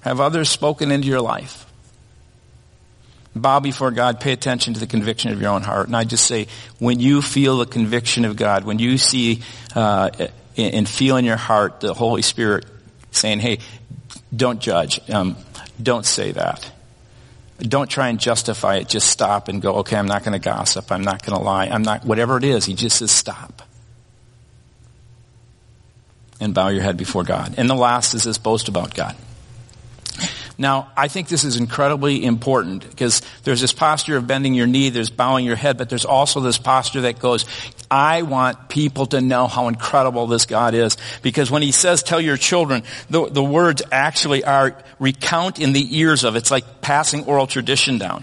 Have 0.00 0.18
others 0.18 0.48
spoken 0.48 0.90
into 0.90 1.06
your 1.06 1.20
life? 1.20 1.66
Bow 3.34 3.60
before 3.60 3.90
God, 3.90 4.20
pay 4.20 4.32
attention 4.32 4.74
to 4.74 4.80
the 4.80 4.86
conviction 4.86 5.32
of 5.32 5.40
your 5.40 5.50
own 5.50 5.62
heart. 5.62 5.86
And 5.86 5.96
I 5.96 6.04
just 6.04 6.26
say, 6.26 6.48
when 6.78 7.00
you 7.00 7.22
feel 7.22 7.58
the 7.58 7.66
conviction 7.66 8.24
of 8.24 8.36
God, 8.36 8.64
when 8.64 8.78
you 8.78 8.98
see 8.98 9.42
uh, 9.74 10.10
and 10.56 10.88
feel 10.88 11.16
in 11.16 11.24
your 11.24 11.36
heart 11.36 11.80
the 11.80 11.94
Holy 11.94 12.22
Spirit 12.22 12.66
saying, 13.10 13.40
hey, 13.40 13.58
don't 14.34 14.60
judge, 14.60 15.00
um, 15.10 15.36
don't 15.82 16.04
say 16.04 16.32
that. 16.32 16.70
Don't 17.58 17.88
try 17.88 18.08
and 18.08 18.18
justify 18.18 18.76
it. 18.76 18.88
Just 18.88 19.08
stop 19.08 19.48
and 19.48 19.62
go, 19.62 19.76
okay, 19.76 19.96
I'm 19.96 20.06
not 20.06 20.24
going 20.24 20.32
to 20.32 20.44
gossip. 20.44 20.90
I'm 20.90 21.04
not 21.04 21.24
going 21.24 21.38
to 21.38 21.44
lie. 21.44 21.66
I'm 21.66 21.82
not, 21.82 22.04
whatever 22.04 22.36
it 22.36 22.44
is, 22.44 22.64
he 22.64 22.74
just 22.74 22.98
says 22.98 23.12
stop. 23.12 23.62
And 26.40 26.54
bow 26.54 26.68
your 26.68 26.82
head 26.82 26.96
before 26.96 27.22
God. 27.22 27.54
And 27.56 27.70
the 27.70 27.74
last 27.76 28.14
is 28.14 28.24
this 28.24 28.36
boast 28.36 28.68
about 28.68 28.94
God. 28.94 29.14
Now, 30.62 30.92
I 30.96 31.08
think 31.08 31.26
this 31.26 31.42
is 31.42 31.56
incredibly 31.56 32.24
important 32.24 32.88
because 32.88 33.20
there's 33.42 33.60
this 33.60 33.72
posture 33.72 34.16
of 34.16 34.28
bending 34.28 34.54
your 34.54 34.68
knee, 34.68 34.90
there's 34.90 35.10
bowing 35.10 35.44
your 35.44 35.56
head, 35.56 35.76
but 35.76 35.90
there's 35.90 36.04
also 36.04 36.38
this 36.38 36.56
posture 36.56 37.00
that 37.00 37.18
goes, 37.18 37.46
I 37.90 38.22
want 38.22 38.68
people 38.68 39.06
to 39.06 39.20
know 39.20 39.48
how 39.48 39.66
incredible 39.66 40.28
this 40.28 40.46
God 40.46 40.74
is. 40.74 40.96
Because 41.20 41.50
when 41.50 41.62
he 41.62 41.72
says 41.72 42.04
tell 42.04 42.20
your 42.20 42.36
children, 42.36 42.84
the, 43.10 43.28
the 43.28 43.42
words 43.42 43.82
actually 43.90 44.44
are 44.44 44.80
recount 45.00 45.58
in 45.58 45.72
the 45.72 45.98
ears 45.98 46.22
of. 46.22 46.36
It's 46.36 46.52
like 46.52 46.80
passing 46.80 47.24
oral 47.24 47.48
tradition 47.48 47.98
down. 47.98 48.22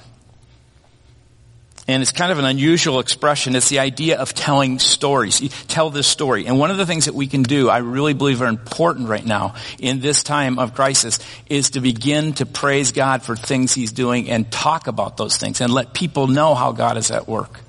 And 1.89 2.03
it's 2.03 2.11
kind 2.11 2.31
of 2.31 2.37
an 2.37 2.45
unusual 2.45 2.99
expression. 2.99 3.55
It's 3.55 3.69
the 3.69 3.79
idea 3.79 4.19
of 4.19 4.35
telling 4.35 4.77
stories. 4.77 5.41
You 5.41 5.49
tell 5.49 5.89
this 5.89 6.05
story. 6.05 6.45
And 6.45 6.59
one 6.59 6.69
of 6.69 6.77
the 6.77 6.85
things 6.85 7.05
that 7.05 7.15
we 7.15 7.25
can 7.25 7.41
do, 7.41 7.67
I 7.67 7.79
really 7.79 8.13
believe 8.13 8.43
are 8.43 8.47
important 8.47 9.09
right 9.09 9.25
now 9.25 9.55
in 9.79 9.99
this 9.99 10.21
time 10.21 10.59
of 10.59 10.75
crisis, 10.75 11.17
is 11.47 11.71
to 11.71 11.81
begin 11.81 12.33
to 12.33 12.45
praise 12.45 12.91
God 12.91 13.23
for 13.23 13.35
things 13.35 13.73
He's 13.73 13.91
doing 13.91 14.29
and 14.29 14.51
talk 14.51 14.85
about 14.85 15.17
those 15.17 15.37
things 15.37 15.61
and 15.61 15.73
let 15.73 15.95
people 15.95 16.27
know 16.27 16.53
how 16.53 16.73
God 16.73 16.95
is 16.95 17.09
at 17.09 17.27
work. 17.27 17.59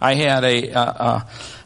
I 0.00 0.14
had 0.14 0.42
a, 0.42 0.72
uh, 0.72 0.82
uh, 0.82 1.20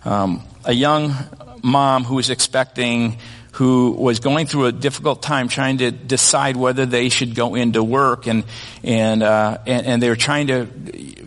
um, 0.05 0.43
a 0.67 0.73
young 0.75 1.15
mom 1.63 2.05
who 2.05 2.17
was 2.17 2.29
expecting 2.29 3.17
who 3.55 3.93
was 3.93 4.19
going 4.19 4.47
through 4.47 4.67
a 4.67 4.73
difficult 4.73 5.23
time 5.23 5.47
trying 5.47 5.79
to 5.79 5.93
decide 5.93 6.57
whether 6.57 6.87
they 6.87 7.09
should 7.09 7.37
go 7.37 7.55
into 7.55 7.85
work 7.85 8.27
and 8.27 8.43
and 8.83 9.23
uh, 9.23 9.59
and, 9.65 9.87
and, 9.87 10.03
they 10.03 10.09
were 10.09 10.17
trying 10.17 10.49
to 10.49 10.67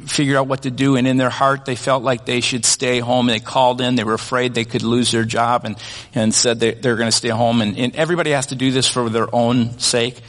figure 0.07 0.37
out 0.37 0.45
what 0.47 0.63
to 0.63 0.71
do. 0.71 0.97
And 0.97 1.07
in 1.07 1.15
their 1.15 1.29
heart 1.29 1.63
they 1.63 1.77
felt 1.77 2.03
like 2.03 2.25
they 2.25 2.41
should 2.41 2.65
stay 2.65 2.99
home. 2.99 3.27
They 3.27 3.39
called 3.39 3.79
in. 3.79 3.95
They 3.95 4.03
were 4.03 4.13
afraid 4.13 4.53
they 4.53 4.65
could 4.65 4.83
lose 4.83 5.09
their 5.09 5.23
job 5.23 5.63
and 5.63 5.77
and 6.13 6.33
said 6.33 6.59
they, 6.59 6.73
they're 6.73 6.97
going 6.97 7.07
to 7.07 7.15
stay 7.15 7.29
home. 7.29 7.61
And, 7.61 7.77
and 7.77 7.95
everybody 7.95 8.31
has 8.31 8.47
to 8.47 8.55
do 8.55 8.71
this 8.71 8.89
for 8.89 9.09
their 9.09 9.33
own 9.33 9.79
sake. 9.79 10.19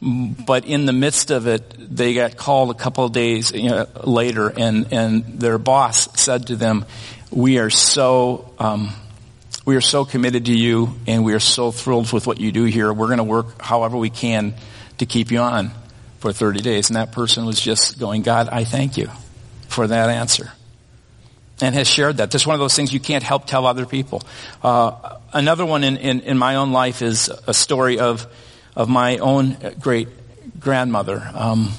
But 0.00 0.64
in 0.64 0.86
the 0.86 0.94
midst 0.94 1.30
of 1.30 1.46
it, 1.46 1.74
they 1.78 2.14
got 2.14 2.38
called 2.38 2.70
a 2.70 2.74
couple 2.74 3.04
of 3.04 3.12
days 3.12 3.52
you 3.52 3.68
know, 3.68 3.86
later, 4.02 4.48
and 4.48 4.90
and 4.92 5.40
their 5.40 5.58
boss 5.58 6.08
said 6.18 6.46
to 6.46 6.56
them, 6.56 6.86
"We 7.30 7.58
are 7.58 7.70
so 7.70 8.50
um, 8.58 8.94
we 9.64 9.76
are 9.76 9.80
so 9.80 10.04
committed 10.04 10.46
to 10.46 10.52
you, 10.52 10.94
and 11.06 11.24
we 11.24 11.34
are 11.34 11.40
so 11.40 11.70
thrilled 11.70 12.12
with 12.12 12.26
what 12.26 12.40
you 12.40 12.52
do 12.52 12.64
here. 12.64 12.92
We're 12.92 13.06
going 13.06 13.18
to 13.18 13.24
work 13.24 13.60
however 13.60 13.96
we 13.96 14.10
can 14.10 14.54
to 14.98 15.06
keep 15.06 15.30
you 15.30 15.38
on 15.38 15.70
for 16.18 16.32
30 16.32 16.60
days." 16.60 16.90
And 16.90 16.96
that 16.96 17.12
person 17.12 17.44
was 17.46 17.60
just 17.60 17.98
going, 17.98 18.22
"God, 18.22 18.48
I 18.50 18.64
thank 18.64 18.96
you 18.96 19.10
for 19.68 19.86
that 19.86 20.10
answer." 20.10 20.52
And 21.60 21.74
has 21.74 21.86
shared 21.86 22.16
that. 22.16 22.30
That's 22.30 22.46
one 22.46 22.54
of 22.54 22.60
those 22.60 22.74
things 22.74 22.92
you 22.92 23.00
can't 23.00 23.22
help 23.22 23.46
tell 23.46 23.66
other 23.66 23.86
people. 23.86 24.22
Uh, 24.62 25.18
another 25.32 25.64
one 25.64 25.84
in, 25.84 25.96
in, 25.96 26.20
in 26.20 26.36
my 26.36 26.56
own 26.56 26.72
life 26.72 27.00
is 27.00 27.30
a 27.46 27.54
story 27.54 27.98
of 28.00 28.26
of 28.76 28.88
my 28.88 29.18
own 29.18 29.56
great 29.80 30.08
grandmother. 30.58 31.30
Um, 31.32 31.72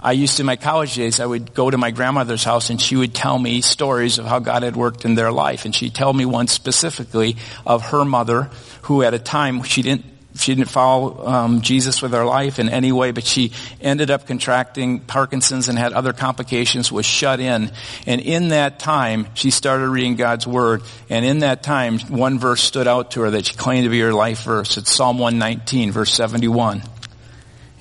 I 0.00 0.12
used 0.12 0.36
to, 0.36 0.42
in 0.42 0.46
my 0.46 0.56
college 0.56 0.94
days, 0.94 1.18
I 1.18 1.26
would 1.26 1.54
go 1.54 1.70
to 1.70 1.76
my 1.76 1.90
grandmother's 1.90 2.44
house 2.44 2.70
and 2.70 2.80
she 2.80 2.96
would 2.96 3.14
tell 3.14 3.38
me 3.38 3.60
stories 3.60 4.18
of 4.18 4.26
how 4.26 4.38
God 4.38 4.62
had 4.62 4.76
worked 4.76 5.04
in 5.04 5.14
their 5.14 5.32
life. 5.32 5.64
And 5.64 5.74
she'd 5.74 5.94
tell 5.94 6.12
me 6.12 6.24
one 6.24 6.46
specifically 6.46 7.36
of 7.66 7.86
her 7.86 8.04
mother, 8.04 8.50
who 8.82 9.02
at 9.02 9.14
a 9.14 9.18
time 9.18 9.62
she 9.62 9.82
didn't 9.82 10.04
she 10.38 10.54
didn't 10.54 10.68
follow 10.68 11.26
um, 11.26 11.62
Jesus 11.62 12.00
with 12.00 12.12
her 12.12 12.24
life 12.24 12.58
in 12.58 12.68
any 12.68 12.92
way, 12.92 13.10
but 13.10 13.24
she 13.24 13.52
ended 13.80 14.10
up 14.10 14.26
contracting 14.26 15.00
Parkinson's 15.00 15.68
and 15.68 15.78
had 15.78 15.92
other 15.92 16.12
complications, 16.12 16.92
was 16.92 17.06
shut 17.06 17.40
in. 17.40 17.72
And 18.06 18.20
in 18.20 18.48
that 18.48 18.78
time, 18.78 19.26
she 19.34 19.50
started 19.50 19.88
reading 19.88 20.16
God's 20.16 20.46
Word. 20.46 20.82
And 21.10 21.24
in 21.24 21.40
that 21.40 21.62
time, 21.62 21.98
one 21.98 22.38
verse 22.38 22.62
stood 22.62 22.86
out 22.86 23.12
to 23.12 23.22
her 23.22 23.30
that 23.30 23.46
she 23.46 23.56
claimed 23.56 23.84
to 23.84 23.90
be 23.90 24.00
her 24.00 24.12
life 24.12 24.44
verse. 24.44 24.76
It's 24.76 24.92
Psalm 24.92 25.18
119, 25.18 25.90
verse 25.90 26.12
71. 26.12 26.82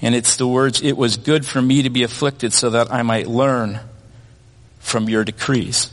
And 0.01 0.13
it's 0.13 0.35
the 0.35 0.47
words, 0.47 0.81
it 0.81 0.95
was 0.95 1.17
good 1.17 1.45
for 1.45 1.61
me 1.61 1.83
to 1.83 1.89
be 1.89 2.03
afflicted 2.03 2.53
so 2.53 2.71
that 2.71 2.91
I 2.91 3.01
might 3.01 3.27
learn 3.27 3.79
from 4.79 5.09
your 5.09 5.23
decrees. 5.23 5.91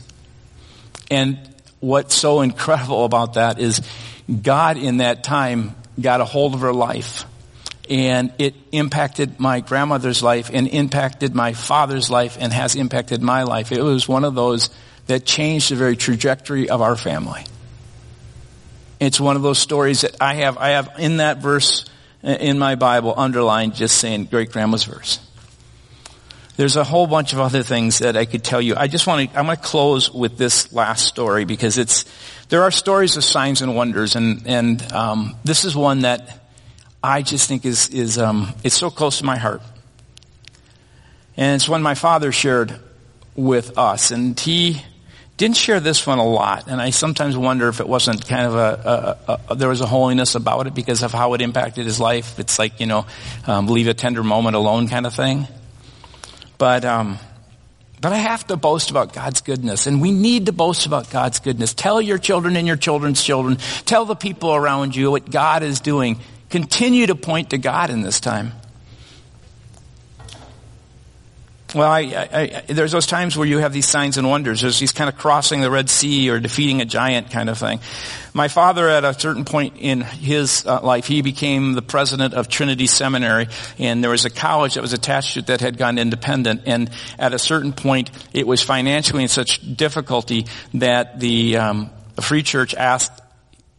And 1.09 1.39
what's 1.79 2.15
so 2.15 2.41
incredible 2.41 3.05
about 3.05 3.33
that 3.33 3.59
is 3.59 3.81
God 4.41 4.77
in 4.77 4.97
that 4.97 5.23
time 5.23 5.75
got 5.99 6.21
a 6.21 6.25
hold 6.25 6.53
of 6.53 6.61
her 6.61 6.73
life. 6.73 7.25
And 7.89 8.33
it 8.39 8.55
impacted 8.71 9.39
my 9.39 9.59
grandmother's 9.59 10.23
life 10.23 10.49
and 10.51 10.67
impacted 10.67 11.35
my 11.35 11.53
father's 11.53 12.09
life 12.09 12.37
and 12.39 12.51
has 12.51 12.75
impacted 12.75 13.21
my 13.21 13.43
life. 13.43 13.71
It 13.71 13.81
was 13.81 14.07
one 14.07 14.23
of 14.23 14.33
those 14.33 14.69
that 15.07 15.25
changed 15.25 15.69
the 15.69 15.75
very 15.75 15.95
trajectory 15.95 16.69
of 16.69 16.81
our 16.81 16.95
family. 16.95 17.45
It's 18.99 19.19
one 19.19 19.35
of 19.35 19.43
those 19.43 19.59
stories 19.59 20.01
that 20.01 20.15
I 20.19 20.35
have, 20.35 20.57
I 20.57 20.69
have 20.69 20.95
in 20.97 21.17
that 21.17 21.39
verse 21.39 21.85
in 22.25 22.57
my 22.57 22.75
Bible 22.75 23.13
underlined 23.15 23.75
just 23.75 23.97
saying 23.97 24.25
great 24.25 24.51
grandma's 24.51 24.83
verse. 24.83 25.19
There's 26.57 26.77
a 26.77 26.83
whole 26.83 27.05
bunch 27.05 27.33
of 27.33 27.39
other 27.39 27.63
things 27.63 27.99
that 27.99 28.15
I 28.15 28.25
could 28.25 28.43
tell 28.43 28.61
you. 28.61 28.75
I 28.75 28.87
just 28.87 29.05
want 29.05 29.29
to, 29.29 29.37
I'm 29.37 29.45
going 29.45 29.57
to 29.57 29.63
close 29.63 30.11
with 30.11 30.37
this 30.37 30.71
last 30.73 31.05
story 31.05 31.43
because 31.45 31.77
it's, 31.77 32.05
there 32.47 32.63
are 32.63 32.71
stories 32.71 33.17
of 33.17 33.23
signs 33.23 33.61
and 33.61 33.75
wonders 33.75 34.15
and, 34.15 34.47
and, 34.47 34.93
um, 34.93 35.35
this 35.43 35.65
is 35.65 35.75
one 35.75 36.01
that 36.01 36.47
I 37.03 37.21
just 37.21 37.47
think 37.47 37.65
is, 37.65 37.89
is, 37.89 38.17
um, 38.17 38.53
it's 38.63 38.75
so 38.75 38.89
close 38.89 39.19
to 39.19 39.25
my 39.25 39.37
heart. 39.37 39.61
And 41.35 41.55
it's 41.55 41.67
one 41.67 41.83
my 41.83 41.95
father 41.95 42.31
shared 42.31 42.79
with 43.35 43.77
us 43.77 44.11
and 44.11 44.39
he, 44.39 44.81
didn't 45.37 45.57
share 45.57 45.81
this 45.81 46.07
one 46.07 46.17
a 46.17 46.25
lot, 46.25 46.67
and 46.67 46.81
I 46.81 46.91
sometimes 46.91 47.35
wonder 47.35 47.67
if 47.67 47.81
it 47.81 47.87
wasn't 47.87 48.25
kind 48.25 48.47
of 48.47 48.55
a, 48.55 49.17
a, 49.27 49.39
a, 49.51 49.55
there 49.55 49.67
was 49.67 49.81
a 49.81 49.85
holiness 49.85 50.35
about 50.35 50.67
it 50.67 50.73
because 50.73 51.03
of 51.03 51.11
how 51.11 51.33
it 51.33 51.41
impacted 51.41 51.85
his 51.85 51.99
life. 51.99 52.39
It's 52.39 52.57
like 52.57 52.79
you 52.79 52.85
know, 52.85 53.05
um, 53.45 53.67
leave 53.67 53.87
a 53.87 53.93
tender 53.93 54.23
moment 54.23 54.55
alone 54.55 54.87
kind 54.87 55.05
of 55.05 55.13
thing. 55.13 55.47
But, 56.57 56.85
um, 56.85 57.19
but 57.99 58.13
I 58.13 58.17
have 58.17 58.47
to 58.47 58.55
boast 58.55 58.91
about 58.91 59.13
God's 59.13 59.41
goodness, 59.41 59.87
and 59.87 60.01
we 60.01 60.11
need 60.11 60.45
to 60.45 60.53
boast 60.53 60.85
about 60.85 61.09
God's 61.09 61.39
goodness. 61.39 61.73
Tell 61.73 62.01
your 62.01 62.17
children 62.17 62.55
and 62.55 62.67
your 62.67 62.77
children's 62.77 63.21
children. 63.21 63.57
Tell 63.85 64.05
the 64.05 64.15
people 64.15 64.53
around 64.53 64.95
you 64.95 65.11
what 65.11 65.29
God 65.29 65.63
is 65.63 65.81
doing. 65.81 66.19
Continue 66.49 67.07
to 67.07 67.15
point 67.15 67.49
to 67.49 67.57
God 67.57 67.89
in 67.89 68.03
this 68.03 68.19
time. 68.19 68.53
Well, 71.75 71.91
I, 71.91 71.99
I, 71.99 72.27
I, 72.41 72.63
there's 72.67 72.93
those 72.93 73.05
times 73.05 73.35
where 73.35 73.45
you 73.45 73.57
have 73.57 73.73
these 73.73 73.85
signs 73.85 74.17
and 74.17 74.29
wonders. 74.29 74.61
There's 74.61 74.79
these 74.79 74.93
kind 74.93 75.09
of 75.09 75.17
crossing 75.17 75.59
the 75.59 75.69
Red 75.69 75.89
Sea 75.89 76.29
or 76.29 76.39
defeating 76.39 76.79
a 76.79 76.85
giant 76.85 77.31
kind 77.31 77.49
of 77.49 77.57
thing. 77.57 77.81
My 78.33 78.47
father, 78.47 78.87
at 78.87 79.03
a 79.03 79.13
certain 79.13 79.43
point 79.43 79.73
in 79.79 79.99
his 79.99 80.65
uh, 80.65 80.79
life, 80.81 81.05
he 81.05 81.21
became 81.21 81.73
the 81.73 81.81
president 81.81 82.33
of 82.33 82.47
Trinity 82.47 82.87
Seminary, 82.87 83.47
and 83.77 84.01
there 84.01 84.11
was 84.11 84.23
a 84.23 84.29
college 84.29 84.75
that 84.75 84.81
was 84.81 84.93
attached 84.93 85.33
to 85.33 85.39
it 85.39 85.47
that 85.47 85.59
had 85.59 85.77
gone 85.77 85.97
independent. 85.97 86.61
And 86.65 86.89
at 87.19 87.33
a 87.33 87.39
certain 87.39 87.73
point, 87.73 88.09
it 88.31 88.47
was 88.47 88.61
financially 88.63 89.23
in 89.23 89.29
such 89.29 89.59
difficulty 89.75 90.45
that 90.75 91.19
the 91.19 91.57
um, 91.57 91.89
Free 92.21 92.43
Church 92.43 92.73
asked 92.73 93.11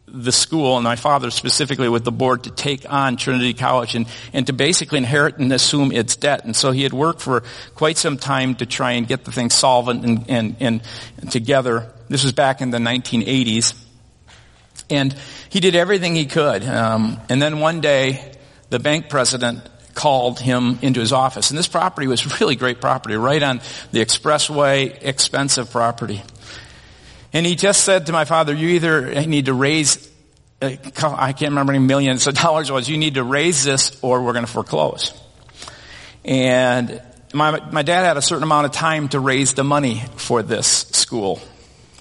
the 0.09 0.33
school 0.33 0.77
and 0.77 0.85
my 0.85 0.97
father 0.97 1.31
specifically 1.31 1.89
with 1.89 2.05
the 2.05 2.13
board 2.13 2.45
to 2.45 2.51
take 2.51 2.91
on 2.91 3.17
Trinity 3.17 3.55
College 3.55 3.95
and, 3.95 4.07
and 4.33 4.47
to 4.47 4.53
basically 4.53 4.99
inherit 4.99 5.39
and 5.39 5.53
assume 5.53 5.91
its 5.91 6.17
debt. 6.17 6.45
And 6.45 6.55
so 6.55 6.71
he 6.71 6.85
had 6.85 6.93
worked 6.93 7.21
for 7.21 7.43
quite 7.75 7.99
some 7.99 8.17
time 8.17 8.55
to 8.57 8.67
try 8.67 8.93
and 8.93 9.07
get 9.07 9.25
the 9.25 9.33
thing 9.33 9.51
solvent 9.51 10.05
and, 10.05 10.25
and, 10.31 10.57
and 10.61 10.83
together. 11.31 11.93
This 12.09 12.23
was 12.23 12.33
back 12.33 12.61
in 12.61 12.71
the 12.71 12.79
1980s. 12.79 13.75
And 14.89 15.13
he 15.49 15.59
did 15.59 15.75
everything 15.75 16.15
he 16.15 16.27
could. 16.27 16.65
Um, 16.65 17.19
and 17.29 17.43
then 17.43 17.59
one 17.59 17.81
day, 17.81 18.33
the 18.71 18.79
bank 18.79 19.09
president 19.09 19.69
called 19.95 20.39
him 20.39 20.79
into 20.83 21.01
his 21.01 21.13
office. 21.13 21.51
And 21.51 21.59
this 21.59 21.67
property 21.67 22.07
was 22.07 22.41
really 22.41 22.55
great 22.55 22.81
property, 22.81 23.17
right 23.17 23.43
on 23.43 23.61
the 23.91 24.05
expressway, 24.05 24.97
expensive 25.03 25.71
property. 25.71 26.23
And 27.33 27.45
he 27.45 27.57
just 27.57 27.85
said 27.85 28.07
to 28.07 28.13
my 28.13 28.25
father, 28.25 28.55
you 28.55 28.69
either 28.69 29.27
need 29.27 29.47
to 29.47 29.55
raise, 29.55 30.11
uh, 30.63 30.67
I 30.67 31.33
can't 31.33 31.51
remember 31.51 31.73
how 31.73 31.79
many 31.79 31.87
millions 31.87 32.27
of 32.27 32.35
dollars 32.35 32.71
was, 32.71 32.89
you 32.89 32.99
need 32.99 33.15
to 33.15 33.25
raise 33.25 33.65
this 33.65 33.99
or 34.03 34.23
we're 34.23 34.33
going 34.33 34.47
to 34.47 34.51
foreclose. 34.51 35.13
And 36.25 37.03
my, 37.33 37.61
my 37.71 37.83
dad 37.83 38.05
had 38.05 38.17
a 38.17 38.23
certain 38.23 38.45
amount 38.45 38.67
of 38.67 38.73
time 38.73 39.09
to 39.11 39.21
raise 39.21 39.55
the 39.55 39.65
money 39.65 40.03
for 40.17 40.43
this 40.43 40.67
school 40.67 41.41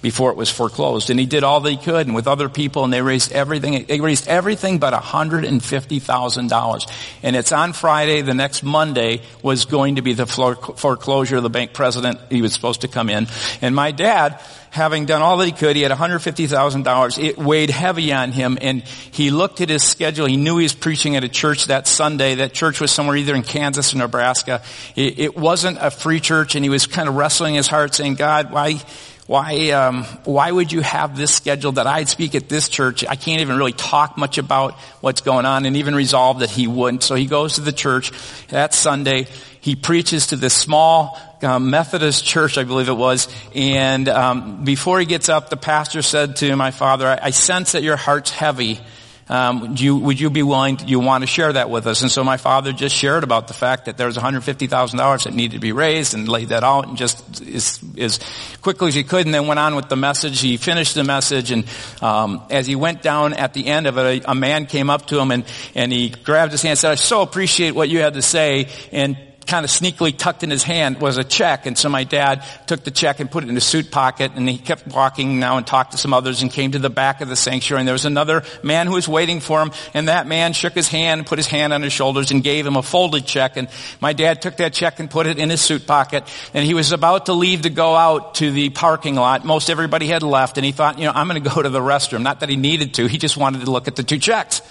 before 0.02 0.30
it 0.30 0.36
was 0.36 0.50
foreclosed. 0.50 1.10
And 1.10 1.18
he 1.18 1.26
did 1.26 1.42
all 1.42 1.60
he 1.62 1.76
could 1.76 2.06
and 2.06 2.14
with 2.14 2.28
other 2.28 2.48
people 2.48 2.84
and 2.84 2.92
they 2.92 3.02
raised 3.02 3.32
everything, 3.32 3.86
they 3.86 4.00
raised 4.00 4.28
everything 4.28 4.78
but 4.78 4.94
$150,000. 4.94 6.92
And 7.22 7.36
it's 7.36 7.50
on 7.52 7.72
Friday, 7.72 8.22
the 8.22 8.34
next 8.34 8.62
Monday 8.62 9.22
was 9.42 9.64
going 9.64 9.96
to 9.96 10.02
be 10.02 10.12
the 10.12 10.26
foreclosure 10.26 11.38
of 11.38 11.42
the 11.42 11.50
bank 11.50 11.72
president. 11.72 12.20
He 12.30 12.40
was 12.42 12.52
supposed 12.52 12.82
to 12.82 12.88
come 12.88 13.10
in. 13.10 13.26
And 13.60 13.74
my 13.74 13.90
dad, 13.90 14.40
having 14.76 15.06
done 15.06 15.22
all 15.22 15.38
that 15.38 15.46
he 15.46 15.52
could, 15.52 15.74
he 15.74 15.82
had 15.82 15.90
$150,000. 15.90 17.24
It 17.24 17.38
weighed 17.38 17.70
heavy 17.70 18.12
on 18.12 18.30
him 18.30 18.58
and 18.60 18.82
he 18.82 19.30
looked 19.30 19.60
at 19.60 19.68
his 19.68 19.82
schedule. 19.82 20.26
He 20.26 20.36
knew 20.36 20.58
he 20.58 20.62
was 20.62 20.74
preaching 20.74 21.16
at 21.16 21.24
a 21.24 21.28
church 21.28 21.66
that 21.66 21.88
Sunday. 21.88 22.36
That 22.36 22.52
church 22.52 22.80
was 22.80 22.92
somewhere 22.92 23.16
either 23.16 23.34
in 23.34 23.42
Kansas 23.42 23.92
or 23.92 23.98
Nebraska. 23.98 24.62
It, 24.94 25.18
it 25.18 25.36
wasn't 25.36 25.78
a 25.80 25.90
free 25.90 26.20
church 26.20 26.54
and 26.54 26.64
he 26.64 26.68
was 26.68 26.86
kind 26.86 27.08
of 27.08 27.16
wrestling 27.16 27.56
his 27.56 27.66
heart 27.66 27.94
saying, 27.94 28.14
God, 28.14 28.52
why, 28.52 28.80
why, 29.26 29.70
um, 29.70 30.04
why 30.24 30.52
would 30.52 30.70
you 30.70 30.82
have 30.82 31.16
this 31.16 31.34
schedule 31.34 31.72
that 31.72 31.88
I'd 31.88 32.08
speak 32.08 32.36
at 32.36 32.48
this 32.48 32.68
church? 32.68 33.04
I 33.04 33.16
can't 33.16 33.40
even 33.40 33.56
really 33.56 33.72
talk 33.72 34.16
much 34.16 34.38
about 34.38 34.74
what's 35.00 35.20
going 35.20 35.46
on 35.46 35.66
and 35.66 35.76
even 35.76 35.96
resolve 35.96 36.40
that 36.40 36.50
he 36.50 36.68
wouldn't. 36.68 37.02
So 37.02 37.16
he 37.16 37.26
goes 37.26 37.54
to 37.54 37.62
the 37.62 37.72
church 37.72 38.12
that 38.48 38.72
Sunday. 38.72 39.26
He 39.60 39.74
preaches 39.74 40.28
to 40.28 40.36
this 40.36 40.54
small 40.54 41.18
um, 41.42 41.70
Methodist 41.70 42.24
church, 42.24 42.58
I 42.58 42.64
believe 42.64 42.88
it 42.88 42.96
was. 42.96 43.28
And 43.54 44.08
um, 44.08 44.64
before 44.64 45.00
he 45.00 45.06
gets 45.06 45.28
up, 45.28 45.50
the 45.50 45.56
pastor 45.56 46.02
said 46.02 46.36
to 46.36 46.56
my 46.56 46.70
father, 46.70 47.06
I, 47.06 47.18
I 47.22 47.30
sense 47.30 47.72
that 47.72 47.82
your 47.82 47.96
heart's 47.96 48.30
heavy 48.30 48.80
um, 49.28 49.74
you, 49.76 49.96
would 49.96 50.20
you 50.20 50.30
be 50.30 50.44
willing, 50.44 50.76
to, 50.76 50.84
you 50.86 51.00
want 51.00 51.22
to 51.22 51.26
share 51.26 51.52
that 51.52 51.68
with 51.68 51.86
us? 51.88 52.02
And 52.02 52.10
so 52.10 52.22
my 52.22 52.36
father 52.36 52.72
just 52.72 52.94
shared 52.94 53.24
about 53.24 53.48
the 53.48 53.54
fact 53.54 53.86
that 53.86 53.96
there 53.96 54.06
was 54.06 54.16
$150,000 54.16 55.24
that 55.24 55.34
needed 55.34 55.56
to 55.56 55.60
be 55.60 55.72
raised 55.72 56.14
and 56.14 56.28
laid 56.28 56.50
that 56.50 56.62
out 56.62 56.86
and 56.86 56.96
just 56.96 57.42
as, 57.42 57.80
as 57.98 58.20
quickly 58.62 58.88
as 58.88 58.94
he 58.94 59.02
could 59.02 59.26
and 59.26 59.34
then 59.34 59.48
went 59.48 59.58
on 59.58 59.74
with 59.74 59.88
the 59.88 59.96
message. 59.96 60.40
He 60.40 60.56
finished 60.56 60.94
the 60.94 61.02
message 61.02 61.50
and 61.50 61.64
um, 62.00 62.42
as 62.50 62.68
he 62.68 62.76
went 62.76 63.02
down 63.02 63.32
at 63.32 63.52
the 63.52 63.66
end 63.66 63.88
of 63.88 63.98
it, 63.98 64.24
a, 64.24 64.30
a 64.30 64.34
man 64.34 64.66
came 64.66 64.90
up 64.90 65.06
to 65.06 65.18
him 65.18 65.32
and, 65.32 65.44
and 65.74 65.92
he 65.92 66.10
grabbed 66.10 66.52
his 66.52 66.62
hand 66.62 66.72
and 66.72 66.78
said, 66.78 66.92
I 66.92 66.94
so 66.94 67.22
appreciate 67.22 67.74
what 67.74 67.88
you 67.88 68.00
had 68.00 68.14
to 68.14 68.22
say 68.22 68.68
and 68.92 69.18
kind 69.46 69.64
of 69.64 69.70
sneakily 69.70 70.16
tucked 70.16 70.42
in 70.42 70.50
his 70.50 70.62
hand 70.62 71.00
was 71.00 71.18
a 71.18 71.24
check. 71.24 71.66
And 71.66 71.78
so 71.78 71.88
my 71.88 72.04
dad 72.04 72.44
took 72.66 72.84
the 72.84 72.90
check 72.90 73.20
and 73.20 73.30
put 73.30 73.44
it 73.44 73.48
in 73.48 73.54
his 73.54 73.64
suit 73.64 73.90
pocket 73.90 74.32
and 74.34 74.48
he 74.48 74.58
kept 74.58 74.86
walking 74.86 75.38
now 75.38 75.56
and 75.56 75.66
talked 75.66 75.92
to 75.92 75.98
some 75.98 76.12
others 76.12 76.42
and 76.42 76.50
came 76.50 76.72
to 76.72 76.78
the 76.78 76.90
back 76.90 77.20
of 77.20 77.28
the 77.28 77.36
sanctuary 77.36 77.80
and 77.80 77.88
there 77.88 77.92
was 77.92 78.04
another 78.04 78.42
man 78.62 78.86
who 78.86 78.94
was 78.94 79.08
waiting 79.08 79.40
for 79.40 79.62
him 79.62 79.70
and 79.94 80.08
that 80.08 80.26
man 80.26 80.52
shook 80.52 80.72
his 80.72 80.88
hand, 80.88 81.26
put 81.26 81.38
his 81.38 81.46
hand 81.46 81.72
on 81.72 81.82
his 81.82 81.92
shoulders 81.92 82.30
and 82.30 82.42
gave 82.42 82.66
him 82.66 82.76
a 82.76 82.82
folded 82.82 83.24
check 83.24 83.56
and 83.56 83.68
my 84.00 84.12
dad 84.12 84.42
took 84.42 84.56
that 84.56 84.72
check 84.72 85.00
and 85.00 85.10
put 85.10 85.26
it 85.26 85.38
in 85.38 85.50
his 85.50 85.60
suit 85.60 85.86
pocket 85.86 86.24
and 86.52 86.64
he 86.64 86.74
was 86.74 86.92
about 86.92 87.26
to 87.26 87.32
leave 87.32 87.62
to 87.62 87.70
go 87.70 87.94
out 87.94 88.34
to 88.36 88.50
the 88.50 88.70
parking 88.70 89.14
lot. 89.14 89.44
Most 89.44 89.70
everybody 89.70 90.06
had 90.06 90.22
left 90.22 90.58
and 90.58 90.64
he 90.64 90.72
thought, 90.72 90.98
you 90.98 91.04
know, 91.04 91.12
I'm 91.14 91.28
going 91.28 91.42
to 91.42 91.50
go 91.50 91.62
to 91.62 91.68
the 91.68 91.80
restroom. 91.80 92.22
Not 92.22 92.40
that 92.40 92.48
he 92.48 92.56
needed 92.56 92.94
to. 92.94 93.06
He 93.06 93.18
just 93.18 93.36
wanted 93.36 93.64
to 93.64 93.70
look 93.70 93.88
at 93.88 93.96
the 93.96 94.02
two 94.02 94.18
checks. 94.18 94.62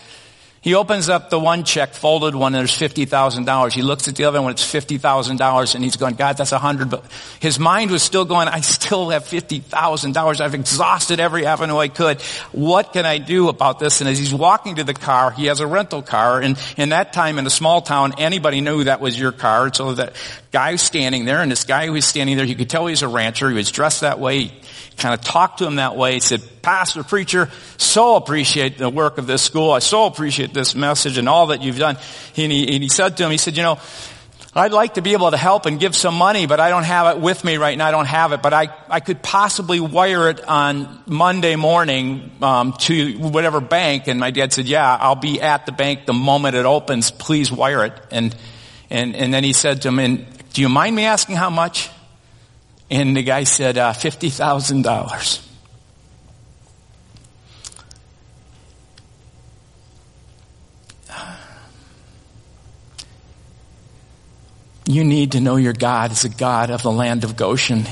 He 0.66 0.74
opens 0.74 1.10
up 1.10 1.30
the 1.30 1.40
one 1.40 1.64
check, 1.64 1.94
folded 1.94 2.34
one, 2.34 2.56
and 2.56 2.60
there's 2.60 2.76
$50,000. 2.76 3.72
He 3.72 3.84
looks 3.84 4.08
at 4.08 4.16
the 4.16 4.24
other 4.24 4.42
one, 4.42 4.50
it's 4.50 4.66
$50,000, 4.66 5.76
and 5.76 5.84
he's 5.84 5.96
going, 5.96 6.16
God, 6.16 6.38
that's 6.38 6.54
a 6.54 6.58
hundred. 6.58 6.90
But 6.90 7.06
his 7.40 7.60
mind 7.60 7.92
was 7.92 8.02
still 8.02 8.26
going, 8.26 8.48
I 8.48 8.62
still 8.62 9.12
have 9.12 9.26
$50,000. 9.26 10.42
I've 10.42 10.56
exhausted 10.56 11.20
every 11.20 11.46
avenue 11.46 11.78
I 11.78 11.90
could. 11.90 12.20
What 12.52 12.94
can 12.94 13.06
I 13.06 13.20
do 13.20 13.48
about 13.50 13.78
this? 13.78 14.02
And 14.02 14.10
as 14.10 14.18
he's 14.18 14.34
walking 14.34 14.78
to 14.78 14.84
the 14.84 14.96
car, 14.96 15.30
he 15.30 15.46
has 15.46 15.60
a 15.60 15.68
rental 15.68 16.02
car, 16.02 16.42
and 16.42 16.58
in 16.78 16.90
that 16.90 17.14
time 17.14 17.38
in 17.38 17.46
a 17.46 17.52
small 17.52 17.84
town, 17.84 18.16
anybody 18.18 18.60
knew 18.60 18.86
that 18.86 19.00
was 19.00 19.20
your 19.20 19.34
car. 19.34 19.72
So 19.72 19.94
that 19.94 20.16
guy 20.56 20.72
was 20.72 20.82
standing 20.82 21.26
there, 21.26 21.42
and 21.42 21.52
this 21.52 21.66
guy 21.66 21.86
who 21.86 21.92
was 21.92 22.06
standing 22.06 22.38
there, 22.38 22.46
you 22.46 22.56
could 22.56 22.70
tell 22.70 22.86
he 22.86 22.92
was 22.92 23.02
a 23.02 23.10
rancher. 23.10 23.50
He 23.50 23.56
was 23.56 23.70
dressed 23.70 24.02
that 24.02 24.20
way 24.20 24.44
He 24.44 24.54
kind 24.96 25.14
of 25.14 25.20
talked 25.20 25.58
to 25.58 25.68
him 25.68 25.76
that 25.76 25.98
way. 25.98 26.14
He 26.14 26.20
said, 26.22 26.42
Pastor, 26.62 27.04
preacher, 27.04 27.50
so 27.76 28.16
appreciate 28.16 28.78
the 28.78 28.90
work 28.90 29.18
of 29.18 29.28
this 29.28 29.42
school. 29.42 29.72
I 29.72 29.80
so 29.80 30.06
appreciate 30.06 30.54
this 30.54 30.74
message 30.74 31.18
and 31.18 31.28
all 31.28 31.48
that 31.48 31.62
you've 31.62 31.78
done. 31.78 31.98
And 32.38 32.54
he, 32.54 32.74
and 32.74 32.82
he 32.82 32.88
said 32.88 33.18
to 33.18 33.26
him, 33.26 33.32
he 33.32 33.38
said, 33.38 33.58
you 33.58 33.64
know, 33.64 33.80
I'd 34.58 34.72
like 34.72 34.94
to 34.94 35.02
be 35.02 35.12
able 35.12 35.30
to 35.30 35.36
help 35.36 35.66
and 35.66 35.78
give 35.78 35.94
some 35.94 36.16
money, 36.16 36.46
but 36.46 36.62
I 36.62 36.70
don't 36.70 36.86
have 36.86 37.18
it 37.18 37.22
with 37.22 37.44
me 37.44 37.58
right 37.58 37.78
now. 37.78 37.88
I 37.88 37.92
don't 37.92 38.08
have 38.08 38.32
it, 38.32 38.42
but 38.42 38.54
I, 38.54 38.70
I 38.88 39.02
could 39.02 39.22
possibly 39.22 39.82
wire 39.82 40.30
it 40.30 40.42
on 40.48 41.04
Monday 41.06 41.58
morning 41.58 42.32
um, 42.42 42.72
to 42.88 43.18
whatever 43.18 43.60
bank. 43.60 44.08
And 44.08 44.18
my 44.18 44.32
dad 44.32 44.54
said, 44.54 44.66
"Yeah, 44.66 44.96
I'll 44.96 45.16
be 45.18 45.42
at 45.42 45.66
the 45.66 45.74
bank 45.74 46.06
the 46.06 46.14
moment 46.14 46.56
it 46.56 46.66
opens. 46.66 47.12
Please 47.12 47.52
wire 47.52 47.84
it." 47.84 48.00
And 48.12 48.34
and 48.90 49.14
and 49.14 49.34
then 49.34 49.44
he 49.44 49.52
said 49.52 49.82
to 49.82 49.90
him, 49.90 50.00
"And 50.00 50.26
do 50.56 50.62
you 50.62 50.70
mind 50.70 50.96
me 50.96 51.06
asking 51.06 51.36
how 51.36 51.52
much?" 51.52 51.90
And 52.90 53.18
the 53.18 53.24
guy 53.24 53.44
said, 53.46 53.78
uh, 53.78 53.94
$50,000. 53.94 55.42
You 64.88 65.04
need 65.04 65.32
to 65.32 65.42
know 65.42 65.56
your 65.56 65.74
God 65.74 66.12
is 66.12 66.26
a 66.26 66.30
God 66.30 66.70
of 66.70 66.84
the 66.84 66.92
land 66.92 67.24
of 67.24 67.36
Goshen. 67.36 67.86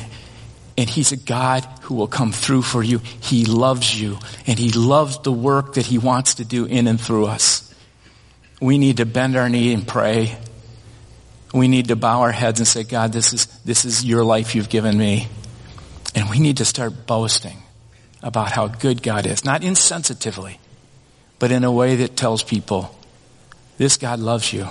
And 0.78 0.88
He's 0.88 1.12
a 1.12 1.18
God 1.18 1.68
who 1.82 1.96
will 1.96 2.08
come 2.08 2.32
through 2.32 2.62
for 2.62 2.84
you. 2.84 3.00
He 3.00 3.46
loves 3.46 4.00
you. 4.00 4.20
And 4.46 4.60
He 4.60 4.72
loves 4.72 5.18
the 5.20 5.32
work 5.32 5.74
that 5.74 5.88
He 5.88 5.98
wants 5.98 6.36
to 6.36 6.46
do 6.46 6.66
in 6.66 6.86
and 6.88 7.02
through 7.02 7.26
us. 7.26 7.74
We 8.62 8.78
need 8.78 8.98
to 8.98 9.08
bend 9.08 9.36
our 9.36 9.50
knee 9.50 9.74
and 9.74 9.88
pray 9.88 10.38
we 11.54 11.68
need 11.68 11.90
to 11.90 11.96
bow 11.96 12.22
our 12.22 12.32
heads 12.32 12.60
and 12.60 12.68
say, 12.68 12.84
God, 12.84 13.14
this 13.14 13.32
is, 13.32 13.46
this 13.64 13.86
is 13.86 14.04
your 14.04 14.24
life 14.24 14.56
you've 14.56 14.70
given 14.70 14.98
me. 14.98 15.28
And 16.16 16.30
we 16.30 16.40
need 16.40 16.58
to 16.58 16.66
start 16.66 17.06
boasting 17.06 17.58
about 18.22 18.52
how 18.52 18.68
good 18.68 19.04
God 19.04 19.26
is. 19.26 19.46
Not 19.46 19.62
insensitively, 19.62 20.58
but 21.40 21.52
in 21.52 21.64
a 21.64 21.72
way 21.72 21.96
that 21.98 22.18
tells 22.18 22.44
people, 22.44 22.96
this 23.78 23.98
God 23.98 24.20
loves 24.20 24.52
you. 24.52 24.68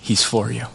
He's 0.00 0.22
for 0.22 0.50
you. 0.50 0.66